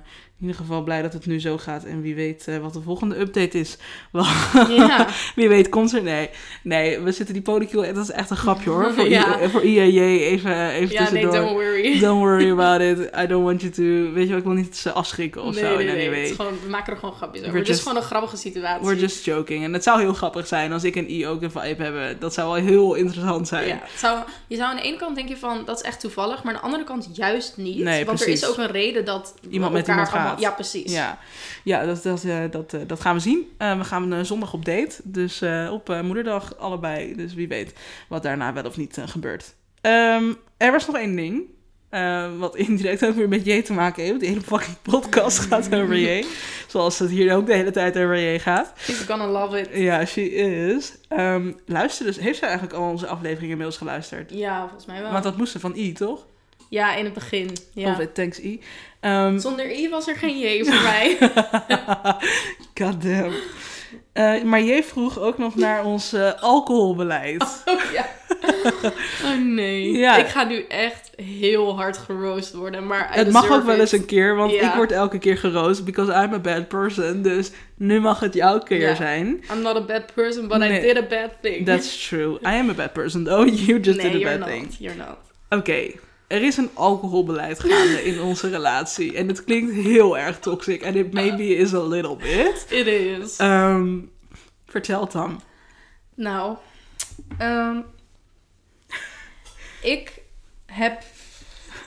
in 0.44 0.50
ieder 0.50 0.66
geval 0.66 0.84
blij 0.84 1.02
dat 1.02 1.14
het 1.14 1.26
nu 1.26 1.40
zo 1.40 1.58
gaat. 1.58 1.84
En 1.84 2.02
wie 2.02 2.16
weet 2.16 2.48
eh, 2.48 2.58
wat 2.58 2.74
de 2.74 2.82
volgende 2.82 3.20
update 3.20 3.60
is. 3.60 3.78
Ja. 4.70 5.08
wie 5.36 5.50
weet 5.50 5.70
komt 5.70 5.94
er. 5.94 6.04
Nee, 6.04 6.30
nee 6.64 7.00
we 7.00 7.12
zitten 7.12 7.34
die 7.34 7.44
polycule. 7.44 7.92
Dat 7.94 8.04
is 8.04 8.12
echt 8.12 8.30
een 8.30 8.38
grapje 8.38 8.70
hoor. 8.70 8.94
Voor, 8.94 9.10
Ja. 9.10 9.42
I, 9.44 9.48
voor 9.50 9.62
IAJ 9.64 10.00
even, 10.00 10.70
even 10.70 10.94
ja, 10.96 11.12
nee, 11.12 11.28
don't 11.28 11.52
worry. 11.52 12.00
Don't 12.00 12.20
worry 12.20 12.52
about 12.52 12.82
it. 12.82 13.10
I 13.24 13.28
don't 13.28 13.44
want 13.46 13.62
you 13.62 13.74
to... 13.74 14.14
Weet 14.14 14.24
je 14.24 14.30
wel, 14.30 14.38
ik 14.38 14.44
wil 14.44 14.54
niet 14.54 14.78
ze 14.78 14.92
afschrikken 14.92 15.44
of 15.44 15.54
nee, 15.56 15.64
zo. 15.64 15.76
nee, 15.76 15.86
nee. 15.86 16.10
way. 16.10 16.20
Het 16.20 16.30
is 16.30 16.36
gewoon, 16.36 16.54
we 16.64 16.70
maken 16.70 16.94
er 16.94 17.00
gewoon 17.00 17.16
grapjes 17.16 17.44
over. 17.44 17.58
Het 17.60 17.70
is 17.70 17.80
gewoon 17.80 17.98
een 17.98 18.04
grappige 18.04 18.38
situatie. 18.38 18.88
We're 18.88 19.00
just 19.00 19.26
joking. 19.26 19.64
En 19.64 19.74
het 19.74 19.84
zou 19.84 20.00
heel 20.00 20.14
grappig 20.14 20.48
zijn 20.48 20.72
als 20.72 20.84
ik 20.84 20.96
en 20.96 21.12
I 21.12 21.28
ook 21.28 21.42
een 21.42 21.52
vibe 21.52 21.84
hebben. 21.84 22.20
Dat 22.20 22.34
zou 22.34 22.54
wel 22.54 22.64
heel 22.64 22.94
interessant 22.94 23.48
zijn. 23.48 23.68
ja, 23.68 23.80
het 23.82 24.00
zou, 24.00 24.20
je 24.48 24.56
zou 24.56 24.70
aan 24.70 24.76
de 24.76 24.82
ene 24.82 24.98
kant 24.98 25.16
denken 25.16 25.38
van, 25.38 25.62
dat 25.66 25.80
is 25.80 25.86
echt 25.86 26.00
toevallig. 26.00 26.44
Maar 26.44 26.54
aan 26.54 26.60
de 26.60 26.66
andere 26.66 26.84
kant 26.84 27.10
juist 27.14 27.58
niet. 27.58 27.84
Want 27.84 28.06
precies. 28.06 28.26
er 28.26 28.32
is 28.32 28.48
ook 28.48 28.58
een 28.58 28.72
reden 28.72 29.06
dat 29.06 29.34
Iemand 29.50 29.74
met 29.74 29.88
elkaar 29.88 29.96
iemand 30.06 30.16
allemaal- 30.16 30.33
gaat. 30.34 30.42
Ja, 30.42 30.52
precies. 30.52 30.92
Ja, 30.92 31.20
ja 31.64 31.86
dat, 31.86 32.04
dat, 32.04 32.24
eh, 32.24 32.38
dat, 32.52 32.74
eh, 32.74 32.82
dat 32.88 33.02
gaan 33.02 33.16
we 33.16 33.22
zien. 33.22 33.52
Eh, 33.58 33.78
we 33.78 33.84
gaan 33.84 34.26
zondag 34.26 34.54
op 34.54 34.66
date. 34.66 34.96
Dus 35.04 35.42
op 35.72 36.00
moederdag 36.04 36.58
allebei. 36.58 37.16
Dus 37.16 37.34
wie 37.34 37.48
weet 37.48 37.74
wat 38.08 38.24
daarna 38.24 38.54
wel 38.54 38.64
of 38.64 38.78
niet 38.78 38.98
gebeurt. 39.06 39.56
Ehm, 39.82 40.34
er 40.58 40.72
was 40.72 40.88
nog 40.88 40.98
één 40.98 41.16
ding. 41.16 41.52
wat 42.38 42.56
indirect 42.68 43.06
ook 43.06 43.16
weer 43.16 43.28
met 43.30 43.46
J 43.46 43.62
te 43.62 43.74
maken 43.74 44.04
heeft. 44.04 44.20
De 44.20 44.26
hele 44.26 44.42
fucking 44.42 44.78
podcast 44.82 45.40
gaat 45.50 45.76
over 45.76 45.98
J. 45.98 46.26
Zoals 46.68 47.00
het 47.00 47.10
hier 47.10 47.36
ook 47.36 47.46
de 47.46 47.54
hele 47.54 47.72
tijd 47.72 47.98
over 47.98 48.20
J 48.20 48.40
gaat. 48.40 48.74
She's 48.78 49.00
gonna 49.00 49.28
love 49.28 49.60
it. 49.60 49.70
Ja, 49.74 50.06
she 50.06 50.32
is. 50.32 50.94
Ehm 51.08 51.52
luister 51.66 52.06
dus, 52.06 52.20
heeft 52.20 52.38
zij 52.38 52.48
eigenlijk 52.48 52.80
al 52.80 52.90
onze 52.90 53.08
afleveringen 53.08 53.50
inmiddels 53.50 53.78
geluisterd? 53.78 54.32
Ja, 54.32 54.62
volgens 54.62 54.86
mij 54.86 55.02
wel. 55.02 55.12
Want 55.12 55.24
dat 55.24 55.38
moesten 55.38 55.60
van 55.60 55.76
I, 55.76 55.94
toch? 55.94 56.26
Ja, 56.74 56.96
in 56.96 57.04
het 57.06 57.14
begin. 57.14 57.50
Ja. 57.74 57.92
Of 57.92 58.00
it, 58.00 58.16
thanks 58.16 58.40
I. 58.40 58.62
Ehm, 59.00 59.40
Zonder 59.40 59.72
I 59.72 59.90
was 59.90 60.08
er 60.08 60.16
geen 60.16 60.40
J 60.40 60.64
voor 60.64 60.82
mij. 60.84 61.18
God 62.80 63.02
damn. 63.02 63.34
Eh, 64.14 64.42
maar 64.44 64.62
jij 64.62 64.84
vroeg 64.84 65.20
ook 65.20 65.38
nog 65.38 65.56
naar 65.56 65.86
ons 65.86 66.14
eh, 66.14 66.42
alcoholbeleid. 66.42 67.44
Oh 67.66 67.92
ja. 67.94 68.06
Oh 69.26 69.42
nee. 69.46 69.92
Ja. 69.92 70.18
Ik 70.18 70.28
ga 70.28 70.44
nu 70.44 70.66
echt 70.68 71.12
heel 71.16 71.76
hard 71.76 71.98
geroost 71.98 72.54
worden. 72.54 72.88
Maar 72.88 73.08
het 73.12 73.32
mag 73.32 73.52
ook 73.52 73.64
wel 73.64 73.80
eens 73.80 73.92
een 73.92 74.06
keer, 74.06 74.36
want 74.36 74.52
Ja. 74.52 74.70
ik 74.70 74.76
word 74.76 74.92
elke 74.92 75.18
keer 75.18 75.38
geroost 75.38 75.86
because 75.86 76.12
I'm 76.12 76.34
a 76.34 76.40
bad 76.40 76.68
person. 76.68 77.22
Dus 77.22 77.52
nu 77.78 78.00
mag 78.00 78.20
het 78.20 78.34
jouw 78.34 78.60
keer 78.60 78.96
zijn. 78.96 79.28
I'm 79.52 79.62
not 79.62 79.76
a 79.76 79.82
bad 79.82 80.14
person, 80.14 80.48
but 80.48 80.58
Nee. 80.58 80.80
I 80.80 80.82
did 80.82 80.98
a 80.98 81.08
bad 81.08 81.30
thing. 81.42 81.66
That's 81.66 82.08
true. 82.08 82.34
I 82.36 82.58
am 82.58 82.70
a 82.70 82.74
bad 82.74 82.94
person 82.94 83.24
though. 83.24 83.48
You 83.48 83.80
just 83.80 84.02
nee, 84.02 84.12
did 84.12 84.22
a 84.22 84.26
bad 84.26 84.40
not. 84.40 84.48
thing. 84.50 84.76
You're 84.80 84.98
not. 84.98 85.18
Oké, 85.50 85.92
er 86.28 86.42
is 86.44 86.58
een 86.58 86.70
alcoholbeleid 86.74 87.60
gaande 87.60 88.04
in 88.04 88.22
onze 88.22 88.50
relatie. 88.50 89.18
En 89.18 89.28
het 89.28 89.44
klinkt 89.44 89.74
heel 89.74 90.18
erg 90.18 90.40
toxic. 90.40 90.82
En 90.82 90.96
it 90.96 91.14
maybe 91.14 91.56
is 91.56 91.74
a 91.74 91.84
little 91.84 92.16
bit. 92.16 92.66
It 92.70 92.88
is. 92.88 93.38
Ehm, 93.38 93.98
vertel 94.68 95.02
het 95.02 95.12
dan. 95.12 95.42
Nou, 96.16 96.58
ehm, 97.38 97.78
ik 99.82 100.22
heb 100.66 101.04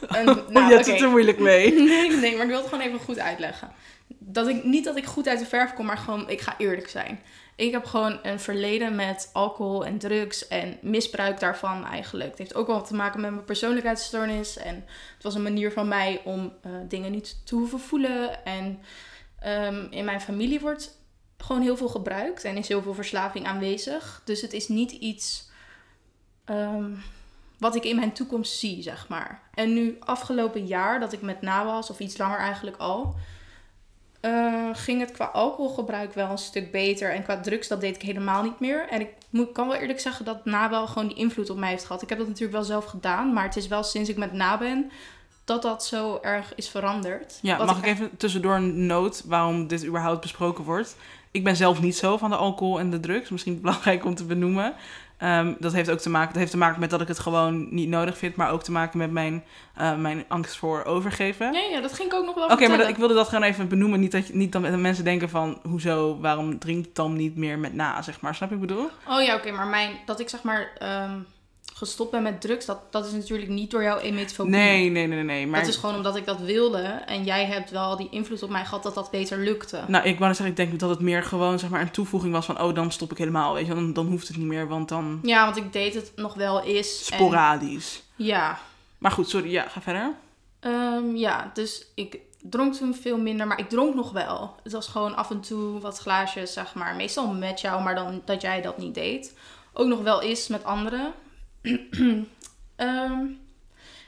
een. 0.07 0.29
oh, 0.38 0.49
Nou, 0.49 0.68
je 0.68 0.75
hebt 0.75 0.87
oké. 0.87 0.92
het 0.92 1.01
er 1.03 1.11
moeilijk 1.11 1.38
mee. 1.38 1.72
Nee, 1.85 2.11
nee, 2.16 2.33
maar 2.37 2.42
ik 2.44 2.51
wil 2.51 2.61
het 2.61 2.68
gewoon 2.68 2.85
even 2.85 2.99
goed 3.01 3.18
uitleggen. 3.18 3.72
Dat 4.37 4.46
ik, 4.49 4.64
niet 4.64 4.85
dat 4.85 4.96
ik 4.96 5.05
goed 5.05 5.29
uit 5.29 5.38
de 5.38 5.46
verf 5.46 5.75
kom, 5.75 5.87
maar 5.87 5.99
gewoon, 5.99 6.31
ik 6.31 6.40
ga 6.40 6.55
eerlijk 6.59 6.88
zijn. 6.88 7.20
Ik 7.55 7.72
heb 7.72 7.85
gewoon 7.85 8.18
een 8.22 8.40
verleden 8.40 8.94
met 8.94 9.31
alcohol 9.33 9.85
en 9.85 9.99
drugs 9.99 10.49
en 10.49 10.79
misbruik 10.81 11.40
daarvan 11.40 11.85
eigenlijk. 11.85 12.29
Het 12.29 12.38
heeft 12.38 12.55
ook 12.55 12.66
wel 12.66 12.83
te 12.83 12.94
maken 12.94 13.20
met 13.20 13.31
mijn 13.31 13.44
persoonlijkheidsstoornis. 13.44 14.57
En 14.57 14.75
het 15.14 15.22
was 15.22 15.35
een 15.35 15.42
manier 15.42 15.72
van 15.72 15.88
mij 15.88 16.20
om 16.25 16.53
eh, 16.62 16.70
dingen 16.88 17.11
niet 17.11 17.40
te 17.44 17.55
hoeven 17.55 17.81
voelen. 17.81 18.44
En 18.44 18.81
ehm, 19.38 19.87
in 19.90 20.05
mijn 20.05 20.20
familie 20.20 20.61
wordt 20.61 20.99
gewoon 21.38 21.62
heel 21.62 21.77
veel 21.77 21.88
gebruikt 21.88 22.44
en 22.44 22.57
is 22.57 22.68
heel 22.68 22.83
veel 22.83 22.94
verslaving 22.94 23.46
aanwezig. 23.46 24.22
Dus 24.25 24.40
het 24.40 24.53
is 24.53 24.68
niet 24.68 24.90
iets 24.90 25.49
ehm, 26.44 26.90
wat 27.59 27.75
ik 27.75 27.85
in 27.85 27.96
mijn 27.96 28.12
toekomst 28.12 28.59
zie, 28.59 28.83
zeg 28.83 29.09
maar. 29.09 29.42
En 29.55 29.75
nu 29.75 29.96
afgelopen 30.01 30.66
jaar 30.66 31.01
dat 31.01 31.12
ik 31.12 31.22
met 31.22 31.40
na 31.40 31.64
was, 31.64 31.90
of 31.90 31.99
iets 31.99 32.16
langer 32.16 32.38
eigenlijk 32.38 32.77
al, 32.77 33.14
eh, 34.26 34.68
ging 34.72 35.00
het 35.00 35.12
qua 35.12 35.24
alcoholgebruik 35.24 36.14
wel 36.14 36.30
een 36.30 36.38
stuk 36.38 36.70
beter. 36.70 37.12
En 37.12 37.22
qua 37.22 37.40
drugs, 37.40 37.68
dat 37.68 37.80
deed 37.80 37.94
ik 37.94 38.02
helemaal 38.02 38.42
niet 38.42 38.60
meer. 38.60 38.88
En 38.88 39.00
ik 39.00 39.08
moet, 39.30 39.52
kan 39.52 39.68
wel 39.68 39.76
eerlijk 39.76 40.00
zeggen 40.00 40.24
dat 40.24 40.44
na 40.44 40.70
wel 40.70 40.86
gewoon 40.86 41.08
die 41.08 41.16
invloed 41.16 41.50
op 41.50 41.56
mij 41.56 41.70
heeft 41.70 41.84
gehad. 41.84 42.02
Ik 42.02 42.08
heb 42.08 42.18
dat 42.18 42.26
natuurlijk 42.26 42.54
wel 42.54 42.64
zelf 42.64 42.84
gedaan, 42.84 43.32
maar 43.32 43.44
het 43.44 43.56
is 43.56 43.68
wel 43.68 43.82
sinds 43.82 44.08
ik 44.08 44.16
met 44.16 44.32
na 44.32 44.58
ben 44.58 44.90
dat 45.44 45.62
dat 45.62 45.84
zo 45.84 46.18
erg 46.22 46.54
is 46.54 46.68
veranderd. 46.68 47.38
Ja, 47.42 47.64
mag 47.64 47.78
ik 47.78 47.84
even 47.84 48.16
tussendoor 48.16 48.54
een 48.54 48.86
noot 48.86 49.22
waarom 49.26 49.66
dit 49.66 49.86
überhaupt 49.86 50.20
besproken 50.20 50.64
wordt? 50.64 50.96
Ik 51.30 51.44
ben 51.44 51.56
zelf 51.56 51.80
niet 51.80 51.96
zo 51.96 52.16
van 52.16 52.30
de 52.30 52.36
alcohol 52.36 52.78
en 52.78 52.90
de 52.90 53.00
drugs. 53.00 53.30
Misschien 53.30 53.60
belangrijk 53.60 54.04
om 54.04 54.14
te 54.14 54.24
benoemen. 54.24 54.74
Ehm, 55.18 55.55
dat, 55.59 55.72
heeft 55.72 55.90
ook 55.90 55.98
te 55.98 56.11
maken, 56.11 56.29
dat 56.29 56.38
heeft 56.38 56.50
te 56.50 56.57
maken 56.57 56.81
met 56.81 56.90
dat 56.90 57.00
ik 57.00 57.09
het 57.09 57.18
gewoon 57.18 57.74
niet 57.74 57.88
nodig 57.88 58.18
vind. 58.18 58.37
Maar 58.37 58.50
ook 58.50 58.62
te 58.62 58.72
maken 58.72 58.98
met 58.98 59.11
mijn, 59.11 59.44
eh, 59.74 59.96
mijn 59.96 60.24
angst 60.29 60.57
voor 60.57 60.85
overgeven. 60.85 61.52
Ja, 61.52 61.61
ja, 61.70 61.81
dat 61.81 61.92
ging 61.92 62.12
ik 62.12 62.14
ook 62.14 62.26
nog 62.26 62.35
wel 62.35 62.48
Oké, 62.48 62.68
maar 62.68 62.79
dat, 62.79 62.88
ik 62.88 62.96
wilde 62.96 63.14
dat 63.14 63.29
gewoon 63.29 63.44
even 63.44 63.68
benoemen. 63.68 64.00
Niet 64.00 64.12
dat, 64.12 64.26
je, 64.26 64.37
niet 64.37 64.52
dat 64.52 64.62
mensen 64.62 65.05
denken 65.05 65.29
van... 65.29 65.59
Hoezo, 65.62 66.18
waarom 66.20 66.59
drinkt 66.59 66.94
Tam 66.94 67.16
niet 67.16 67.37
meer 67.37 67.59
met 67.59 67.74
na, 67.74 68.02
zeg 68.02 68.20
maar. 68.20 68.35
Snap 68.35 68.50
je 68.50 68.59
wat 68.59 68.64
ik 68.64 68.70
bedoel? 68.70 68.90
Oh 69.09 69.22
ja, 69.22 69.35
oké, 69.35 69.50
maar 69.50 69.66
mijn, 69.66 69.90
dat 70.07 70.20
ik 70.20 70.29
zeg 70.29 70.42
maar 70.42 70.70
ehm, 70.79 71.18
gestopt 71.78 72.10
ben 72.10 72.22
met 72.22 72.40
drugs, 72.40 72.66
dat, 72.66 72.78
dat 72.90 73.06
is 73.06 73.12
natuurlijk 73.12 73.48
niet 73.48 73.70
door 73.70 73.82
jouw 73.82 73.98
emetfobie. 73.98 74.52
Nee, 74.52 74.90
nee, 74.90 75.06
nee, 75.06 75.22
nee. 75.22 75.46
Maar, 75.46 75.60
Dat 75.60 75.68
is 75.68 75.76
gewoon 75.76 75.94
omdat 75.94 76.16
ik 76.16 76.24
dat 76.26 76.40
wilde. 76.40 76.82
En 76.82 77.24
jij 77.24 77.44
hebt 77.44 77.70
wel 77.70 77.96
die 77.96 78.08
invloed 78.10 78.42
op 78.42 78.50
mij 78.50 78.64
gehad 78.64 78.82
dat 78.82 78.94
dat 78.94 79.10
beter 79.10 79.38
lukte. 79.38 79.80
Nou, 79.86 80.04
ik 80.04 80.18
wou 80.18 80.34
zeggen, 80.34 80.50
ik 80.50 80.56
denk 80.56 80.80
dat 80.80 80.90
het 80.90 81.00
meer 81.00 81.22
gewoon 81.22 81.58
zeg 81.58 81.70
maar, 81.70 81.80
een 81.80 81.90
toevoeging 81.90 82.32
was 82.32 82.46
van... 82.46 82.60
Oh, 82.60 82.74
dan 82.74 82.92
stop 82.92 83.10
ik 83.10 83.18
helemaal, 83.18 83.54
weet 83.54 83.66
je. 83.66 83.74
Dan, 83.74 83.92
dan 83.92 84.06
hoeft 84.06 84.28
het 84.28 84.36
niet 84.36 84.46
meer, 84.46 84.68
want 84.68 84.88
dan... 84.88 85.18
Ja, 85.22 85.44
want 85.44 85.56
ik 85.56 85.72
deed 85.72 85.94
het 85.94 86.12
nog 86.16 86.34
wel 86.34 86.62
eens. 86.62 87.08
en- 87.10 87.16
Sporadisch. 87.18 88.02
ja. 88.16 88.58
Maar 88.98 89.10
goed, 89.10 89.28
sorry. 89.28 89.50
Ja, 89.50 89.62
ga 89.68 89.80
verder. 89.80 90.12
Ehm, 90.60 91.16
ja, 91.16 91.50
dus 91.54 91.86
ik 91.94 92.18
dronk 92.42 92.74
toen 92.74 92.94
veel 92.94 93.18
minder, 93.18 93.46
maar 93.46 93.58
ik 93.58 93.68
dronk 93.68 93.94
nog 93.94 94.12
wel. 94.12 94.54
Het 94.62 94.72
was 94.72 94.86
gewoon 94.88 95.16
af 95.16 95.30
en 95.30 95.40
toe 95.40 95.80
wat 95.80 95.98
glaasjes, 95.98 96.52
zeg 96.52 96.74
maar. 96.74 96.94
Meestal 96.96 97.32
met 97.32 97.60
jou, 97.60 97.82
maar 97.82 97.94
dan 97.94 98.22
dat 98.24 98.42
jij 98.42 98.62
dat 98.62 98.78
niet 98.78 98.94
deed. 98.94 99.34
Ook 99.72 99.86
nog 99.86 100.02
wel 100.02 100.22
eens 100.22 100.48
met 100.48 100.64
anderen. 100.64 101.12
Ehm, 102.76 103.26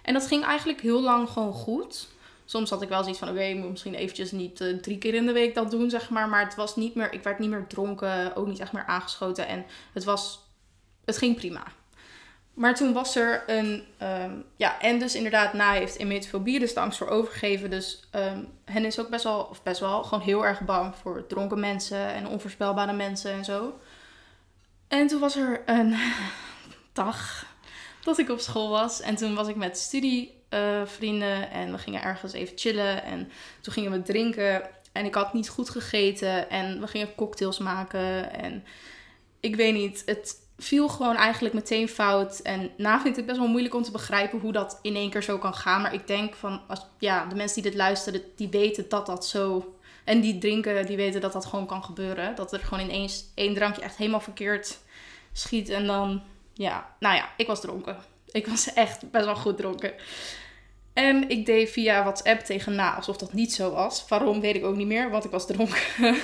en 0.03 0.15
dat 0.15 0.27
ging 0.27 0.45
eigenlijk 0.45 0.81
heel 0.81 1.03
lang 1.03 1.29
gewoon 1.29 1.53
goed. 1.53 2.09
Soms 2.45 2.71
had 2.71 2.83
ik 2.83 2.89
wel 2.89 3.01
zoiets 3.01 3.19
van, 3.19 3.29
oké, 3.29 3.55
moet 3.55 3.71
misschien 3.71 3.95
eventjes 3.95 4.33
niet 4.33 4.61
eh, 4.61 4.77
drie 4.77 4.99
keer 4.99 5.15
in 5.15 5.27
de 5.27 5.33
week 5.33 5.55
dat 5.55 5.71
doen, 5.71 5.91
zeg 5.91 6.11
maar. 6.11 6.29
Maar 6.29 6.45
het 6.45 6.55
was 6.55 6.77
niet 6.77 6.95
meer, 6.95 7.13
ik 7.13 7.23
werd 7.23 7.39
niet 7.39 7.51
meer 7.51 7.67
dronken, 7.67 8.37
ook 8.37 8.47
niet 8.47 8.59
echt 8.59 8.73
meer 8.73 8.87
aangeschoten. 8.87 9.47
En 9.47 9.65
het 9.93 10.05
was, 10.05 10.41
het 11.05 11.19
ging 11.19 11.37
prima. 11.37 11.63
Maar 12.55 12.75
toen 12.75 12.93
was 12.93 13.17
er 13.17 13.43
een, 13.47 13.85
ehm, 13.99 14.33
ja, 14.57 14.81
en 14.81 14.99
dus 14.99 15.15
inderdaad, 15.15 15.53
na 15.53 15.73
heeft 15.73 15.99
emetofobie, 15.99 16.59
dus 16.59 16.75
de 16.75 16.81
angst 16.81 16.99
voor 16.99 17.09
overgeven. 17.09 17.71
Dus 17.71 18.09
um, 18.15 18.49
hen 18.65 18.85
is 18.85 19.01
ook 19.01 19.09
best 19.09 19.25
wel, 19.25 19.41
of 19.41 19.63
best 19.63 19.81
wel, 19.81 20.03
gewoon 20.03 20.25
heel 20.25 20.47
erg 20.47 20.61
bang 20.61 20.95
voor 20.97 21.27
dronken 21.27 21.61
mensen 21.61 22.07
en 22.07 22.27
onvoorspelbare 22.27 22.93
mensen 22.93 23.33
en 23.33 23.45
zo. 23.45 23.79
En 24.89 25.07
toen 25.07 25.21
was 25.21 25.37
er 25.37 25.63
een 25.67 25.97
dag 26.93 27.47
dat 28.09 28.19
ik 28.19 28.31
op 28.31 28.41
school 28.41 28.69
was. 28.69 29.01
En 29.01 29.17
toen 29.17 29.35
was 29.35 29.49
ik 29.49 29.57
met 29.57 29.79
studievrienden 29.79 31.51
en 31.51 31.73
we 31.73 31.79
gingen 31.79 32.03
ergens 32.03 32.33
even 32.33 32.59
chillen. 32.59 33.03
En 33.03 33.31
toen 33.61 33.73
gingen 33.73 33.91
we 33.91 34.03
drinken. 34.03 34.63
En 34.93 35.05
ik 35.05 35.15
had 35.15 35.33
niet 35.33 35.49
goed 35.49 35.71
gegeten. 35.71 36.51
En 36.51 36.81
we 36.81 36.87
gingen 36.87 37.15
cocktails 37.15 37.59
maken. 37.59 38.33
En 38.33 38.65
ik 39.41 39.57
weet 39.57 39.75
niet, 39.75 40.03
het 40.07 40.35
viel 40.59 40.89
gewoon 40.89 41.17
eigenlijk 41.17 41.55
meteen 41.55 41.89
fout. 41.89 42.39
En 42.39 42.71
na 42.77 42.95
vind 42.95 43.09
ik 43.09 43.17
het 43.17 43.27
best 43.27 43.39
wel 43.39 43.49
moeilijk 43.49 43.75
om 43.75 43.83
te 43.83 43.91
begrijpen 43.91 44.39
hoe 44.39 44.53
dat 44.53 44.79
in 44.83 44.97
één 44.97 45.11
keer 45.11 45.23
zo 45.23 45.39
kan 45.39 45.55
gaan. 45.55 45.83
Maar 45.83 45.95
ik 45.95 46.07
denk 46.07 46.35
van, 46.35 46.61
als, 46.69 46.87
ja, 46.99 47.27
de 47.27 47.35
mensen 47.35 47.63
die 47.63 47.71
dit 47.71 47.81
luisteren, 47.81 48.23
die 48.37 48.49
weten 48.49 48.89
dat 48.89 49.07
dat 49.07 49.27
zo... 49.27 49.73
En 50.05 50.21
die 50.21 50.39
drinken, 50.39 50.87
die 50.87 50.97
weten 50.97 51.21
dat 51.21 51.33
dat 51.33 51.47
gewoon 51.47 51.67
kan 51.67 51.85
gebeuren. 51.85 52.35
Dat 52.35 52.53
er 52.53 52.59
gewoon 52.59 52.85
ineens 52.85 53.25
één 53.35 53.55
drankje 53.55 53.83
echt 53.83 53.97
helemaal 53.97 54.21
verkeerd 54.21 54.79
schiet. 55.33 55.69
En 55.69 55.87
dan, 55.87 56.23
ja, 56.59 56.87
nou 56.99 57.17
ja, 57.17 57.29
ik 57.37 57.47
was 57.47 57.61
dronken. 57.61 57.97
Ik 58.31 58.47
was 58.47 58.73
echt 58.85 59.11
best 59.11 59.25
wel 59.25 59.37
goed 59.37 59.57
dronken. 59.57 59.93
En 60.93 61.29
ik 61.29 61.47
deed 61.47 61.71
via 61.71 62.03
WhatsApp 62.03 62.41
tegen 62.41 62.75
na 62.75 62.95
alsof 62.95 63.17
dat 63.17 63.33
niet 63.33 63.53
zo 63.53 63.71
was. 63.71 64.05
Waarom 64.09 64.41
weet 64.41 64.57
ik 64.57 64.65
ook 64.65 64.77
niet 64.77 64.87
meer, 64.87 65.11
want 65.11 65.25
ik 65.25 65.31
was 65.31 65.47
dronken. 65.47 65.81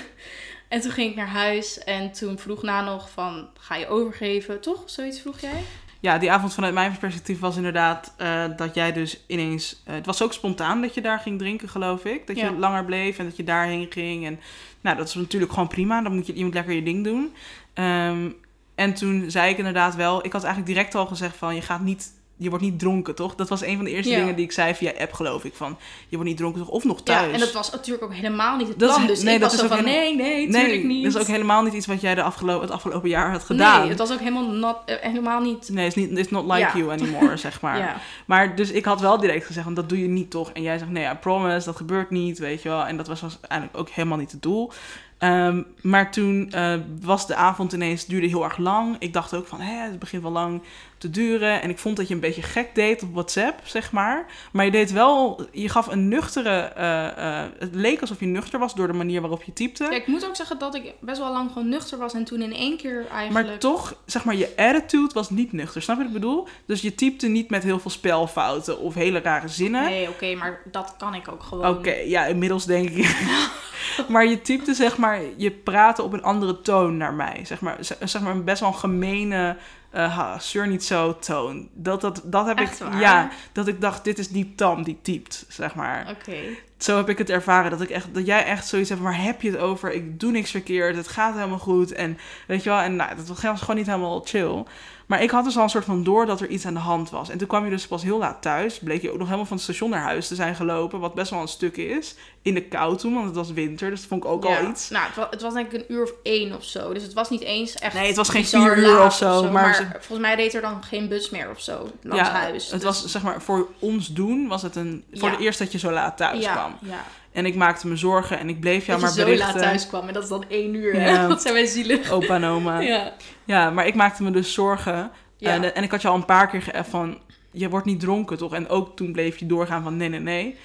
en 0.68 0.80
toen 0.80 0.90
ging 0.90 1.10
ik 1.10 1.16
naar 1.16 1.28
huis 1.28 1.78
en 1.78 2.12
toen 2.12 2.38
vroeg 2.38 2.62
na 2.62 2.82
nog 2.82 3.10
van, 3.10 3.48
ga 3.58 3.76
je 3.76 3.86
overgeven? 3.86 4.60
Toch? 4.60 4.82
Zoiets 4.86 5.20
vroeg 5.20 5.40
jij? 5.40 5.62
Ja, 6.00 6.18
die 6.18 6.32
avond 6.32 6.54
vanuit 6.54 6.74
mijn 6.74 6.98
perspectief 6.98 7.40
was 7.40 7.56
inderdaad 7.56 8.14
uh, 8.18 8.44
dat 8.56 8.74
jij 8.74 8.92
dus 8.92 9.24
ineens... 9.26 9.82
Uh, 9.88 9.94
het 9.94 10.06
was 10.06 10.22
ook 10.22 10.32
spontaan 10.32 10.80
dat 10.80 10.94
je 10.94 11.00
daar 11.00 11.18
ging 11.18 11.38
drinken, 11.38 11.68
geloof 11.68 12.04
ik. 12.04 12.26
Dat 12.26 12.36
je 12.36 12.44
Ja. 12.44 12.52
langer 12.52 12.84
bleef 12.84 13.18
en 13.18 13.24
dat 13.24 13.36
je 13.36 13.44
daarheen 13.44 13.86
ging. 13.90 14.26
En 14.26 14.40
nou, 14.80 14.96
dat 14.96 15.08
is 15.08 15.14
natuurlijk 15.14 15.52
gewoon 15.52 15.68
prima. 15.68 16.02
Dan 16.02 16.14
moet 16.14 16.26
je, 16.26 16.36
je 16.36 16.44
moet 16.44 16.54
lekker 16.54 16.74
je 16.74 16.82
ding 16.82 17.04
doen. 17.04 17.34
Ehm, 17.74 18.30
en 18.74 18.94
toen 18.94 19.24
zei 19.28 19.50
ik 19.50 19.58
inderdaad 19.58 19.94
wel... 19.94 20.24
Ik 20.24 20.32
had 20.32 20.42
eigenlijk 20.44 20.74
direct 20.74 20.94
al 20.94 21.06
gezegd 21.06 21.36
van, 21.36 21.54
je 21.54 21.62
gaat 21.62 21.80
niet... 21.80 22.12
Je 22.36 22.48
wordt 22.48 22.64
niet 22.64 22.78
dronken, 22.78 23.14
toch? 23.14 23.34
Dat 23.34 23.48
was 23.48 23.62
een 23.62 23.76
van 23.76 23.84
de 23.84 23.90
eerste 23.90 24.10
Ja. 24.12 24.18
dingen 24.18 24.36
die 24.36 24.44
ik 24.44 24.52
zei 24.52 24.74
via 24.74 24.92
app, 24.98 25.12
geloof 25.12 25.44
ik. 25.44 25.54
Van, 25.54 25.78
je 26.08 26.16
wordt 26.16 26.28
niet 26.30 26.38
dronken, 26.38 26.60
toch? 26.60 26.70
Of 26.70 26.84
nog 26.84 27.02
thuis. 27.02 27.26
Ja, 27.26 27.32
en 27.32 27.38
dat 27.40 27.52
was 27.52 27.70
natuurlijk 27.70 28.04
ook 28.04 28.14
helemaal 28.14 28.56
niet 28.56 28.68
het 28.68 28.78
Dat 28.78 28.88
is- 28.90 28.94
plan. 28.94 29.06
dus 29.06 29.22
nee, 29.22 29.34
ik 29.34 29.40
dat 29.40 29.50
was 29.50 29.60
is 29.60 29.66
ook 29.66 29.74
van, 29.76 29.84
nee, 29.84 30.16
nee, 30.16 30.48
tuurlijk 30.50 30.68
nee, 30.68 30.84
niet. 30.84 31.04
dat 31.04 31.14
is 31.14 31.20
ook 31.20 31.26
helemaal 31.26 31.62
niet 31.62 31.72
iets 31.72 31.86
wat 31.86 32.00
jij 32.00 32.14
de 32.14 32.22
afgelopen, 32.22 32.62
het 32.62 32.70
afgelopen 32.74 33.08
jaar 33.08 33.30
had 33.30 33.42
gedaan. 33.44 33.80
Nee, 33.80 33.88
het 33.88 33.98
was 33.98 34.12
ook 34.12 34.18
helemaal, 34.18 34.48
not, 34.50 34.76
eh, 34.86 34.96
helemaal 35.00 35.40
niet... 35.40 35.68
Nee, 35.72 35.90
niet, 35.94 36.18
it's 36.18 36.30
not 36.30 36.44
like 36.44 36.58
Ja. 36.58 36.72
you 36.76 36.90
anymore, 36.90 37.36
zeg 37.36 37.60
maar. 37.60 37.78
Ja. 37.84 37.96
Maar 38.26 38.56
dus 38.56 38.70
ik 38.70 38.84
had 38.84 39.00
wel 39.00 39.18
direct 39.20 39.46
gezegd, 39.46 39.64
want 39.64 39.76
dat 39.76 39.88
doe 39.88 40.00
je 40.00 40.08
niet 40.08 40.30
toch? 40.30 40.50
En 40.52 40.62
jij 40.62 40.78
zegt, 40.78 40.90
nee, 40.90 41.04
I 41.04 41.14
promise, 41.20 41.66
dat 41.66 41.76
gebeurt 41.76 42.10
niet, 42.10 42.38
weet 42.38 42.62
je 42.62 42.68
wel. 42.68 42.84
En 42.86 42.96
dat 42.96 43.06
was, 43.06 43.20
was 43.20 43.38
eigenlijk 43.40 43.80
ook 43.80 43.88
helemaal 43.88 44.18
niet 44.18 44.32
het 44.32 44.42
doel. 44.42 44.72
Ehm, 45.18 45.62
maar 45.82 46.10
toen 46.10 46.50
eh, 46.50 46.74
was 47.00 47.26
de 47.26 47.34
avond 47.34 47.72
ineens, 47.72 48.06
duurde 48.06 48.26
heel 48.26 48.44
erg 48.44 48.56
lang. 48.56 48.96
Ik 48.98 49.12
dacht 49.12 49.34
ook 49.34 49.46
van, 49.46 49.60
hé, 49.60 49.74
het 49.74 49.98
begint 49.98 50.22
wel 50.22 50.32
lang 50.32 50.62
te 50.98 51.10
duren. 51.10 51.62
En 51.62 51.70
ik 51.70 51.78
vond 51.78 51.96
dat 51.96 52.08
je 52.08 52.14
een 52.14 52.20
beetje 52.20 52.42
gek 52.42 52.74
deed 52.74 53.02
op 53.02 53.12
WhatsApp, 53.12 53.60
zeg 53.64 53.92
maar. 53.92 54.26
Maar 54.52 54.64
je 54.64 54.70
deed 54.70 54.92
wel, 54.92 55.46
je 55.52 55.68
gaf 55.68 55.86
een 55.86 56.08
nuchtere, 56.08 56.50
eh, 56.50 57.06
eh, 57.06 57.50
het 57.58 57.74
leek 57.74 58.00
alsof 58.00 58.20
je 58.20 58.26
nuchter 58.26 58.58
was 58.58 58.74
door 58.74 58.86
de 58.86 58.92
manier 58.92 59.20
waarop 59.20 59.42
je 59.42 59.52
typte. 59.52 59.84
Ja, 59.84 59.90
ik 59.90 60.06
moet 60.06 60.26
ook 60.26 60.36
zeggen 60.36 60.58
dat 60.58 60.74
ik 60.74 60.92
best 61.00 61.18
wel 61.18 61.32
lang 61.32 61.52
gewoon 61.52 61.68
nuchter 61.68 61.98
was. 61.98 62.14
En 62.14 62.24
toen 62.24 62.42
in 62.42 62.54
één 62.54 62.76
keer 62.76 63.06
eigenlijk... 63.10 63.48
Maar 63.48 63.58
toch, 63.58 63.96
zeg 64.06 64.24
maar, 64.24 64.34
je 64.34 64.52
attitude 64.56 65.14
was 65.14 65.30
niet 65.30 65.52
nuchter. 65.52 65.82
Snap 65.82 65.96
je 65.96 66.02
wat 66.02 66.12
ik 66.12 66.20
bedoel? 66.20 66.48
Dus 66.66 66.80
je 66.80 66.94
typte 66.94 67.26
niet 67.26 67.50
met 67.50 67.62
heel 67.62 67.78
veel 67.78 67.90
spelfouten 67.90 68.78
of 68.78 68.94
hele 68.94 69.18
rare 69.18 69.48
zinnen. 69.48 69.84
Nee, 69.84 70.08
oké, 70.08 70.34
maar 70.34 70.60
dat 70.70 70.94
kan 70.98 71.14
ik 71.14 71.28
ook 71.28 71.42
gewoon. 71.42 71.68
Oké, 71.68 71.94
ja, 71.94 72.26
inmiddels 72.26 72.64
denk 72.66 72.90
ik. 72.90 73.16
maar 74.08 74.26
je 74.26 74.40
typte, 74.40 74.74
zeg 74.74 74.96
maar, 74.96 75.20
je 75.36 75.50
praatte 75.50 76.02
op 76.02 76.12
een 76.12 76.22
andere 76.22 76.60
toon 76.60 76.96
naar 76.96 77.14
mij. 77.14 77.40
Zeg 77.44 77.60
maar, 77.60 77.76
zeg 77.80 78.20
maar 78.20 78.44
best 78.44 78.60
wel 78.60 78.68
een 78.68 78.74
gemene, 78.74 79.56
eh 79.94 80.16
ha, 80.16 80.38
zeur 80.38 80.66
niet 80.66 80.84
zo 80.84 81.18
toon. 81.18 81.68
Dat, 81.72 82.00
dat, 82.00 82.20
dat 82.24 82.46
heb 82.46 82.58
Echt 82.58 82.80
ik, 82.80 82.86
waar? 82.86 83.00
ja, 83.00 83.30
dat 83.52 83.68
ik 83.68 83.80
dacht, 83.80 84.04
dit 84.04 84.18
is 84.18 84.28
die 84.28 84.54
Tam 84.54 84.82
die 84.82 84.98
typt, 85.02 85.44
zeg 85.48 85.74
maar. 85.74 86.06
Oké. 86.10 86.36
Zo 86.84 86.96
heb 86.96 87.08
ik 87.08 87.18
het 87.18 87.30
ervaren, 87.30 87.70
dat, 87.70 87.80
ik 87.80 87.90
echt, 87.90 88.06
dat 88.14 88.26
jij 88.26 88.44
echt 88.44 88.66
zoiets 88.66 88.88
hebt, 88.88 89.00
waar 89.00 89.22
heb 89.22 89.42
je 89.42 89.50
het 89.50 89.60
over? 89.60 89.92
Ik 89.92 90.20
doe 90.20 90.30
niks 90.30 90.50
verkeerd, 90.50 90.96
het 90.96 91.08
gaat 91.08 91.34
helemaal 91.34 91.58
goed. 91.58 91.92
En 91.92 92.18
weet 92.46 92.62
je 92.62 92.70
wel, 92.70 92.78
en 92.78 92.96
nou, 92.96 93.16
dat 93.16 93.26
was 93.26 93.60
gewoon 93.60 93.76
niet 93.76 93.86
helemaal 93.86 94.22
chill. 94.24 94.64
Maar 95.06 95.22
ik 95.22 95.30
had 95.30 95.44
dus 95.44 95.56
al 95.56 95.62
een 95.62 95.68
soort 95.70 95.84
van 95.84 96.04
door 96.04 96.26
dat 96.26 96.40
er 96.40 96.48
iets 96.48 96.66
aan 96.66 96.74
de 96.74 96.80
hand 96.80 97.10
was. 97.10 97.28
En 97.28 97.38
toen 97.38 97.48
kwam 97.48 97.64
je 97.64 97.70
dus 97.70 97.86
pas 97.86 98.02
heel 98.02 98.18
laat 98.18 98.42
thuis. 98.42 98.78
Bleek 98.78 99.02
je 99.02 99.10
ook 99.10 99.16
nog 99.18 99.26
helemaal 99.26 99.46
van 99.46 99.56
het 99.56 99.64
station 99.64 99.90
naar 99.90 100.00
huis 100.02 100.28
te 100.28 100.34
zijn 100.34 100.54
gelopen. 100.54 101.00
Wat 101.00 101.14
best 101.14 101.30
wel 101.30 101.40
een 101.40 101.48
stuk 101.48 101.76
is. 101.76 102.14
In 102.42 102.54
de 102.54 102.62
kou 102.62 102.96
toen, 102.96 103.14
want 103.14 103.26
het 103.26 103.34
was 103.34 103.52
winter. 103.52 103.90
Dus 103.90 103.98
dat 104.00 104.08
vond 104.08 104.24
ik 104.24 104.30
ook 104.30 104.44
Ja. 104.44 104.58
al 104.58 104.68
iets. 104.70 104.90
Nou, 104.90 105.06
het 105.06 105.16
was, 105.16 105.26
het 105.30 105.42
was 105.42 105.54
denk 105.54 105.72
ik 105.72 105.80
een 105.80 105.92
uur 105.94 106.02
of 106.02 106.12
één 106.22 106.54
of 106.56 106.64
zo. 106.64 106.92
Dus 106.92 107.02
het 107.02 107.12
was 107.12 107.30
niet 107.30 107.40
eens 107.42 107.74
echt 107.74 107.94
Nee, 107.94 108.06
het 108.06 108.16
was 108.16 108.28
geen 108.28 108.44
vier 108.46 108.76
uur 108.78 109.04
of 109.04 109.14
zo, 109.14 109.42
maar 109.42 109.52
Maar, 109.52 109.74
ze- 109.74 109.86
volgens 109.90 110.18
mij 110.18 110.34
reed 110.34 110.54
er 110.54 110.60
dan 110.60 110.82
geen 110.82 111.08
bus 111.08 111.30
meer 111.30 111.50
of 111.50 111.60
zo 111.60 111.90
langs 112.02 112.28
huis. 112.28 112.64
het 112.70 112.72
Dus- 112.80 112.82
was 112.82 113.04
zeg 113.06 113.22
maar 113.22 113.42
voor 113.42 113.68
ons 113.78 114.08
doen 114.12 114.48
was 114.48 114.62
het 114.62 114.76
een... 114.76 115.04
Voor 115.12 115.30
Ja. 115.30 115.36
de 115.36 115.42
eerst 115.42 115.58
dat 115.58 115.72
je 115.72 115.78
zo 115.78 115.90
laat 115.90 116.16
thuis 116.16 116.42
ja, 116.44 116.73
ja. 116.80 117.04
En 117.32 117.46
ik 117.46 117.54
maakte 117.54 117.86
me 117.88 117.96
zorgen 117.96 118.38
en 118.38 118.48
ik 118.48 118.60
bleef 118.60 118.86
jou 118.86 119.00
dat 119.00 119.16
maar 119.16 119.26
je 119.28 119.36
zo 119.36 119.44
laat 119.44 119.58
thuis 119.58 119.86
kwam. 119.86 120.06
En 120.08 120.14
dat 120.14 120.22
is 120.22 120.28
dan 120.28 120.44
één 120.48 120.74
uur? 120.74 121.00
Ja. 121.00 121.26
Wat 121.28 121.42
zijn 121.42 121.54
wij 121.54 121.66
zielig. 121.66 122.10
Opa 122.10 122.34
en 122.34 122.44
oma. 122.44 122.78
Ja. 122.92 123.12
Ja, 123.44 123.70
maar 123.70 123.86
ik 123.86 123.94
maakte 123.94 124.22
me 124.22 124.30
dus 124.30 124.52
zorgen. 124.52 125.10
Ja. 125.36 125.50
En, 125.50 125.74
en 125.74 125.82
ik 125.82 125.90
had 125.90 126.02
je 126.02 126.08
al 126.08 126.14
een 126.14 126.24
paar 126.24 126.48
keer 126.48 126.84
van... 126.88 127.18
Je 127.50 127.68
wordt 127.68 127.86
niet 127.86 128.00
dronken, 128.00 128.36
toch? 128.36 128.54
En 128.54 128.68
ook 128.68 128.96
toen 128.96 129.12
bleef 129.12 129.36
je 129.38 129.46
doorgaan 129.46 129.82
van 129.82 129.96
nee, 129.96 130.08
nee, 130.08 130.20
nee. 130.20 130.56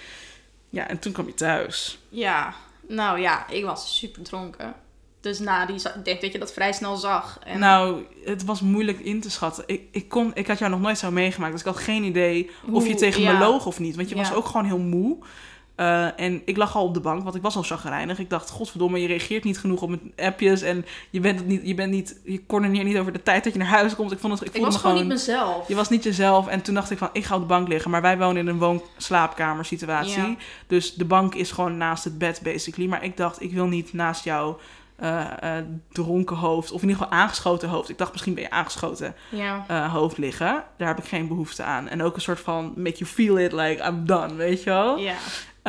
Ja, 0.70 0.88
en 0.88 1.00
toen 1.00 1.12
kwam 1.12 1.26
je 1.26 1.34
thuis. 1.34 2.00
ja, 2.10 2.54
nou 2.88 3.20
ja, 3.20 3.50
ik 3.50 3.66
was 3.66 3.98
super 3.98 4.24
dronken. 4.24 4.74
Dus 5.22 5.40
na 5.40 5.66
die, 5.66 5.76
ik 5.76 6.06
denk 6.06 6.22
dat 6.22 6.32
je 6.32 6.40
dat 6.40 6.54
vrij 6.54 6.72
snel 6.74 6.96
zag. 6.96 7.40
En 7.44 7.60
Nou, 7.60 8.04
het 8.26 8.46
was 8.46 8.62
moeilijk 8.62 9.00
in 9.00 9.22
te 9.22 9.30
schatten. 9.32 9.64
Ik, 9.68 9.82
ik, 9.92 10.10
kon, 10.10 10.32
ik 10.34 10.48
had 10.48 10.60
jou 10.60 10.72
nog 10.72 10.80
nooit 10.82 10.98
zo 10.98 11.12
meegemaakt. 11.12 11.52
Dus 11.52 11.62
ik 11.62 11.68
had 11.68 11.78
geen 11.78 12.04
idee 12.04 12.50
of 12.72 12.84
je 12.84 12.90
Hoe- 12.90 13.00
tegen 13.00 13.22
me 13.24 13.32
ja. 13.32 13.40
loog 13.40 13.66
of 13.66 13.80
niet. 13.80 13.96
Want 13.96 14.10
je 14.10 14.16
was 14.16 14.34
ook 14.34 14.46
gewoon 14.46 14.66
heel 14.66 14.78
moe. 14.80 15.18
Eh, 15.80 16.20
en 16.20 16.42
ik 16.46 16.58
lag 16.58 16.76
al 16.76 16.84
op 16.84 16.94
de 16.94 17.00
bank, 17.00 17.24
want 17.24 17.36
ik 17.36 17.42
was 17.42 17.56
al 17.56 17.64
chagrijnig. 17.64 18.20
Ik 18.20 18.30
dacht, 18.30 18.50
godverdomme, 18.50 19.02
je 19.02 19.08
reageert 19.08 19.44
niet 19.44 19.60
genoeg 19.60 19.82
op 19.82 19.90
mijn 19.90 20.14
appjes. 20.18 20.62
En 20.62 20.86
je 21.10 21.20
bent 21.20 21.40
het 21.40 21.48
niet, 21.48 21.62
je 21.64 21.74
bent 21.74 21.92
niet, 21.92 22.20
je 22.24 22.42
niet 22.68 22.98
over 22.98 23.14
de 23.14 23.24
tijd 23.24 23.44
dat 23.44 23.54
je 23.54 23.60
naar 23.60 23.68
huis 23.68 23.96
komt. 23.96 24.12
Ik 24.12 24.20
vond 24.20 24.40
het, 24.40 24.48
ik 24.48 24.56
ik 24.56 24.62
was 24.62 24.74
me 24.74 24.80
gewoon 24.80 24.96
niet 24.96 25.08
mezelf. 25.08 25.68
Je 25.68 25.76
was 25.76 25.90
niet 25.90 26.04
jezelf. 26.04 26.48
En 26.48 26.62
toen 26.62 26.74
dacht 26.74 26.92
ik 26.92 26.98
van, 26.98 27.10
ik 27.14 27.26
ga 27.26 27.36
op 27.36 27.42
de 27.42 27.48
bank 27.48 27.68
liggen. 27.68 27.92
Maar 27.92 28.02
wij 28.02 28.18
wonen 28.18 28.38
in 28.38 28.48
een 28.48 28.58
woon-slaapkamer 28.58 29.66
situatie. 29.66 30.22
Ja. 30.22 30.36
Dus 30.68 30.94
de 30.94 31.06
bank 31.06 31.36
is 31.36 31.52
gewoon 31.52 31.78
naast 31.78 32.04
het 32.04 32.18
bed, 32.18 32.40
basically. 32.44 32.90
Maar 32.90 33.04
ik 33.04 33.18
dacht, 33.18 33.42
ik 33.42 33.52
wil 33.52 33.68
niet 33.68 33.94
naast 33.94 34.24
jouw 34.24 34.60
eh, 34.96 35.58
eh, 35.58 35.66
dronken 35.92 36.36
hoofd. 36.36 36.72
Of 36.72 36.82
in 36.82 36.90
ieder 36.90 37.04
geval 37.04 37.20
aangeschoten 37.20 37.70
hoofd. 37.70 37.90
Ik 37.90 37.98
dacht, 37.98 38.12
misschien 38.12 38.34
ben 38.34 38.44
je 38.44 38.50
aangeschoten 38.50 39.16
Ja. 39.30 39.88
hoofd 39.90 40.18
liggen. 40.18 40.64
Daar 40.78 40.88
heb 40.88 40.98
ik 40.98 41.06
geen 41.06 41.28
behoefte 41.28 41.64
aan. 41.64 41.88
En 41.88 42.04
ook 42.04 42.16
een 42.16 42.22
soort 42.22 42.40
van, 42.40 42.74
make 42.76 42.98
you 42.98 43.10
feel 43.10 43.38
it, 43.38 43.52
like 43.52 43.84
I'm 43.84 44.06
done, 44.06 44.36
weet 44.36 44.64
je 44.64 44.70
wel? 44.70 44.98
Ja. 44.98 45.16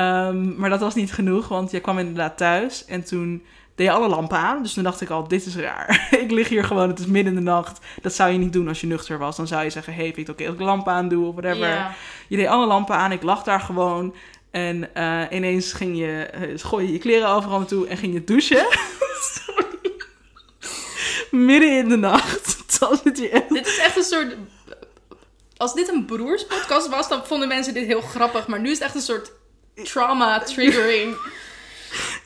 Ehm, 0.01 0.57
maar 0.57 0.71
dat 0.71 0.81
was 0.81 0.95
niet 0.95 1.13
genoeg, 1.13 1.49
want 1.49 1.71
jij 1.71 1.81
kwam 1.81 1.99
inderdaad 1.99 2.37
thuis. 2.37 2.85
En 2.85 3.05
toen 3.05 3.45
deed 3.75 3.87
je 3.87 3.93
alle 3.93 4.09
lampen 4.09 4.37
aan. 4.37 4.63
Dus 4.63 4.73
toen 4.73 4.83
dacht 4.83 5.01
ik 5.01 5.11
al, 5.11 5.29
dit 5.29 5.47
is 5.47 5.57
raar. 5.57 6.09
ik 6.25 6.31
lig 6.31 6.49
hier 6.49 6.65
gewoon, 6.65 6.89
het 6.89 6.99
is 6.99 7.07
midden 7.07 7.33
in 7.33 7.39
de 7.39 7.51
nacht. 7.51 7.79
Dat 8.03 8.15
zou 8.15 8.31
je 8.31 8.39
niet 8.39 8.53
doen 8.53 8.69
als 8.69 8.81
je 8.81 8.87
nuchter 8.87 9.19
was. 9.19 9.37
Dan 9.37 9.47
zou 9.47 9.65
je 9.65 9.71
zeggen, 9.71 9.95
hey, 9.95 10.03
vind 10.03 10.17
je 10.17 10.21
het 10.21 10.31
oké 10.31 10.45
als 10.45 10.55
ik 10.55 10.61
lampen 10.61 10.93
aan 10.93 11.09
doe 11.09 11.27
of 11.27 11.35
whatever. 11.35 11.97
Je 12.29 12.37
deed 12.37 12.47
alle 12.47 12.67
lampen 12.67 12.95
aan, 12.95 13.13
ik 13.13 13.23
lag 13.23 13.43
daar 13.43 13.61
gewoon. 13.61 14.15
En 14.51 14.95
eh, 14.95 15.23
ineens 15.31 15.73
ging 15.73 15.99
je, 15.99 16.23
eh, 16.23 16.59
gooi 16.59 16.87
je 16.87 16.93
je 16.93 16.99
kleren 16.99 17.29
overal 17.29 17.59
naartoe 17.59 17.87
en 17.87 17.97
ging 17.97 18.13
je 18.13 18.25
douchen. 18.25 18.67
Sorry. 19.33 19.93
Midden 21.31 21.77
in 21.77 21.89
de 21.89 21.97
nacht. 21.97 22.59
Je. 23.05 23.45
Dit 23.49 23.67
is 23.67 23.79
echt 23.79 23.97
een 23.97 24.03
soort... 24.03 24.37
Als 25.57 25.75
dit 25.75 25.89
een 25.89 26.05
broerspodcast 26.05 26.89
was, 26.89 27.09
dan 27.09 27.27
vonden 27.27 27.49
mensen 27.49 27.75
dit 27.75 27.87
heel 27.87 28.01
grappig. 28.01 28.47
Maar 28.47 28.61
nu 28.61 28.71
is 28.71 28.79
het 28.79 28.87
echt 28.87 28.95
een 28.95 29.01
soort 29.01 29.33
trauma-triggering. 29.75 31.15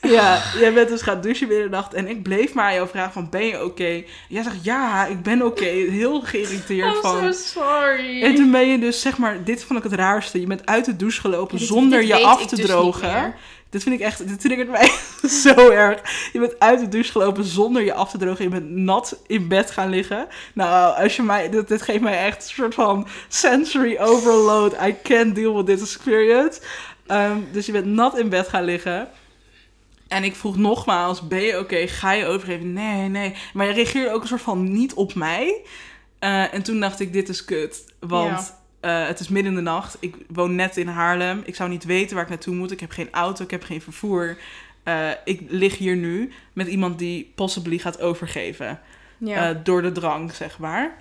Ja, 0.01 0.41
jij 0.59 0.73
bent 0.73 0.89
dus 0.89 1.01
gaan 1.01 1.21
douchen 1.21 1.47
binnen 1.47 1.65
de 1.65 1.75
nacht. 1.75 1.93
En 1.93 2.07
ik 2.07 2.23
bleef 2.23 2.53
maar 2.53 2.65
aan 2.65 2.73
jou 2.73 2.87
vragen 2.87 3.13
van, 3.13 3.29
ben 3.29 3.45
je 3.45 3.63
oké? 3.63 4.03
Jij 4.29 4.43
zegt, 4.43 4.63
ja, 4.63 5.05
ik 5.05 5.23
ben 5.23 5.41
oké. 5.41 5.65
Heel 5.65 6.21
geïrriteerd 6.21 6.95
I'm 6.95 7.01
van... 7.01 7.33
so 7.33 7.59
sorry. 7.59 8.23
En 8.23 8.35
toen 8.35 8.51
ben 8.51 8.67
je 8.67 8.79
dus, 8.79 9.01
zeg 9.01 9.17
maar, 9.17 9.43
dit 9.43 9.63
vond 9.63 9.79
ik 9.83 9.91
het 9.91 9.99
raarste. 9.99 10.39
Je 10.39 10.47
bent 10.47 10.65
uit 10.65 10.85
de 10.85 10.95
douche 10.95 11.21
gelopen 11.21 11.57
Dit- 11.57 11.67
zonder 11.67 11.99
dit 11.99 12.07
je 12.07 12.23
af 12.23 12.45
te 12.45 12.55
dus 12.55 12.65
drogen. 12.65 13.35
Dit 13.69 13.83
vind 13.83 13.95
ik 13.95 14.01
echt, 14.01 14.27
dit 14.27 14.39
triggert 14.41 14.69
mij 14.69 14.89
zo 15.43 15.69
erg. 15.69 16.01
Je 16.33 16.39
bent 16.39 16.59
uit 16.59 16.79
de 16.79 16.87
douche 16.87 17.11
gelopen 17.11 17.43
zonder 17.43 17.83
je 17.83 17.93
af 17.93 18.11
te 18.11 18.17
drogen. 18.17 18.43
Je 18.43 18.49
bent 18.49 18.69
nat 18.69 19.17
in 19.27 19.47
bed 19.47 19.71
gaan 19.71 19.89
liggen. 19.89 20.27
Nou, 20.53 21.03
als 21.03 21.15
je 21.15 21.23
mij, 21.23 21.49
dit, 21.49 21.67
dit 21.67 21.81
geeft 21.81 22.01
mij 22.01 22.25
echt 22.25 22.43
een 22.43 22.49
soort 22.55 22.73
van 22.73 23.07
sensory 23.27 23.97
overload. 23.99 24.73
I 24.73 24.95
can't 25.03 25.35
deal 25.35 25.55
with 25.55 25.65
this 25.65 25.81
experience. 25.81 26.59
Ehm, 27.07 27.37
dus 27.51 27.65
je 27.65 27.71
bent 27.71 27.85
nat 27.85 28.17
in 28.17 28.29
bed 28.29 28.47
gaan 28.47 28.63
liggen. 28.63 29.09
En 30.07 30.23
ik 30.23 30.35
vroeg 30.35 30.57
nogmaals, 30.57 31.27
ben 31.27 31.41
je 31.41 31.59
oké? 31.59 31.87
Ga 31.87 32.11
je 32.11 32.25
overgeven? 32.25 32.73
Nee, 32.73 33.09
nee. 33.09 33.35
Maar 33.53 33.65
je 33.67 33.73
reageerde 33.73 34.11
ook 34.11 34.21
een 34.21 34.27
soort 34.27 34.41
van 34.41 34.71
niet 34.73 34.93
op 34.93 35.13
mij. 35.15 35.61
Eh, 36.19 36.53
en 36.53 36.63
toen 36.63 36.79
dacht 36.79 36.99
ik, 36.99 37.13
dit 37.13 37.29
is 37.29 37.45
kut. 37.45 37.85
Want 37.99 38.53
eh, 38.79 39.07
het 39.07 39.19
is 39.19 39.27
midden 39.27 39.51
in 39.51 39.57
de 39.57 39.63
nacht. 39.63 39.97
Ik 39.99 40.15
woon 40.27 40.55
net 40.55 40.77
in 40.77 40.87
Haarlem. 40.87 41.41
Ik 41.45 41.55
zou 41.55 41.69
niet 41.69 41.83
weten 41.83 42.15
waar 42.15 42.23
ik 42.23 42.29
naartoe 42.29 42.55
moet. 42.55 42.71
Ik 42.71 42.79
heb 42.79 42.91
geen 42.91 43.11
auto, 43.11 43.43
ik 43.43 43.51
heb 43.51 43.63
geen 43.63 43.81
vervoer. 43.81 44.37
Eh, 44.83 45.09
ik 45.23 45.41
lig 45.47 45.77
hier 45.77 45.95
nu 45.95 46.31
met 46.53 46.67
iemand 46.67 46.99
die 46.99 47.31
possibly 47.35 47.77
gaat 47.77 48.01
overgeven. 48.01 48.79
ja. 49.17 49.53
Door 49.53 49.81
de 49.81 49.91
drang, 49.91 50.33
zeg 50.33 50.57
maar. 50.59 50.97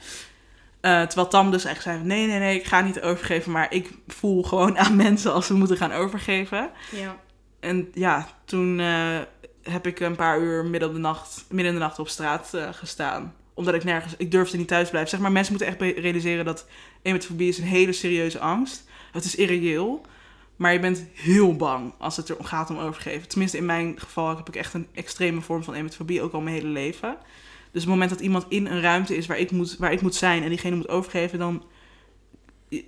Eh, 0.84 1.02
terwijl 1.02 1.28
Tam 1.28 1.50
dus 1.50 1.64
echt 1.64 1.82
zei, 1.82 2.02
nee, 2.02 2.26
nee, 2.26 2.38
nee, 2.38 2.58
ik 2.58 2.64
ga 2.64 2.80
niet 2.80 3.00
overgeven. 3.00 3.52
Maar 3.52 3.72
ik 3.72 3.90
voel 4.06 4.42
gewoon 4.42 4.78
aan 4.78 4.96
mensen 5.06 5.32
als 5.32 5.46
ze 5.46 5.54
moeten 5.54 5.76
gaan 5.76 5.92
overgeven. 5.92 6.70
ja. 6.90 7.16
En 7.60 7.88
ja, 7.94 8.28
toen 8.44 8.80
eh, 8.80 9.18
heb 9.62 9.86
ik 9.86 10.00
een 10.00 10.16
paar 10.16 10.40
uur 10.40 10.64
midden, 10.64 10.88
op 10.88 10.94
de 10.94 11.00
nacht, 11.00 11.44
midden 11.48 11.72
in 11.72 11.78
de 11.78 11.84
nacht 11.84 11.98
op 11.98 12.08
straat 12.08 12.54
eh, 12.54 12.68
gestaan. 12.72 13.34
Omdat 13.54 13.74
ik 13.74 13.84
nergens, 13.84 14.14
ik 14.16 14.30
durfde 14.30 14.56
niet 14.56 14.68
thuis 14.68 14.88
blijven. 14.88 15.10
Zeg 15.10 15.20
maar, 15.20 15.32
mensen 15.32 15.52
moeten 15.52 15.70
echt 15.70 15.98
realiseren 15.98 16.44
dat 16.44 16.66
emetofobie 17.02 17.48
is 17.48 17.58
een 17.58 17.64
hele 17.64 17.92
serieuze 17.92 18.38
angst. 18.38 18.84
Het 19.12 19.24
is 19.24 19.34
irreëel, 19.34 20.06
maar 20.56 20.72
je 20.72 20.80
bent 20.80 21.06
heel 21.12 21.56
bang 21.56 21.92
als 21.98 22.16
het 22.16 22.28
er 22.28 22.36
gaat 22.40 22.70
om 22.70 22.78
overgeven. 22.78 23.28
Tenminste, 23.28 23.56
in 23.56 23.66
mijn 23.66 24.00
geval 24.00 24.36
heb 24.36 24.48
ik 24.48 24.56
echt 24.56 24.74
een 24.74 24.88
extreme 24.94 25.40
vorm 25.40 25.64
van 25.64 25.74
emetofobie, 25.74 26.22
ook 26.22 26.32
al 26.32 26.40
mijn 26.40 26.56
hele 26.56 26.68
leven. 26.68 27.16
Dus 27.74 27.82
het 27.82 27.92
moment 27.92 28.10
dat 28.10 28.20
iemand 28.20 28.46
in 28.48 28.66
een 28.66 28.80
ruimte 28.80 29.16
is 29.16 29.26
waar 29.26 29.38
ik 29.38 29.50
moet, 29.50 29.76
waar 29.76 29.92
ik 29.92 30.00
moet 30.00 30.14
zijn 30.14 30.42
en 30.42 30.48
diegene 30.48 30.76
moet 30.76 30.88
overgeven, 30.88 31.38
dan... 31.38 31.62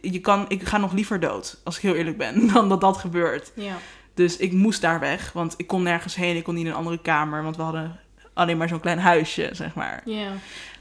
Je, 0.01 0.21
kan, 0.21 0.45
ik 0.49 0.63
ga 0.63 0.79
nog 0.79 0.93
liever 0.93 1.21
dood, 1.21 1.61
als 1.65 1.77
ik 1.77 1.83
heel 1.83 1.95
eerlijk 1.95 2.17
ben, 2.17 2.47
dan 2.53 2.69
dat 2.69 2.81
dat 2.81 2.97
gebeurt. 2.97 3.53
ja. 3.55 3.77
Dus 4.15 4.37
ik 4.37 4.53
moest 4.53 4.81
daar 4.81 5.01
weg, 5.01 5.33
want 5.33 5.55
ik 5.57 5.67
kon 5.67 5.83
nergens 5.83 6.15
heen. 6.15 6.37
Ik 6.37 6.45
kon 6.45 6.55
niet 6.55 6.65
in 6.65 6.71
een 6.71 6.77
andere 6.77 6.99
kamer, 6.99 7.43
want 7.43 7.57
we 7.57 7.63
hadden 7.63 8.01
alleen 8.33 8.57
maar 8.57 8.69
zo'n 8.69 8.81
klein 8.81 8.99
huisje, 8.99 9.49
zeg 9.53 9.75
maar. 9.75 10.03
Ja. 10.05 10.33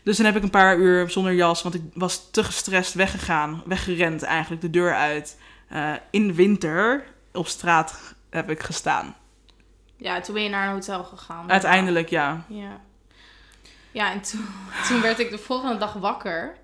Dus 0.03 0.18
dan 0.18 0.26
heb 0.26 0.36
ik 0.36 0.43
een 0.43 0.49
paar 0.49 0.78
uur 0.78 1.10
zonder 1.10 1.34
jas, 1.34 1.62
want 1.62 1.76
ik 1.76 1.82
was 1.93 2.32
te 2.32 2.43
gestrest 2.43 2.93
weggegaan. 2.93 3.64
Weggerend 3.66 4.24
eigenlijk, 4.24 4.62
de 4.62 4.70
deur 4.70 4.95
uit. 4.95 5.39
Eh, 5.68 5.93
in 6.10 6.28
de 6.28 6.34
winter 6.34 7.03
op 7.34 7.47
straat 7.47 8.16
heb 8.30 8.49
ik 8.49 8.64
gestaan. 8.64 9.16
Ja, 9.97 10.20
toen 10.20 10.34
ben 10.34 10.43
je 10.43 10.49
naar 10.49 10.68
een 10.68 10.74
hotel 10.74 11.03
gegaan. 11.03 11.51
Uiteindelijk, 11.51 12.10
ja. 12.10 12.45
Ja. 12.47 12.82
Ja, 13.96 14.12
en 14.12 14.22
toen, 14.22 14.48
toen 14.88 15.02
werd 15.02 15.20
ik 15.20 15.30
de 15.30 15.38
volgende 15.38 15.78
dag 15.78 15.93
wakker. 15.93 16.58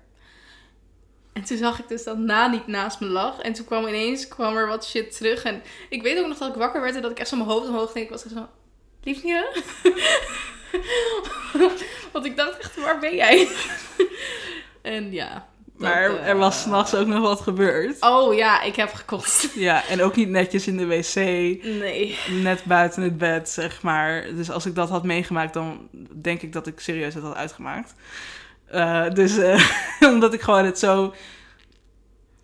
En 1.32 1.44
toen 1.44 1.56
zag 1.56 1.78
ik 1.78 1.88
dus 1.88 2.04
dat 2.04 2.18
Na 2.18 2.46
niet 2.46 2.66
naast 2.66 3.00
me 3.00 3.06
lag. 3.06 3.40
En 3.40 3.52
toen 3.52 3.64
kwam 3.64 3.86
ineens 3.86 4.28
kwam 4.28 4.56
er 4.56 4.66
wat 4.66 4.86
shit 4.86 5.16
terug. 5.16 5.42
En 5.44 5.62
ik 5.88 6.02
weet 6.02 6.18
ook 6.18 6.26
nog 6.26 6.38
dat 6.38 6.48
ik 6.48 6.54
wakker 6.54 6.80
werd 6.80 6.94
en 6.94 7.02
dat 7.02 7.10
ik 7.10 7.18
echt 7.18 7.28
zo 7.28 7.36
mijn 7.36 7.48
hoofd 7.48 7.68
omhoog 7.68 7.92
deed. 7.92 8.02
Ik 8.02 8.10
was 8.10 8.24
echt 8.24 8.34
zo, 8.34 8.48
liefje? 9.02 9.62
Want 12.12 12.24
ik 12.24 12.36
dacht 12.36 12.58
echt, 12.58 12.76
waar 12.76 12.98
ben 12.98 13.14
jij? 13.14 13.48
en 14.82 15.12
ja. 15.12 15.48
Dat, 15.72 15.80
Maar 15.80 16.02
eh, 16.02 16.28
er 16.28 16.36
was 16.36 16.60
s'nachts 16.60 16.94
ook 16.94 17.06
nog 17.06 17.20
wat 17.20 17.40
gebeurd. 17.40 17.96
Oh 18.00 18.34
ja, 18.34 18.62
ik 18.62 18.76
heb 18.76 18.92
gekost. 18.92 19.48
Ja, 19.54 19.86
en 19.88 20.02
ook 20.02 20.16
niet 20.16 20.28
netjes 20.28 20.66
in 20.66 20.76
de 20.76 20.86
wc. 20.86 21.14
Nee. 21.64 22.18
Net 22.30 22.64
buiten 22.64 23.02
het 23.02 23.18
bed, 23.18 23.48
zeg 23.48 23.82
maar. 23.82 24.26
Dus 24.34 24.50
als 24.50 24.66
ik 24.66 24.74
dat 24.74 24.88
had 24.88 25.04
meegemaakt, 25.04 25.54
dan 25.54 25.88
denk 26.20 26.42
ik 26.42 26.52
dat 26.52 26.66
ik 26.66 26.80
serieus 26.80 27.14
het 27.14 27.22
had 27.22 27.34
uitgemaakt. 27.34 27.94
Eh, 28.66 29.10
dus 29.10 29.36
eh, 29.36 29.70
omdat 30.12 30.34
ik 30.34 30.40
gewoon 30.40 30.64
het 30.64 30.78
zo, 30.78 31.14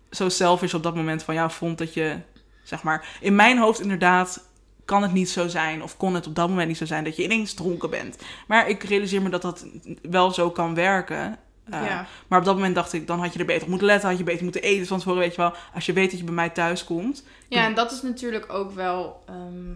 zo 0.09 0.29
selfish 0.29 0.73
op 0.73 0.83
dat 0.83 0.95
moment 0.95 1.23
van 1.23 1.33
jou 1.33 1.51
vond 1.51 1.77
dat 1.77 1.93
je, 1.93 2.15
zeg 2.63 2.83
maar, 2.83 3.17
in 3.21 3.35
mijn 3.35 3.57
hoofd 3.57 3.79
inderdaad 3.79 4.47
kan 4.85 5.01
het 5.01 5.13
niet 5.13 5.29
zo 5.29 5.47
zijn, 5.47 5.83
of 5.83 5.97
kon 5.97 6.13
het 6.15 6.27
op 6.27 6.35
dat 6.35 6.49
moment 6.49 6.67
niet 6.67 6.77
zo 6.77 6.85
zijn 6.85 7.03
dat 7.03 7.15
je 7.15 7.23
ineens 7.23 7.53
dronken 7.53 7.89
bent. 7.89 8.17
Maar 8.47 8.69
ik 8.69 8.83
realiseer 8.83 9.21
me 9.21 9.29
dat 9.29 9.41
dat 9.41 9.65
wel 10.01 10.31
zo 10.31 10.51
kan 10.51 10.75
werken. 10.75 11.39
Eh, 11.71 11.85
ja. 11.85 12.05
Maar 12.27 12.39
op 12.39 12.45
dat 12.45 12.55
moment 12.55 12.75
dacht 12.75 12.93
ik, 12.93 13.07
dan 13.07 13.19
had 13.19 13.33
je 13.33 13.39
er 13.39 13.45
beter 13.45 13.61
op 13.63 13.69
moeten 13.69 13.87
letten, 13.87 14.09
had 14.09 14.17
je 14.17 14.23
beter 14.23 14.43
moeten 14.43 14.61
eten 14.61 14.87
van 14.87 14.97
tevoren, 14.97 15.19
weet 15.19 15.35
je 15.35 15.41
wel. 15.41 15.53
Als 15.73 15.85
je 15.85 15.93
weet 15.93 16.09
dat 16.09 16.19
je 16.19 16.25
bij 16.25 16.33
mij 16.33 16.49
thuis 16.49 16.83
komt. 16.83 17.23
Ja, 17.47 17.65
en 17.65 17.73
dat 17.75 17.91
is 17.91 18.01
natuurlijk 18.01 18.53
ook 18.53 18.71
wel. 18.71 19.23
ehm, 19.25 19.71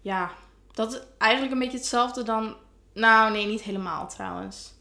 ja, 0.00 0.30
dat 0.72 0.92
is 0.92 1.00
eigenlijk 1.18 1.52
een 1.52 1.58
beetje 1.58 1.76
hetzelfde 1.78 2.22
dan. 2.22 2.54
Nou, 2.92 3.32
nee, 3.32 3.46
niet 3.46 3.62
helemaal 3.62 4.08
trouwens. 4.08 4.72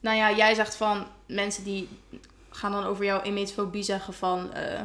Nou 0.00 0.16
ja, 0.16 0.32
jij 0.32 0.54
zegt 0.54 0.76
van 0.76 1.06
mensen 1.26 1.64
die 1.64 1.88
gaan 2.50 2.72
dan 2.72 2.84
over 2.84 3.04
jouw 3.04 3.20
emetofobie 3.20 3.82
zeggen 3.82 4.14
van. 4.14 4.52
eh, 4.52 4.80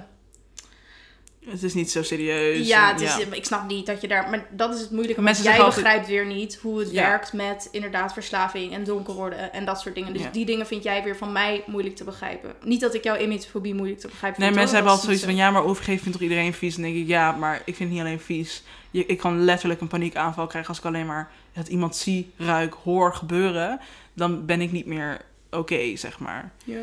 Het 1.49 1.63
is 1.63 1.73
niet 1.73 1.91
zo 1.91 2.03
serieus. 2.03 2.67
ja, 2.67 2.87
en- 2.89 2.93
het 2.93 3.01
is, 3.03 3.37
ik 3.37 3.45
snap 3.45 3.67
niet 3.67 3.85
dat 3.85 4.01
je 4.01 4.07
daar. 4.07 4.29
Maar 4.29 4.45
dat 4.51 4.73
is 4.75 4.79
het 4.81 4.91
moeilijke. 4.91 5.21
Mensen 5.21 5.43
Mensen 5.45 5.63
jij 5.65 5.73
begrijpt 5.75 6.07
weer 6.07 6.25
niet 6.25 6.55
hoe 6.61 6.79
het 6.79 6.91
Ja. 6.91 7.07
werkt 7.07 7.33
met 7.33 7.67
inderdaad 7.71 8.13
verslaving 8.13 8.73
en 8.73 8.83
donker 8.83 9.13
worden 9.13 9.53
en 9.53 9.65
dat 9.65 9.79
soort 9.79 9.95
dingen. 9.95 10.13
Dus 10.13 10.21
Ja. 10.21 10.29
die 10.31 10.45
dingen 10.45 10.67
vind 10.67 10.83
jij 10.83 11.03
weer 11.03 11.17
van 11.17 11.31
mij 11.31 11.63
moeilijk 11.65 11.95
te 11.95 12.03
begrijpen. 12.03 12.53
Niet 12.63 12.81
dat 12.81 12.93
ik 12.93 13.03
jouw 13.03 13.15
emetofobie 13.15 13.73
moeilijk 13.75 13.99
te 13.99 14.07
begrijpen 14.07 14.39
Nee, 14.41 14.49
vind. 14.49 14.59
mensen 14.61 14.77
hoor, 14.77 14.87
hebben 14.87 14.91
altijd 14.91 15.19
zoiets 15.19 15.37
van, 15.39 15.45
ja, 15.45 15.51
maar 15.59 15.69
overgeven 15.69 16.01
vindt 16.01 16.17
toch 16.17 16.27
iedereen 16.27 16.53
vies? 16.53 16.75
En 16.75 16.81
dan 16.81 16.91
denk 16.91 17.03
ik, 17.03 17.09
ja, 17.09 17.31
maar 17.31 17.55
ik 17.55 17.75
vind 17.75 17.79
het 17.79 17.89
niet 17.89 17.99
alleen 17.99 18.19
vies. 18.19 18.63
Je, 18.91 19.05
ik 19.05 19.17
kan 19.17 19.43
letterlijk 19.43 19.81
een 19.81 19.87
paniekaanval 19.87 20.47
krijgen 20.47 20.69
als 20.69 20.79
ik 20.79 20.85
alleen 20.85 21.05
maar 21.05 21.31
het 21.53 21.67
iemand 21.67 21.95
zie, 21.95 22.31
ruik, 22.37 22.73
hoor 22.83 23.13
gebeuren. 23.13 23.79
Dan 24.13 24.45
ben 24.45 24.61
ik 24.61 24.71
niet 24.71 24.85
meer 24.85 25.21
oké, 25.51 25.95
zeg 25.95 26.19
maar. 26.19 26.51
Ja. 26.63 26.77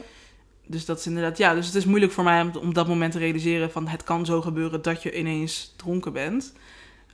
Dus 0.67 0.85
dat 0.85 0.99
is 0.99 1.07
inderdaad, 1.07 1.39
ja, 1.39 1.55
dus 1.55 1.67
het 1.67 1.75
is 1.75 1.85
moeilijk 1.85 2.13
voor 2.13 2.25
mij 2.25 2.51
om 2.61 2.75
dat 2.75 2.89
moment 2.89 3.13
te 3.13 3.19
realiseren 3.19 3.71
van 3.71 3.89
het 3.89 4.05
kan 4.05 4.27
zo 4.27 4.43
gebeuren 4.43 4.83
dat 4.83 5.03
je 5.03 5.19
ineens 5.19 5.73
dronken 5.77 6.13
bent. 6.13 6.53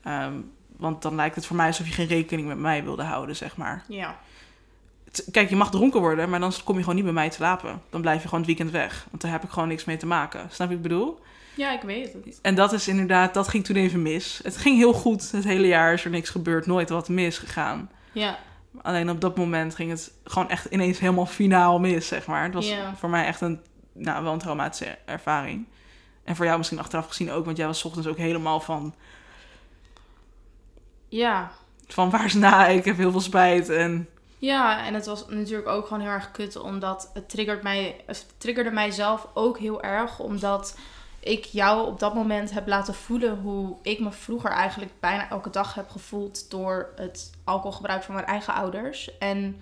Ehm, 0.03 0.34
want 0.76 1.03
dan 1.03 1.14
lijkt 1.14 1.34
het 1.34 1.46
voor 1.46 1.57
mij 1.57 1.66
alsof 1.66 1.86
je 1.86 1.92
geen 1.92 2.07
rekening 2.07 2.48
met 2.48 2.59
mij 2.59 2.84
wilde 2.84 3.03
houden, 3.03 3.36
zeg 3.36 3.57
maar. 3.57 3.84
ja. 3.88 4.18
Kijk, 5.30 5.48
je 5.48 5.57
mag 5.57 5.70
dronken 5.70 6.00
worden, 6.00 6.30
maar 6.30 6.40
dan 6.40 6.53
kom 6.64 6.74
je 6.74 6.80
gewoon 6.80 6.94
niet 6.94 7.05
bij 7.05 7.12
mij 7.14 7.28
te 7.28 7.34
slapen. 7.34 7.82
Dan 7.90 8.00
blijf 8.00 8.22
je 8.22 8.28
gewoon 8.28 8.44
het 8.44 8.48
weekend 8.48 8.70
weg. 8.70 9.07
Want 9.11 9.22
daar 9.22 9.30
heb 9.30 9.42
ik 9.42 9.50
gewoon 9.50 9.68
niks 9.68 9.84
mee 9.84 9.96
te 9.96 10.07
maken. 10.07 10.40
Snap 10.40 10.70
je 10.70 10.76
wat 10.76 10.84
ik 10.84 10.90
bedoel? 10.90 11.18
Ja, 11.55 11.72
ik 11.72 11.82
weet 11.82 12.12
het. 12.12 12.38
En 12.42 12.55
dat 12.55 12.72
is 12.72 12.88
inderdaad, 12.88 13.34
dat 13.34 13.48
ging 13.48 13.64
toen 13.64 13.76
even 13.76 14.03
mis. 14.03 14.40
Het 14.42 14.57
ging 14.57 14.76
heel 14.76 14.92
goed. 14.92 15.30
Het 15.30 15.44
hele 15.44 15.66
jaar 15.66 15.92
is 15.92 16.05
er 16.05 16.11
niks 16.11 16.30
gebeurd. 16.30 16.66
Nooit 16.66 16.88
wat 16.88 17.09
misgegaan. 17.09 17.90
Ja. 18.12 18.38
Alleen 18.83 19.11
op 19.11 19.20
dat 19.20 19.37
moment 19.37 19.75
ging 19.75 19.91
het 19.91 20.12
gewoon 20.25 20.49
echt 20.49 20.64
ineens 20.64 20.99
helemaal 20.99 21.27
finaal 21.27 21.79
mis, 21.81 22.07
zeg 22.09 22.27
maar. 22.27 22.43
Het 22.45 22.55
was 22.55 22.75
voor 22.97 23.11
mij 23.11 23.27
echt 23.27 23.41
een, 23.41 23.61
nou, 23.93 24.25
wel 24.25 24.33
een 24.33 24.39
traumatische 24.39 24.99
ervaring. 25.05 25.66
En 26.25 26.37
voor 26.37 26.45
jou 26.45 26.57
misschien 26.59 26.79
achteraf 26.79 27.07
gezien 27.09 27.31
ook, 27.31 27.45
want 27.45 27.57
jij 27.57 27.66
was 27.66 27.79
's 27.79 27.85
ochtends 27.85 28.09
ook 28.09 28.16
helemaal 28.16 28.61
van, 28.61 28.95
Ja. 31.09 31.51
van 31.89 32.11
waar 32.11 32.25
is 32.25 32.35
na? 32.35 32.66
Ik 32.66 32.85
heb 32.85 32.97
heel 32.97 33.11
veel 33.11 33.20
spijt. 33.20 33.68
En 33.68 34.09
Ja, 34.39 34.87
en 34.87 34.95
het 34.95 35.07
was 35.07 35.29
natuurlijk 35.29 35.68
ook 35.68 35.87
gewoon 35.87 36.03
heel 36.03 36.11
erg 36.11 36.31
kut, 36.31 36.57
omdat 36.57 37.11
het, 37.14 37.29
triggert 37.29 37.62
mij, 37.62 38.01
het 38.07 38.27
triggerde 38.39 38.70
mijzelf 38.70 39.29
ook 39.35 39.59
heel 39.59 39.83
erg, 39.83 40.18
omdat 40.18 40.79
ik 41.23 41.45
jou 41.45 41.87
op 41.87 41.99
dat 41.99 42.14
moment 42.14 42.53
heb 42.53 42.66
laten 42.66 42.95
voelen 42.95 43.39
hoe 43.39 43.77
ik 43.83 44.01
me 44.01 44.12
vroeger 44.12 44.51
eigenlijk 44.51 44.93
bijna 45.01 45.31
elke 45.31 45.51
dag 45.51 45.75
heb 45.75 45.91
gevoeld 45.91 46.51
door 46.51 46.93
het 46.97 47.31
alcoholgebruik 47.45 48.03
van 48.03 48.14
mijn 48.14 48.27
eigen 48.27 48.55
ouders. 48.55 49.18
En, 49.18 49.61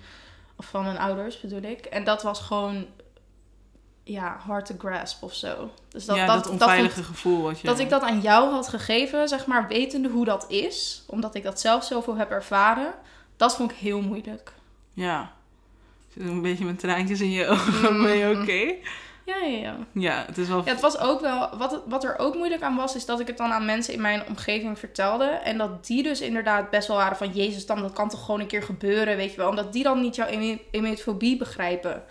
of 0.56 0.66
van 0.66 0.84
mijn 0.84 0.98
ouders 0.98 1.40
bedoel 1.40 1.62
ik. 1.62 1.84
En 1.84 2.04
dat 2.04 2.22
was 2.22 2.40
gewoon, 2.40 2.86
ja, 4.02 4.36
hard 4.46 4.66
to 4.66 4.74
grasp 4.78 5.22
of 5.22 5.34
zo. 5.34 5.70
Dus 5.88 6.04
dat, 6.04 6.16
ja, 6.16 6.26
dat, 6.26 6.34
dat, 6.34 6.44
dat, 6.44 6.68
onveilige 6.68 7.02
gevoel. 7.02 7.42
Wat 7.42 7.60
je, 7.60 7.66
dat 7.66 7.78
ik 7.78 7.88
dat 7.88 8.02
aan 8.02 8.20
jou 8.20 8.50
had 8.50 8.68
gegeven, 8.68 9.28
zeg 9.28 9.46
maar, 9.46 9.68
wetende 9.68 10.08
hoe 10.08 10.24
dat 10.24 10.50
is, 10.50 11.04
omdat 11.06 11.34
ik 11.34 11.42
dat 11.42 11.60
zelf 11.60 11.84
zoveel 11.84 12.16
heb 12.16 12.30
ervaren, 12.30 12.94
dat 13.36 13.56
vond 13.56 13.70
ik 13.70 13.76
heel 13.76 14.00
moeilijk. 14.00 14.52
Ja. 14.92 15.32
Ik 16.08 16.22
zit 16.22 16.30
een 16.30 16.42
beetje 16.42 16.64
met 16.64 16.78
traantjes 16.78 17.20
in 17.20 17.30
je 17.30 17.46
ogen. 17.46 18.02
Ben 18.02 18.16
je 18.16 18.40
oké? 18.40 18.88
Ja, 19.30 19.46
ja, 19.46 19.58
ja. 19.58 19.76
Ja, 19.92 20.24
het 20.26 20.38
is 20.38 20.48
wel... 20.48 20.62
Ja, 20.64 20.70
het 20.70 20.80
was 20.80 20.98
ook 20.98 21.20
wel. 21.20 21.56
Wat, 21.56 21.82
wat 21.86 22.04
er 22.04 22.18
ook 22.18 22.34
moeilijk 22.34 22.62
aan 22.62 22.76
was, 22.76 22.96
is 22.96 23.04
dat 23.06 23.20
ik 23.20 23.26
het 23.26 23.36
dan 23.36 23.52
aan 23.52 23.64
mensen 23.64 23.94
in 23.94 24.00
mijn 24.00 24.22
omgeving 24.28 24.78
vertelde. 24.78 25.24
En 25.24 25.58
dat 25.58 25.86
die 25.86 26.02
dus 26.02 26.20
inderdaad 26.20 26.70
best 26.70 26.88
wel 26.88 26.96
waren 26.96 27.16
van: 27.16 27.30
Jezus, 27.32 27.66
dan 27.66 27.80
dat 27.82 27.92
kan 27.92 28.08
toch 28.08 28.24
gewoon 28.24 28.40
een 28.40 28.46
keer 28.46 28.62
gebeuren, 28.62 29.16
weet 29.16 29.30
je 29.30 29.36
wel. 29.36 29.48
Omdat 29.48 29.72
die 29.72 29.82
dan 29.82 30.00
niet 30.00 30.14
jouw 30.14 30.26
eme- 30.26 30.60
emetofobie 30.70 31.36
begrijpen. 31.36 32.02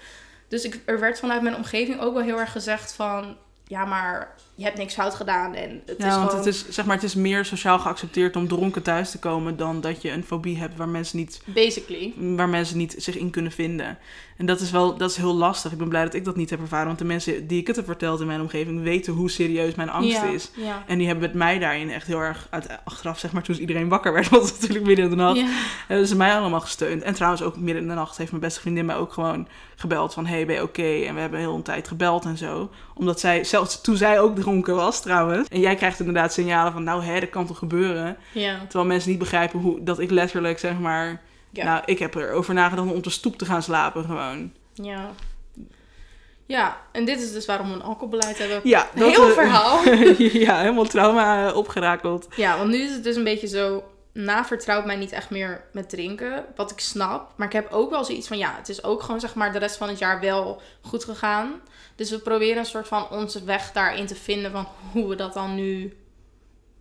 Dus 0.48 0.64
ik, 0.64 0.82
er 0.86 1.00
werd 1.00 1.20
vanuit 1.20 1.42
mijn 1.42 1.56
omgeving 1.56 2.00
ook 2.00 2.14
wel 2.14 2.24
heel 2.24 2.40
erg 2.40 2.52
gezegd 2.52 2.94
van. 2.94 3.38
ja, 3.68 3.86
maar 3.86 4.36
je 4.60 4.66
hebt 4.66 4.78
niks 4.78 4.94
fout 4.94 5.16
gedaan 5.16 5.54
en 5.54 5.82
het 5.86 5.96
ja, 5.98 6.08
is 6.08 6.14
want 6.16 6.30
gewoon... 6.30 6.46
het 6.46 6.54
is, 6.54 6.70
zeg 6.70 6.86
maar, 6.86 6.96
het 6.96 7.04
is 7.04 7.16
meer 7.16 7.46
sociaal 7.46 7.80
geaccepteerd 7.80 8.36
om 8.36 8.48
dronken 8.48 8.82
thuis 8.82 9.12
te 9.12 9.20
komen 9.20 9.58
dan 9.58 9.82
dat 9.82 10.02
je 10.02 10.12
een 10.12 10.24
fobie 10.24 10.58
hebt 10.58 10.78
waar 10.78 10.88
mensen 10.88 11.18
niet, 11.18 11.42
Basically. 11.46 12.14
waar 12.18 12.50
mensen 12.50 12.78
niet 12.78 12.96
zich 12.98 13.18
in 13.18 13.30
kunnen 13.30 13.52
vinden. 13.52 13.98
En 14.38 14.46
dat 14.46 14.60
is 14.60 14.72
wel, 14.72 14.98
dat 14.98 15.10
is 15.10 15.18
heel 15.18 15.36
lastig. 15.36 15.72
Ik 15.72 15.78
ben 15.78 15.90
blij 15.90 16.04
dat 16.04 16.14
ik 16.14 16.26
dat 16.26 16.36
niet 16.36 16.50
heb 16.50 16.60
ervaren, 16.62 16.88
want 16.88 17.00
de 17.00 17.06
mensen 17.06 17.48
die 17.48 17.60
ik 17.60 17.68
het 17.68 17.76
heb 17.76 17.86
verteld 17.86 18.20
in 18.20 18.28
mijn 18.28 18.42
omgeving 18.42 18.84
weten 18.84 19.14
hoe 19.14 19.30
serieus 19.30 19.76
mijn 19.76 19.90
angst 19.90 20.12
ja, 20.12 20.24
is. 20.24 20.52
Ja. 20.56 20.84
En 20.88 20.98
die 20.98 21.08
hebben 21.08 21.24
het 21.24 21.34
mij 21.34 21.60
daarin 21.60 21.92
echt 21.92 22.08
heel 22.08 22.20
erg 22.20 22.48
uit, 22.50 22.68
achteraf, 22.84 23.20
zeg 23.20 23.32
maar, 23.32 23.44
toen 23.44 23.56
iedereen 23.56 23.90
wakker 23.90 24.14
werd, 24.14 24.30
het 24.30 24.40
was 24.40 24.52
natuurlijk 24.52 24.86
midden 24.86 25.06
in 25.06 25.12
de 25.12 25.18
nacht, 25.18 25.38
Ja. 25.38 25.48
hebben 25.88 26.08
ze 26.08 26.16
mij 26.16 26.34
allemaal 26.34 26.60
gesteund. 26.62 27.02
En 27.02 27.14
trouwens 27.14 27.42
ook 27.42 27.58
midden 27.58 27.82
in 27.84 27.90
de 27.90 27.94
nacht 27.96 28.18
heeft 28.18 28.32
mijn 28.32 28.44
beste 28.44 28.60
vriendin 28.60 28.86
mij 28.86 28.96
ook 28.96 29.14
gewoon 29.14 29.48
gebeld 29.76 30.14
van, 30.14 30.26
hey, 30.26 30.46
ben 30.46 30.56
je 30.56 30.64
oké? 30.64 31.04
En 31.08 31.14
we 31.16 31.22
hebben 31.22 31.40
heel 31.40 31.56
een 31.56 31.62
tijd 31.64 31.88
gebeld 31.88 32.26
en 32.26 32.38
zo. 32.38 32.70
Omdat 32.94 33.20
zij, 33.20 33.44
zelfs 33.44 33.82
toen 33.82 33.98
zij 33.98 34.20
ook 34.20 34.36
dronken 34.50 34.76
was 34.76 35.02
trouwens. 35.02 35.48
En 35.50 35.60
jij 35.60 35.76
krijgt 35.76 36.00
inderdaad 36.00 36.34
signalen 36.34 36.72
van, 36.72 36.84
nou 36.84 37.04
hè, 37.04 37.20
dat 37.20 37.30
kan 37.30 37.48
toch 37.48 37.58
gebeuren? 37.58 38.18
Ja. 38.32 38.60
Terwijl 38.60 38.86
mensen 38.86 39.10
niet 39.10 39.20
begrijpen 39.20 39.60
hoe, 39.60 39.84
dat 39.84 40.00
ik 40.00 40.12
letterlijk, 40.12 40.60
zeg 40.60 40.80
maar... 40.80 41.22
Ja. 41.52 41.64
Nou, 41.64 41.82
ik 41.86 42.00
heb 42.00 42.16
erover 42.16 42.54
nagedacht 42.54 42.88
om 42.88 42.96
op 42.96 43.04
de 43.04 43.10
stoep 43.10 43.38
te 43.38 43.46
gaan 43.46 43.64
slapen 43.64 44.04
gewoon. 44.06 44.52
ja. 44.74 45.10
Ja, 46.46 46.78
en 46.92 47.06
dit 47.06 47.22
is 47.22 47.32
dus 47.32 47.46
waarom 47.46 47.68
we 47.68 47.74
een 47.74 47.82
alcoholbeleid 47.82 48.38
hebben. 48.38 48.62
Ja, 48.64 48.88
heel 48.94 49.28
eh, 49.28 49.34
verhaal. 49.34 49.84
ja, 50.48 50.60
helemaal 50.60 50.86
trauma 50.86 51.48
eh, 51.48 51.56
opgerakeld. 51.56 52.28
Ja, 52.36 52.58
want 52.58 52.70
nu 52.70 52.78
is 52.78 52.92
het 52.92 53.04
dus 53.04 53.16
een 53.16 53.24
beetje 53.24 53.48
zo... 53.48 53.84
Na 54.14 54.46
vertrouwt 54.46 54.86
mij 54.86 54.96
niet 54.96 55.12
echt 55.12 55.30
meer 55.30 55.64
met 55.74 55.90
drinken. 55.90 56.46
Wat 56.56 56.72
ik 56.72 56.80
snap. 56.80 57.34
Maar 57.36 57.48
ik 57.48 57.54
heb 57.54 57.72
ook 57.72 57.90
wel 57.90 58.04
zoiets 58.04 58.28
van... 58.28 58.38
Ja, 58.38 58.56
het 58.58 58.70
is 58.70 58.84
ook 58.84 59.02
gewoon 59.02 59.20
zeg 59.20 59.36
maar 59.36 59.52
de 59.52 59.60
rest 59.60 59.78
van 59.78 59.88
het 59.88 60.00
jaar 60.00 60.20
wel 60.20 60.62
goed 60.82 61.04
gegaan. 61.04 61.62
Dus 62.00 62.10
we 62.10 62.20
proberen 62.20 62.58
een 62.58 62.66
soort 62.66 62.88
van 62.88 63.10
onze 63.10 63.44
weg 63.44 63.72
daarin 63.72 64.06
te 64.06 64.16
vinden... 64.16 64.52
Van 64.52 64.68
hoe 64.94 65.08
we 65.08 65.16
dat 65.16 65.34
dan 65.34 65.56
nu 65.56 65.98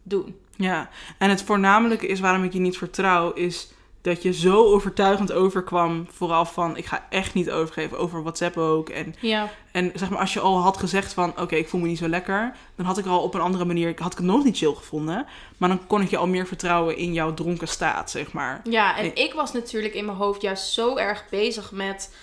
doen. 0.03 0.37
Ja, 0.57 0.89
en 1.19 1.31
het 1.31 1.43
voornamelijke 1.43 2.07
is 2.07 2.21
waarom 2.21 2.45
ik 2.45 2.53
je 2.53 2.59
niet 2.59 2.79
vertrouw, 2.79 3.33
is 3.33 3.69
dat 4.01 4.23
je 4.23 4.33
zo 4.33 4.64
overtuigend 4.64 5.33
overkwam. 5.33 6.07
Vooral 6.11 6.45
van, 6.45 6.77
ik 6.77 6.87
ga 6.87 7.07
echt 7.11 7.35
niet 7.35 7.51
overgeven 7.51 7.99
over 7.99 8.23
WhatsApp 8.23 8.57
ook. 8.57 8.89
En, 8.89 9.14
Ja, 9.21 9.51
en 9.73 9.93
zeg 9.95 10.11
maar, 10.11 10.19
als 10.19 10.33
je 10.33 10.41
al 10.41 10.59
had 10.61 10.77
gezegd 10.77 11.12
van, 11.12 11.41
oké, 11.41 11.55
ik 11.57 11.69
voel 11.69 11.81
me 11.81 11.87
niet 11.87 11.99
zo 11.99 12.09
lekker. 12.09 12.57
Dan 12.77 12.87
had 12.87 12.99
ik 12.99 13.07
al 13.07 13.23
op 13.23 13.35
een 13.35 13.41
andere 13.41 13.64
manier, 13.64 13.93
had 14.01 14.12
ik 14.12 14.19
het 14.19 14.27
nog 14.27 14.45
niet 14.45 14.57
chill 14.57 14.75
gevonden. 14.75 15.27
Maar 15.57 15.69
dan 15.69 15.87
kon 15.87 16.01
ik 16.03 16.11
je 16.11 16.16
al 16.16 16.27
meer 16.27 16.47
vertrouwen 16.47 16.97
in 16.97 17.12
jouw 17.12 17.35
dronken 17.35 17.69
staat, 17.69 18.11
zeg 18.11 18.33
maar. 18.33 18.61
ja 18.64 18.97
en 18.97 19.05
Ik- 19.05 19.19
ik 19.19 19.33
was 19.35 19.53
natuurlijk 19.53 19.95
in 19.95 20.05
mijn 20.05 20.16
hoofd 20.19 20.43
juist 20.43 20.73
zo 20.73 20.97
erg 20.97 21.25
bezig 21.31 21.73
met... 21.73 22.14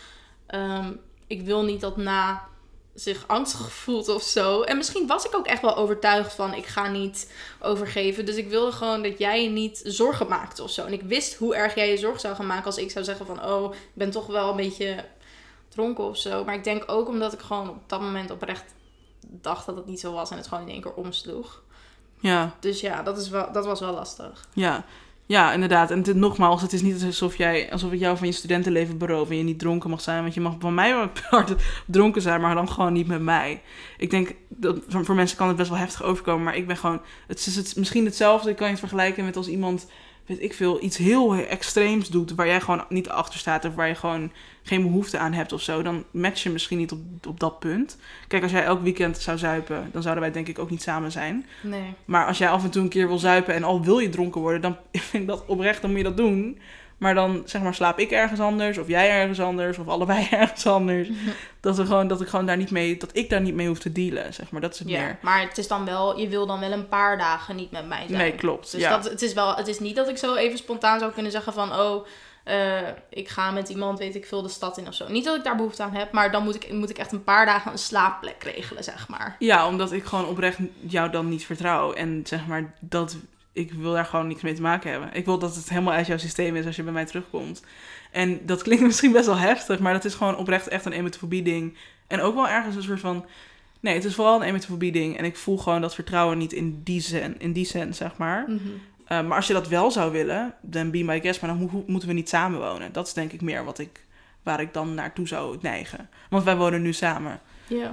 ehm, 0.47 0.91
ik 1.27 1.41
wil 1.41 1.63
niet 1.63 1.81
dat 1.81 1.97
na 1.97 2.47
zich 2.95 3.23
angstig 3.27 3.71
voelt 3.71 4.09
of 4.09 4.21
zo. 4.23 4.61
En 4.61 4.77
misschien 4.77 5.07
was 5.07 5.25
ik 5.25 5.35
ook 5.35 5.45
echt 5.45 5.61
wel 5.61 5.75
overtuigd 5.75 6.33
van 6.33 6.53
ik 6.53 6.65
ga 6.65 6.87
niet 6.87 7.31
overgeven. 7.59 8.25
Dus 8.25 8.35
ik 8.35 8.49
wilde 8.49 8.71
gewoon 8.71 9.03
dat 9.03 9.17
jij 9.17 9.43
je 9.43 9.49
niet 9.49 9.81
zorgen 9.83 10.27
maakte 10.27 10.63
of 10.63 10.71
zo. 10.71 10.85
En 10.85 10.93
ik 10.93 11.01
wist 11.01 11.35
hoe 11.35 11.55
erg 11.55 11.75
jij 11.75 11.89
je 11.89 11.97
zorgen 11.97 12.19
zou 12.19 12.35
gaan 12.35 12.47
maken 12.47 12.65
als 12.65 12.77
ik 12.77 12.91
zou 12.91 13.05
zeggen 13.05 13.25
van 13.25 13.45
oh, 13.45 13.73
ik 13.73 13.79
ben 13.93 14.11
toch 14.11 14.27
wel 14.27 14.49
een 14.49 14.55
beetje 14.55 15.05
dronken 15.69 16.03
of 16.03 16.17
zo. 16.17 16.43
Maar 16.43 16.55
ik 16.55 16.63
denk 16.63 16.83
ook 16.87 17.07
omdat 17.07 17.33
ik 17.33 17.39
gewoon 17.39 17.69
op 17.69 17.89
dat 17.89 18.01
moment 18.01 18.31
oprecht 18.31 18.63
dacht 19.27 19.65
dat 19.65 19.75
het 19.75 19.85
niet 19.85 19.99
zo 19.99 20.13
was 20.13 20.31
en 20.31 20.37
het 20.37 20.47
gewoon 20.47 20.63
in 20.63 20.73
één 20.73 20.81
keer 20.81 20.93
omsloeg. 20.93 21.63
Ja, 22.19 22.55
Dus 22.59 22.79
ja, 22.79 23.03
dat, 23.03 23.17
is 23.17 23.29
wel, 23.29 23.51
dat 23.51 23.65
was 23.65 23.79
wel 23.79 23.93
lastig. 23.93 24.47
ja. 24.53 24.85
Ja, 25.27 25.53
inderdaad. 25.53 25.91
En 25.91 26.03
nogmaals, 26.13 26.61
het 26.61 26.73
is 26.73 26.81
niet 26.81 27.03
alsof, 27.03 27.35
jij, 27.35 27.71
alsof 27.71 27.91
ik 27.91 27.99
jou 27.99 28.17
van 28.17 28.27
je 28.27 28.33
studentenleven 28.33 28.97
beroof 28.97 29.29
en 29.29 29.37
je 29.37 29.43
niet 29.43 29.59
dronken 29.59 29.89
mag 29.89 30.01
zijn. 30.01 30.21
Want 30.21 30.33
je 30.33 30.41
mag 30.41 30.55
van 30.59 30.73
mij 30.73 30.95
wel 30.95 31.43
dronken 31.85 32.21
zijn, 32.21 32.41
maar 32.41 32.55
dan 32.55 32.69
gewoon 32.69 32.93
niet 32.93 33.07
met 33.07 33.21
mij. 33.21 33.61
Ik 33.97 34.09
denk, 34.09 34.35
dat 34.49 34.79
voor, 34.87 35.05
voor 35.05 35.15
mensen 35.15 35.37
kan 35.37 35.47
het 35.47 35.57
best 35.57 35.69
wel 35.69 35.79
heftig 35.79 36.03
overkomen, 36.03 36.43
maar 36.43 36.55
ik 36.55 36.67
ben 36.67 36.77
gewoon... 36.77 37.01
Het 37.27 37.45
is 37.45 37.55
het, 37.55 37.75
misschien 37.75 38.05
hetzelfde, 38.05 38.49
ik 38.49 38.55
kan 38.55 38.65
je 38.65 38.71
het 38.71 38.81
vergelijken 38.81 39.25
met 39.25 39.37
als 39.37 39.47
iemand, 39.47 39.87
weet 40.25 40.41
ik 40.41 40.53
veel, 40.53 40.83
iets 40.83 40.97
heel 40.97 41.35
extreems 41.35 42.09
doet... 42.09 42.35
waar 42.35 42.47
jij 42.47 42.61
gewoon 42.61 42.85
niet 42.89 43.09
achter 43.09 43.39
staat 43.39 43.65
of 43.65 43.75
waar 43.75 43.87
je 43.87 43.95
gewoon 43.95 44.31
geen 44.63 44.81
behoefte 44.81 45.17
aan 45.17 45.33
hebt 45.33 45.53
of 45.53 45.61
zo. 45.61 45.81
Dan 45.81 46.03
match 46.11 46.43
je 46.43 46.49
misschien 46.49 46.77
niet 46.77 46.91
op, 46.91 46.99
op 47.27 47.39
dat 47.39 47.59
punt. 47.59 47.97
Kijk, 48.27 48.43
als 48.43 48.51
jij 48.51 48.63
elk 48.63 48.81
weekend 48.81 49.17
zou 49.17 49.37
zuipen, 49.37 49.89
dan 49.91 50.01
zouden 50.01 50.23
wij 50.23 50.31
denk 50.31 50.47
ik 50.47 50.59
ook 50.59 50.69
niet 50.69 50.81
samen 50.81 51.11
zijn. 51.11 51.45
Nee. 51.61 51.93
Maar 52.05 52.25
als 52.27 52.37
jij 52.37 52.49
af 52.49 52.63
en 52.63 52.69
toe 52.69 52.81
een 52.81 52.89
keer 52.89 53.07
wil 53.07 53.17
zuipen 53.17 53.53
en 53.53 53.63
al 53.63 53.83
wil 53.83 53.99
je 53.99 54.09
dronken 54.09 54.41
worden, 54.41 54.61
dan 54.61 54.77
vind 54.91 55.23
ik 55.23 55.29
dat 55.29 55.45
oprecht, 55.45 55.81
dan 55.81 55.89
moet 55.89 55.99
je 55.99 56.05
dat 56.05 56.17
doen. 56.17 56.59
Maar 56.97 57.13
dan 57.13 57.43
zeg 57.45 57.61
maar 57.61 57.73
slaap 57.73 57.99
ik 57.99 58.11
ergens 58.11 58.39
anders, 58.39 58.77
of 58.77 58.87
jij 58.87 59.09
ergens 59.09 59.39
anders, 59.39 59.77
of 59.77 59.87
allebei 59.87 60.27
ergens 60.31 60.67
anders. 60.67 61.09
Dat, 61.59 61.77
we 61.77 61.85
gewoon, 61.85 62.07
dat 62.07 62.21
ik 62.21 62.27
gewoon 62.27 62.45
daar 62.45 62.57
niet 62.57 62.71
mee, 62.71 62.97
dat 62.97 63.09
ik 63.13 63.29
daar 63.29 63.41
niet 63.41 63.53
mee 63.53 63.67
hoef 63.67 63.79
te 63.79 63.91
dealen, 63.91 64.33
zeg 64.33 64.51
maar. 64.51 64.61
Dat 64.61 64.73
is 64.73 64.79
het 64.79 64.89
Ja, 64.89 65.01
meer. 65.01 65.17
maar 65.21 65.41
het 65.41 65.57
is 65.57 65.67
dan 65.67 65.85
wel, 65.85 66.19
je 66.19 66.27
wil 66.27 66.45
dan 66.45 66.59
wel 66.59 66.71
een 66.71 66.87
paar 66.87 67.17
dagen 67.17 67.55
niet 67.55 67.71
met 67.71 67.87
mij 67.87 68.03
zijn. 68.07 68.19
Nee, 68.19 68.31
klopt. 68.31 68.71
Dus 68.71 68.81
ja. 68.81 68.89
dat, 68.89 69.09
het, 69.09 69.21
is 69.21 69.33
wel, 69.33 69.55
het 69.55 69.67
is 69.67 69.79
niet 69.79 69.95
dat 69.95 70.09
ik 70.09 70.17
zo 70.17 70.35
even 70.35 70.57
spontaan 70.57 70.99
zou 70.99 71.11
kunnen 71.11 71.31
zeggen 71.31 71.53
van... 71.53 71.79
oh, 71.79 72.05
eh, 72.43 72.87
ik 73.09 73.29
ga 73.29 73.51
met 73.51 73.69
iemand, 73.69 73.99
weet 73.99 74.15
ik 74.15 74.25
veel, 74.25 74.41
de 74.41 74.49
stad 74.49 74.77
in 74.77 74.87
of 74.87 74.93
zo. 74.93 75.07
Niet 75.09 75.25
dat 75.25 75.35
ik 75.35 75.43
daar 75.43 75.55
behoefte 75.55 75.83
aan 75.83 75.93
heb, 75.93 76.11
maar 76.11 76.31
dan 76.31 76.43
moet 76.43 76.55
ik, 76.55 76.71
moet 76.71 76.89
ik 76.89 76.97
echt 76.97 77.11
een 77.11 77.23
paar 77.23 77.45
dagen 77.45 77.71
een 77.71 77.77
slaapplek 77.77 78.43
regelen, 78.43 78.83
zeg 78.83 79.07
maar. 79.07 79.35
ja, 79.39 79.67
omdat 79.67 79.91
ik 79.91 80.03
gewoon 80.03 80.27
oprecht 80.27 80.57
jou 80.79 81.09
dan 81.09 81.29
niet 81.29 81.45
vertrouw. 81.45 81.93
En 81.93 82.21
zeg 82.23 82.47
maar, 82.47 82.73
dat, 82.79 83.15
ik 83.55 83.73
wil 83.73 83.93
daar 83.93 84.05
gewoon 84.05 84.27
niks 84.27 84.41
mee 84.41 84.53
te 84.53 84.61
maken 84.61 84.91
hebben. 84.91 85.09
Ik 85.13 85.25
wil 85.25 85.39
dat 85.39 85.55
het 85.55 85.69
helemaal 85.69 85.93
uit 85.93 86.07
jouw 86.07 86.17
systeem 86.17 86.55
is 86.55 86.65
als 86.65 86.75
je 86.75 86.83
bij 86.83 86.93
mij 86.93 87.05
terugkomt. 87.05 87.63
En 88.11 88.45
dat 88.45 88.61
klinkt 88.61 88.83
misschien 88.89 89.11
best 89.11 89.25
wel 89.25 89.37
heftig, 89.37 89.79
maar 89.79 89.93
dat 89.93 90.05
is 90.05 90.13
gewoon 90.13 90.37
oprecht 90.37 90.67
echt 90.67 90.85
een 90.85 90.91
emetofobie 90.91 91.43
ding. 91.43 91.77
En 92.07 92.21
ook 92.21 92.35
wel 92.35 92.49
ergens 92.49 92.75
een 92.75 92.83
soort 92.83 92.99
van... 92.99 93.25
Nee, 93.79 93.93
het 93.93 94.03
is 94.05 94.15
vooral 94.15 94.35
een 94.35 94.47
emetofobie 94.47 94.91
ding. 94.91 95.17
En 95.17 95.25
ik 95.25 95.37
voel 95.37 95.57
gewoon 95.57 95.81
dat 95.81 95.95
vertrouwen 95.95 96.37
niet 96.37 96.53
in 96.53 96.81
die 96.83 97.01
zin, 97.01 97.35
in 97.39 97.53
die 97.53 97.65
zin 97.65 97.93
zeg 97.93 98.17
maar. 98.17 98.45
Uh, 98.47 98.57
maar 99.07 99.35
als 99.35 99.47
je 99.47 99.53
dat 99.53 99.67
wel 99.67 99.91
zou 99.91 100.11
willen, 100.11 100.53
dan 100.61 100.91
be 100.91 101.03
my 101.03 101.21
guest. 101.21 101.41
Maar 101.41 101.49
dan 101.49 101.59
mo 101.59 101.83
moeten 101.87 102.09
we 102.09 102.15
niet 102.15 102.29
samenwonen. 102.29 102.93
Dat 102.93 103.07
is 103.07 103.13
denk 103.13 103.31
ik 103.31 103.41
meer 103.41 103.65
wat 103.65 103.79
ik, 103.79 104.03
waar 104.43 104.59
ik 104.59 104.73
dan 104.73 104.93
naartoe 104.93 105.27
zou 105.27 105.57
neigen. 105.61 106.09
Want 106.29 106.43
wij 106.43 106.57
wonen 106.57 106.81
nu 106.81 106.93
samen. 106.93 107.39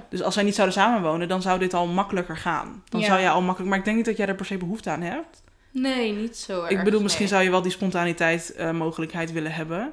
Dus 0.09 0.23
als 0.23 0.35
wij 0.35 0.45
niet 0.45 0.55
zouden 0.55 0.77
samenwonen, 0.77 1.29
dan 1.29 1.43
zou 1.43 1.59
dit 1.59 1.75
al 1.75 1.87
makkelijker 1.87 2.37
gaan. 2.37 2.83
Dan 2.89 3.03
zou 3.03 3.21
jij 3.21 3.31
al 3.31 3.43
makkelijk... 3.43 3.71
Maar 3.71 3.79
ik 3.79 3.85
denk 3.85 3.97
niet 3.97 4.07
dat 4.07 4.17
jij 4.17 4.27
er 4.27 4.35
per 4.35 4.47
se 4.47 4.57
behoefte 4.57 4.91
aan 4.91 5.03
hebt. 5.03 5.43
Nee, 5.73 6.13
niet 6.13 6.37
zo 6.37 6.61
erg. 6.63 6.71
ik 6.71 6.85
bedoel, 6.85 7.03
misschien 7.03 7.25
nee. 7.25 7.33
zou 7.33 7.45
je 7.45 7.51
wel 7.51 7.63
die 7.63 7.73
spontaniteit 7.73 8.53
eh, 8.53 8.71
mogelijkheid 8.71 9.33
willen 9.33 9.53
hebben. 9.53 9.93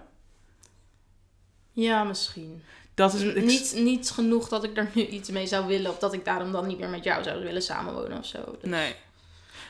Ja, 1.74 2.04
misschien. 2.04 2.64
Dat 2.96 3.14
is... 3.14 3.22
ik- 3.22 3.44
Niet, 3.44 3.74
niet 3.78 4.10
genoeg 4.10 4.48
dat 4.50 4.64
ik 4.64 4.78
er 4.78 4.90
nu 4.94 5.06
iets 5.06 5.30
mee 5.30 5.48
zou 5.48 5.68
willen... 5.68 5.92
of 5.92 5.98
dat 5.98 6.14
ik 6.14 6.26
daarom 6.26 6.52
dan 6.52 6.68
niet 6.68 6.80
meer 6.80 6.90
met 6.90 7.04
jou 7.04 7.24
zou 7.24 7.44
willen 7.44 7.62
samenwonen 7.62 8.18
of 8.18 8.26
zo. 8.26 8.38
Dus- 8.62 8.70
Nee. 8.70 8.94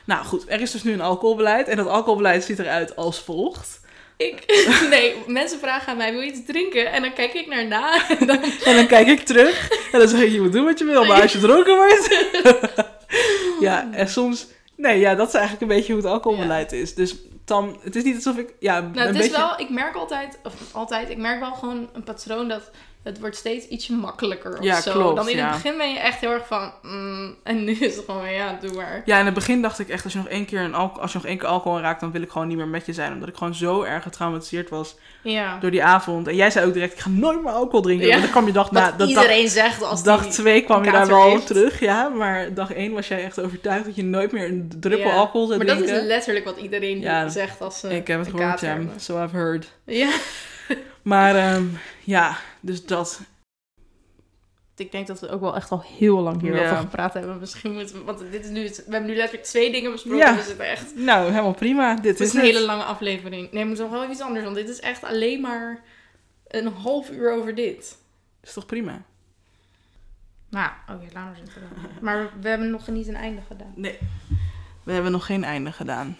Nou 0.04 0.24
goed, 0.24 0.44
er 0.48 0.60
is 0.60 0.70
dus 0.70 0.82
nu 0.82 0.92
een 0.92 1.00
alcoholbeleid. 1.00 1.68
En 1.68 1.76
dat 1.76 1.86
alcoholbeleid 1.86 2.44
ziet 2.44 2.58
eruit 2.58 2.96
als 2.96 3.20
volgt. 3.20 3.80
Ik, 4.16 4.44
nee, 4.90 5.14
mensen 5.26 5.58
vragen 5.58 5.88
aan 5.88 5.96
mij, 5.96 6.12
wil 6.12 6.20
je 6.20 6.30
iets 6.32 6.46
drinken? 6.46 6.92
En 6.92 7.02
dan 7.02 7.12
kijk 7.12 7.32
ik 7.34 7.46
naar 7.46 7.66
na 7.66 8.08
en 8.08 8.26
dan 8.26 8.42
En 8.64 8.76
dan 8.76 8.86
kijk 8.86 9.06
ik 9.06 9.20
terug. 9.20 9.70
En 9.92 9.98
dan 9.98 10.08
zeg 10.08 10.20
ik, 10.20 10.32
je 10.32 10.40
moet 10.40 10.52
doen 10.52 10.64
wat 10.64 10.78
je 10.78 10.84
wil. 10.84 11.04
Maar 11.04 11.22
als 11.22 11.32
je 11.32 11.38
dronken 11.38 11.76
wordt... 11.76 12.26
ja, 13.66 13.88
en 13.92 14.08
soms... 14.08 14.46
Nee, 14.80 14.98
ja, 14.98 15.14
dat 15.14 15.28
is 15.28 15.34
eigenlijk 15.34 15.62
een 15.62 15.76
beetje 15.76 15.92
hoe 15.92 16.02
het 16.02 16.10
alcoholbeleid 16.10 16.72
is. 16.72 16.94
Dus 16.94 17.16
Tam, 17.44 17.76
het 17.82 17.96
is 17.96 18.02
niet 18.02 18.14
alsof 18.14 18.36
ik... 18.36 18.54
Ja, 18.58 18.80
Nou, 18.80 18.92
een 18.92 18.98
het 18.98 19.14
is 19.14 19.20
beetje... 19.20 19.36
wel, 19.36 19.60
ik 19.60 19.70
merk 19.70 19.94
altijd, 19.94 20.38
of 20.44 20.74
altijd, 20.74 21.10
ik 21.10 21.18
merk 21.18 21.40
wel 21.40 21.52
gewoon 21.52 21.88
een 21.92 22.02
patroon 22.02 22.48
dat 22.48 22.70
het 23.02 23.20
wordt 23.20 23.36
steeds 23.36 23.66
ietsje 23.66 23.92
makkelijker 23.92 24.58
of 24.58 24.64
Ja, 24.64 24.80
zo. 24.80 24.92
klopt, 24.92 25.16
Dan 25.16 25.28
in 25.28 25.36
ja. 25.36 25.44
het 25.52 25.62
begin 25.62 25.78
ben 25.78 25.92
je 25.92 25.98
echt 25.98 26.20
heel 26.20 26.30
erg 26.30 26.46
van, 26.46 26.72
mm, 26.82 27.36
en 27.42 27.64
nu 27.64 27.72
is 27.72 27.96
het 27.96 28.04
gewoon, 28.04 28.32
ja, 28.32 28.58
doe 28.60 28.72
maar. 28.72 29.02
Ja, 29.04 29.18
in 29.18 29.24
het 29.24 29.34
begin 29.34 29.62
dacht 29.62 29.78
ik 29.78 29.88
echt, 29.88 30.04
als 30.04 30.12
je 30.12 30.18
nog 30.18 30.28
één 30.28 30.44
keer, 30.44 30.60
een 30.60 30.74
alco- 30.74 31.00
als 31.00 31.12
je 31.12 31.18
nog 31.18 31.26
één 31.26 31.38
keer 31.38 31.48
alcohol 31.48 31.80
raakt, 31.80 32.00
dan 32.00 32.10
wil 32.12 32.22
ik 32.22 32.30
gewoon 32.30 32.48
niet 32.48 32.56
meer 32.56 32.68
met 32.68 32.86
je 32.86 32.92
zijn. 32.92 33.12
Omdat 33.12 33.28
ik 33.28 33.36
gewoon 33.36 33.54
zo 33.54 33.82
erg 33.82 34.02
getraumatiseerd 34.02 34.68
was 34.70 34.96
Ja. 35.22 35.58
door 35.58 35.70
die 35.70 35.84
avond. 35.84 36.28
En 36.28 36.34
jij 36.36 36.50
zei 36.50 36.66
ook 36.66 36.72
direct, 36.72 36.92
ik 36.92 36.98
ga 36.98 37.08
nooit 37.08 37.42
meer 37.42 37.52
alcohol 37.52 37.80
drinken. 37.82 38.06
Ja. 38.06 38.18
Dan 38.20 38.30
kwam 38.30 38.46
je 38.46 38.52
dag 38.52 38.70
na... 38.72 38.86
Dat 38.90 38.98
dag, 38.98 39.08
iedereen 39.08 39.48
zegt 39.48 39.82
als 39.82 40.02
dag 40.02 40.26
twee 40.26 40.62
kwam 40.62 40.84
je 40.84 40.90
daar 40.90 41.06
wel 41.06 41.30
op 41.30 41.46
terug, 41.46 41.80
ja. 41.80 42.08
Maar 42.08 42.54
dag 42.54 42.72
één 42.72 42.92
was 42.92 43.08
jij 43.08 43.24
echt 43.24 43.40
overtuigd 43.40 43.84
dat 43.84 43.96
je 43.96 44.04
nooit 44.04 44.32
meer 44.32 44.44
een 44.48 44.72
druppel 44.80 45.10
alcohol 45.10 45.46
zou 45.46 45.58
Maar 45.58 45.66
dat 45.66 45.76
drinken. 45.76 46.00
is 46.00 46.06
letterlijk 46.06 46.44
wat 46.44 46.56
iedereen 46.56 47.30
zegt 47.30 47.60
als 47.60 47.80
ze 47.80 47.88
ik 47.96 48.06
heb 48.06 48.18
het 48.18 48.28
gehoord, 48.30 48.60
ja. 48.60 48.78
So 48.96 49.22
I've 49.24 49.36
heard. 49.36 49.70
Ja. 49.84 50.10
Maar 51.02 51.34
ehm, 51.36 51.64
ja, 52.04 52.36
dus 52.60 52.86
dat. 52.86 53.20
Ik 54.76 54.92
denk 54.92 55.06
dat 55.06 55.20
we 55.20 55.28
ook 55.28 55.40
wel 55.40 55.56
echt 55.56 55.70
al 55.70 55.84
heel 55.98 56.20
lang 56.20 56.40
hierover 56.40 56.64
Ja. 56.66 56.80
gepraat 56.80 57.14
hebben. 57.14 57.38
Misschien 57.38 57.72
moeten 57.72 57.94
we, 57.98 58.04
want 58.04 58.18
dit 58.30 58.44
is 58.44 58.50
nu, 58.50 58.62
het- 58.64 58.76
we 58.86 58.92
hebben 58.92 59.10
nu 59.10 59.16
letterlijk 59.16 59.46
twee 59.48 59.72
dingen 59.72 59.90
besproken. 59.92 60.18
Ja. 60.18 60.32
Dus 60.34 60.46
het 60.46 60.58
is 60.58 60.66
echt 60.66 60.94
Nou, 60.96 61.30
helemaal 61.30 61.54
prima. 61.54 61.94
Dit 61.94 62.04
Het 62.04 62.20
is 62.20 62.26
is 62.26 62.32
een 62.34 62.40
het. 62.40 62.50
hele 62.50 62.64
lange 62.66 62.82
aflevering. 62.82 63.52
Nee, 63.52 63.62
we 63.62 63.68
moeten 63.68 63.90
nog 63.90 64.00
wel 64.00 64.10
iets 64.10 64.20
anders, 64.20 64.44
want 64.44 64.56
dit 64.56 64.68
is 64.68 64.80
echt 64.80 65.04
alleen 65.04 65.40
maar 65.40 65.82
een 66.48 66.66
half 66.72 67.10
uur 67.10 67.32
over 67.32 67.54
dit. 67.54 67.98
is 68.42 68.52
toch 68.52 68.66
prima? 68.66 69.02
Nou, 70.48 70.70
oké, 70.88 71.04
laat 71.12 71.24
maar 71.24 71.36
zitten. 71.36 71.62
Maar 72.00 72.30
we 72.40 72.48
hebben 72.48 72.70
nog 72.70 72.88
niet 72.88 73.08
een 73.08 73.14
einde 73.16 73.40
gedaan. 73.48 73.72
Nee. 73.74 73.98
We 74.82 74.92
hebben 74.92 75.12
nog 75.12 75.26
geen 75.26 75.44
einde 75.44 75.72
gedaan. 75.72 76.16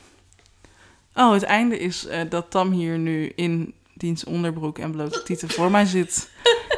Oh, 1.14 1.33
het 1.33 1.43
einde 1.43 1.78
is 1.78 2.07
eh, 2.07 2.20
dat 2.31 2.51
Tam 2.51 2.70
hier 2.70 2.99
nu 2.99 3.26
in 3.35 3.74
diens 4.01 4.24
onderbroek 4.24 4.78
en 4.78 4.90
blote 4.90 5.22
tieten 5.22 5.51
voor 5.51 5.70
mij 5.70 5.84
zit. 5.86 6.28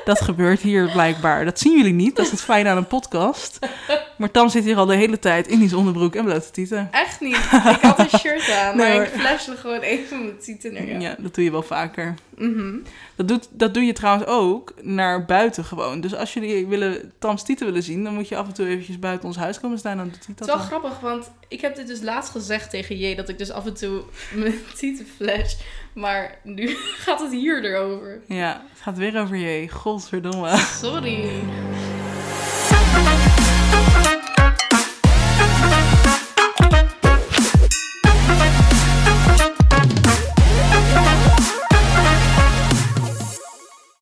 Dat 0.05 0.21
gebeurt 0.21 0.61
hier 0.61 0.91
blijkbaar. 0.91 1.45
Dat 1.45 1.59
zien 1.59 1.77
jullie 1.77 1.93
niet, 1.93 2.17
dat 2.17 2.25
is 2.25 2.31
het 2.31 2.41
fijne 2.41 2.69
aan 2.69 2.77
een 2.77 2.87
podcast. 2.87 3.59
Maar 4.19 4.31
Tam 4.31 4.49
zit 4.49 4.65
hier 4.65 4.77
al 4.77 4.87
de 4.87 4.97
hele 4.97 5.19
tijd 5.19 5.47
in 5.49 5.59
die 5.59 5.69
zonnerbroek 5.69 6.15
en 6.15 6.25
blote 6.25 6.51
tieten. 6.51 6.89
Echt 6.91 7.21
niet. 7.21 7.37
Ik 7.37 7.79
had 7.81 7.99
een 7.99 8.19
shirt 8.19 8.51
aan, 8.51 8.77
Nee, 8.77 8.97
maar 8.97 9.07
ik 9.07 9.13
hoor. 9.13 9.21
flashte 9.21 9.57
gewoon 9.57 9.81
even 9.81 10.19
mijn 10.25 10.39
tieten 10.39 10.73
naar 10.73 11.01
Ja. 11.01 11.17
dat 11.19 11.35
doe 11.35 11.45
je 11.45 11.51
wel 11.51 11.63
vaker. 11.63 12.15
Mhm. 12.37 12.75
Dat, 13.17 13.29
doet, 13.29 13.49
dat 13.51 13.75
doe 13.75 13.83
je 13.83 13.93
trouwens 13.93 14.27
ook 14.29 14.75
naar 14.83 15.25
buiten 15.25 15.65
gewoon. 15.65 16.01
Dus 16.01 16.15
als 16.15 16.35
jullie 16.35 16.67
willen, 16.67 17.13
Tams 17.19 17.43
tieten 17.43 17.67
willen 17.67 17.83
zien, 17.83 18.05
dan 18.05 18.15
moet 18.15 18.29
je 18.29 18.37
af 18.37 18.47
en 18.47 18.53
toe 18.53 18.67
eventjes 18.67 18.99
buiten 18.99 19.27
ons 19.29 19.37
huis 19.37 19.61
komen 19.61 19.79
staan. 19.79 19.97
Dan 19.97 20.07
doet 20.09 20.15
hij 20.27 20.35
Het 20.37 20.39
dat 20.39 20.49
is 20.49 20.55
wel 20.55 20.63
dan. 20.63 20.67
grappig, 20.81 21.01
want 21.01 21.31
ik 21.49 21.61
heb 21.61 21.77
dit 21.77 21.87
dus 21.87 22.01
laatst 22.03 22.31
gezegd 22.31 22.71
tegen 22.71 22.97
J, 22.99 23.15
dat 23.15 23.29
ik 23.29 23.39
dus 23.39 23.51
af 23.51 23.67
en 23.67 23.75
toe 23.75 24.03
mijn 24.35 24.55
tieten 24.79 25.07
flash. 25.17 25.55
Maar 25.93 26.39
nu 26.43 26.69
gaat 27.05 27.21
het 27.21 27.33
hier 27.33 27.65
erover. 27.65 28.21
Ja, 28.27 28.63
het 28.73 28.81
gaat 28.81 28.99
weer 28.99 29.21
over 29.21 29.37
je. 29.37 29.69
Godverdomme. 29.69 30.57
Sorry. 30.57 31.43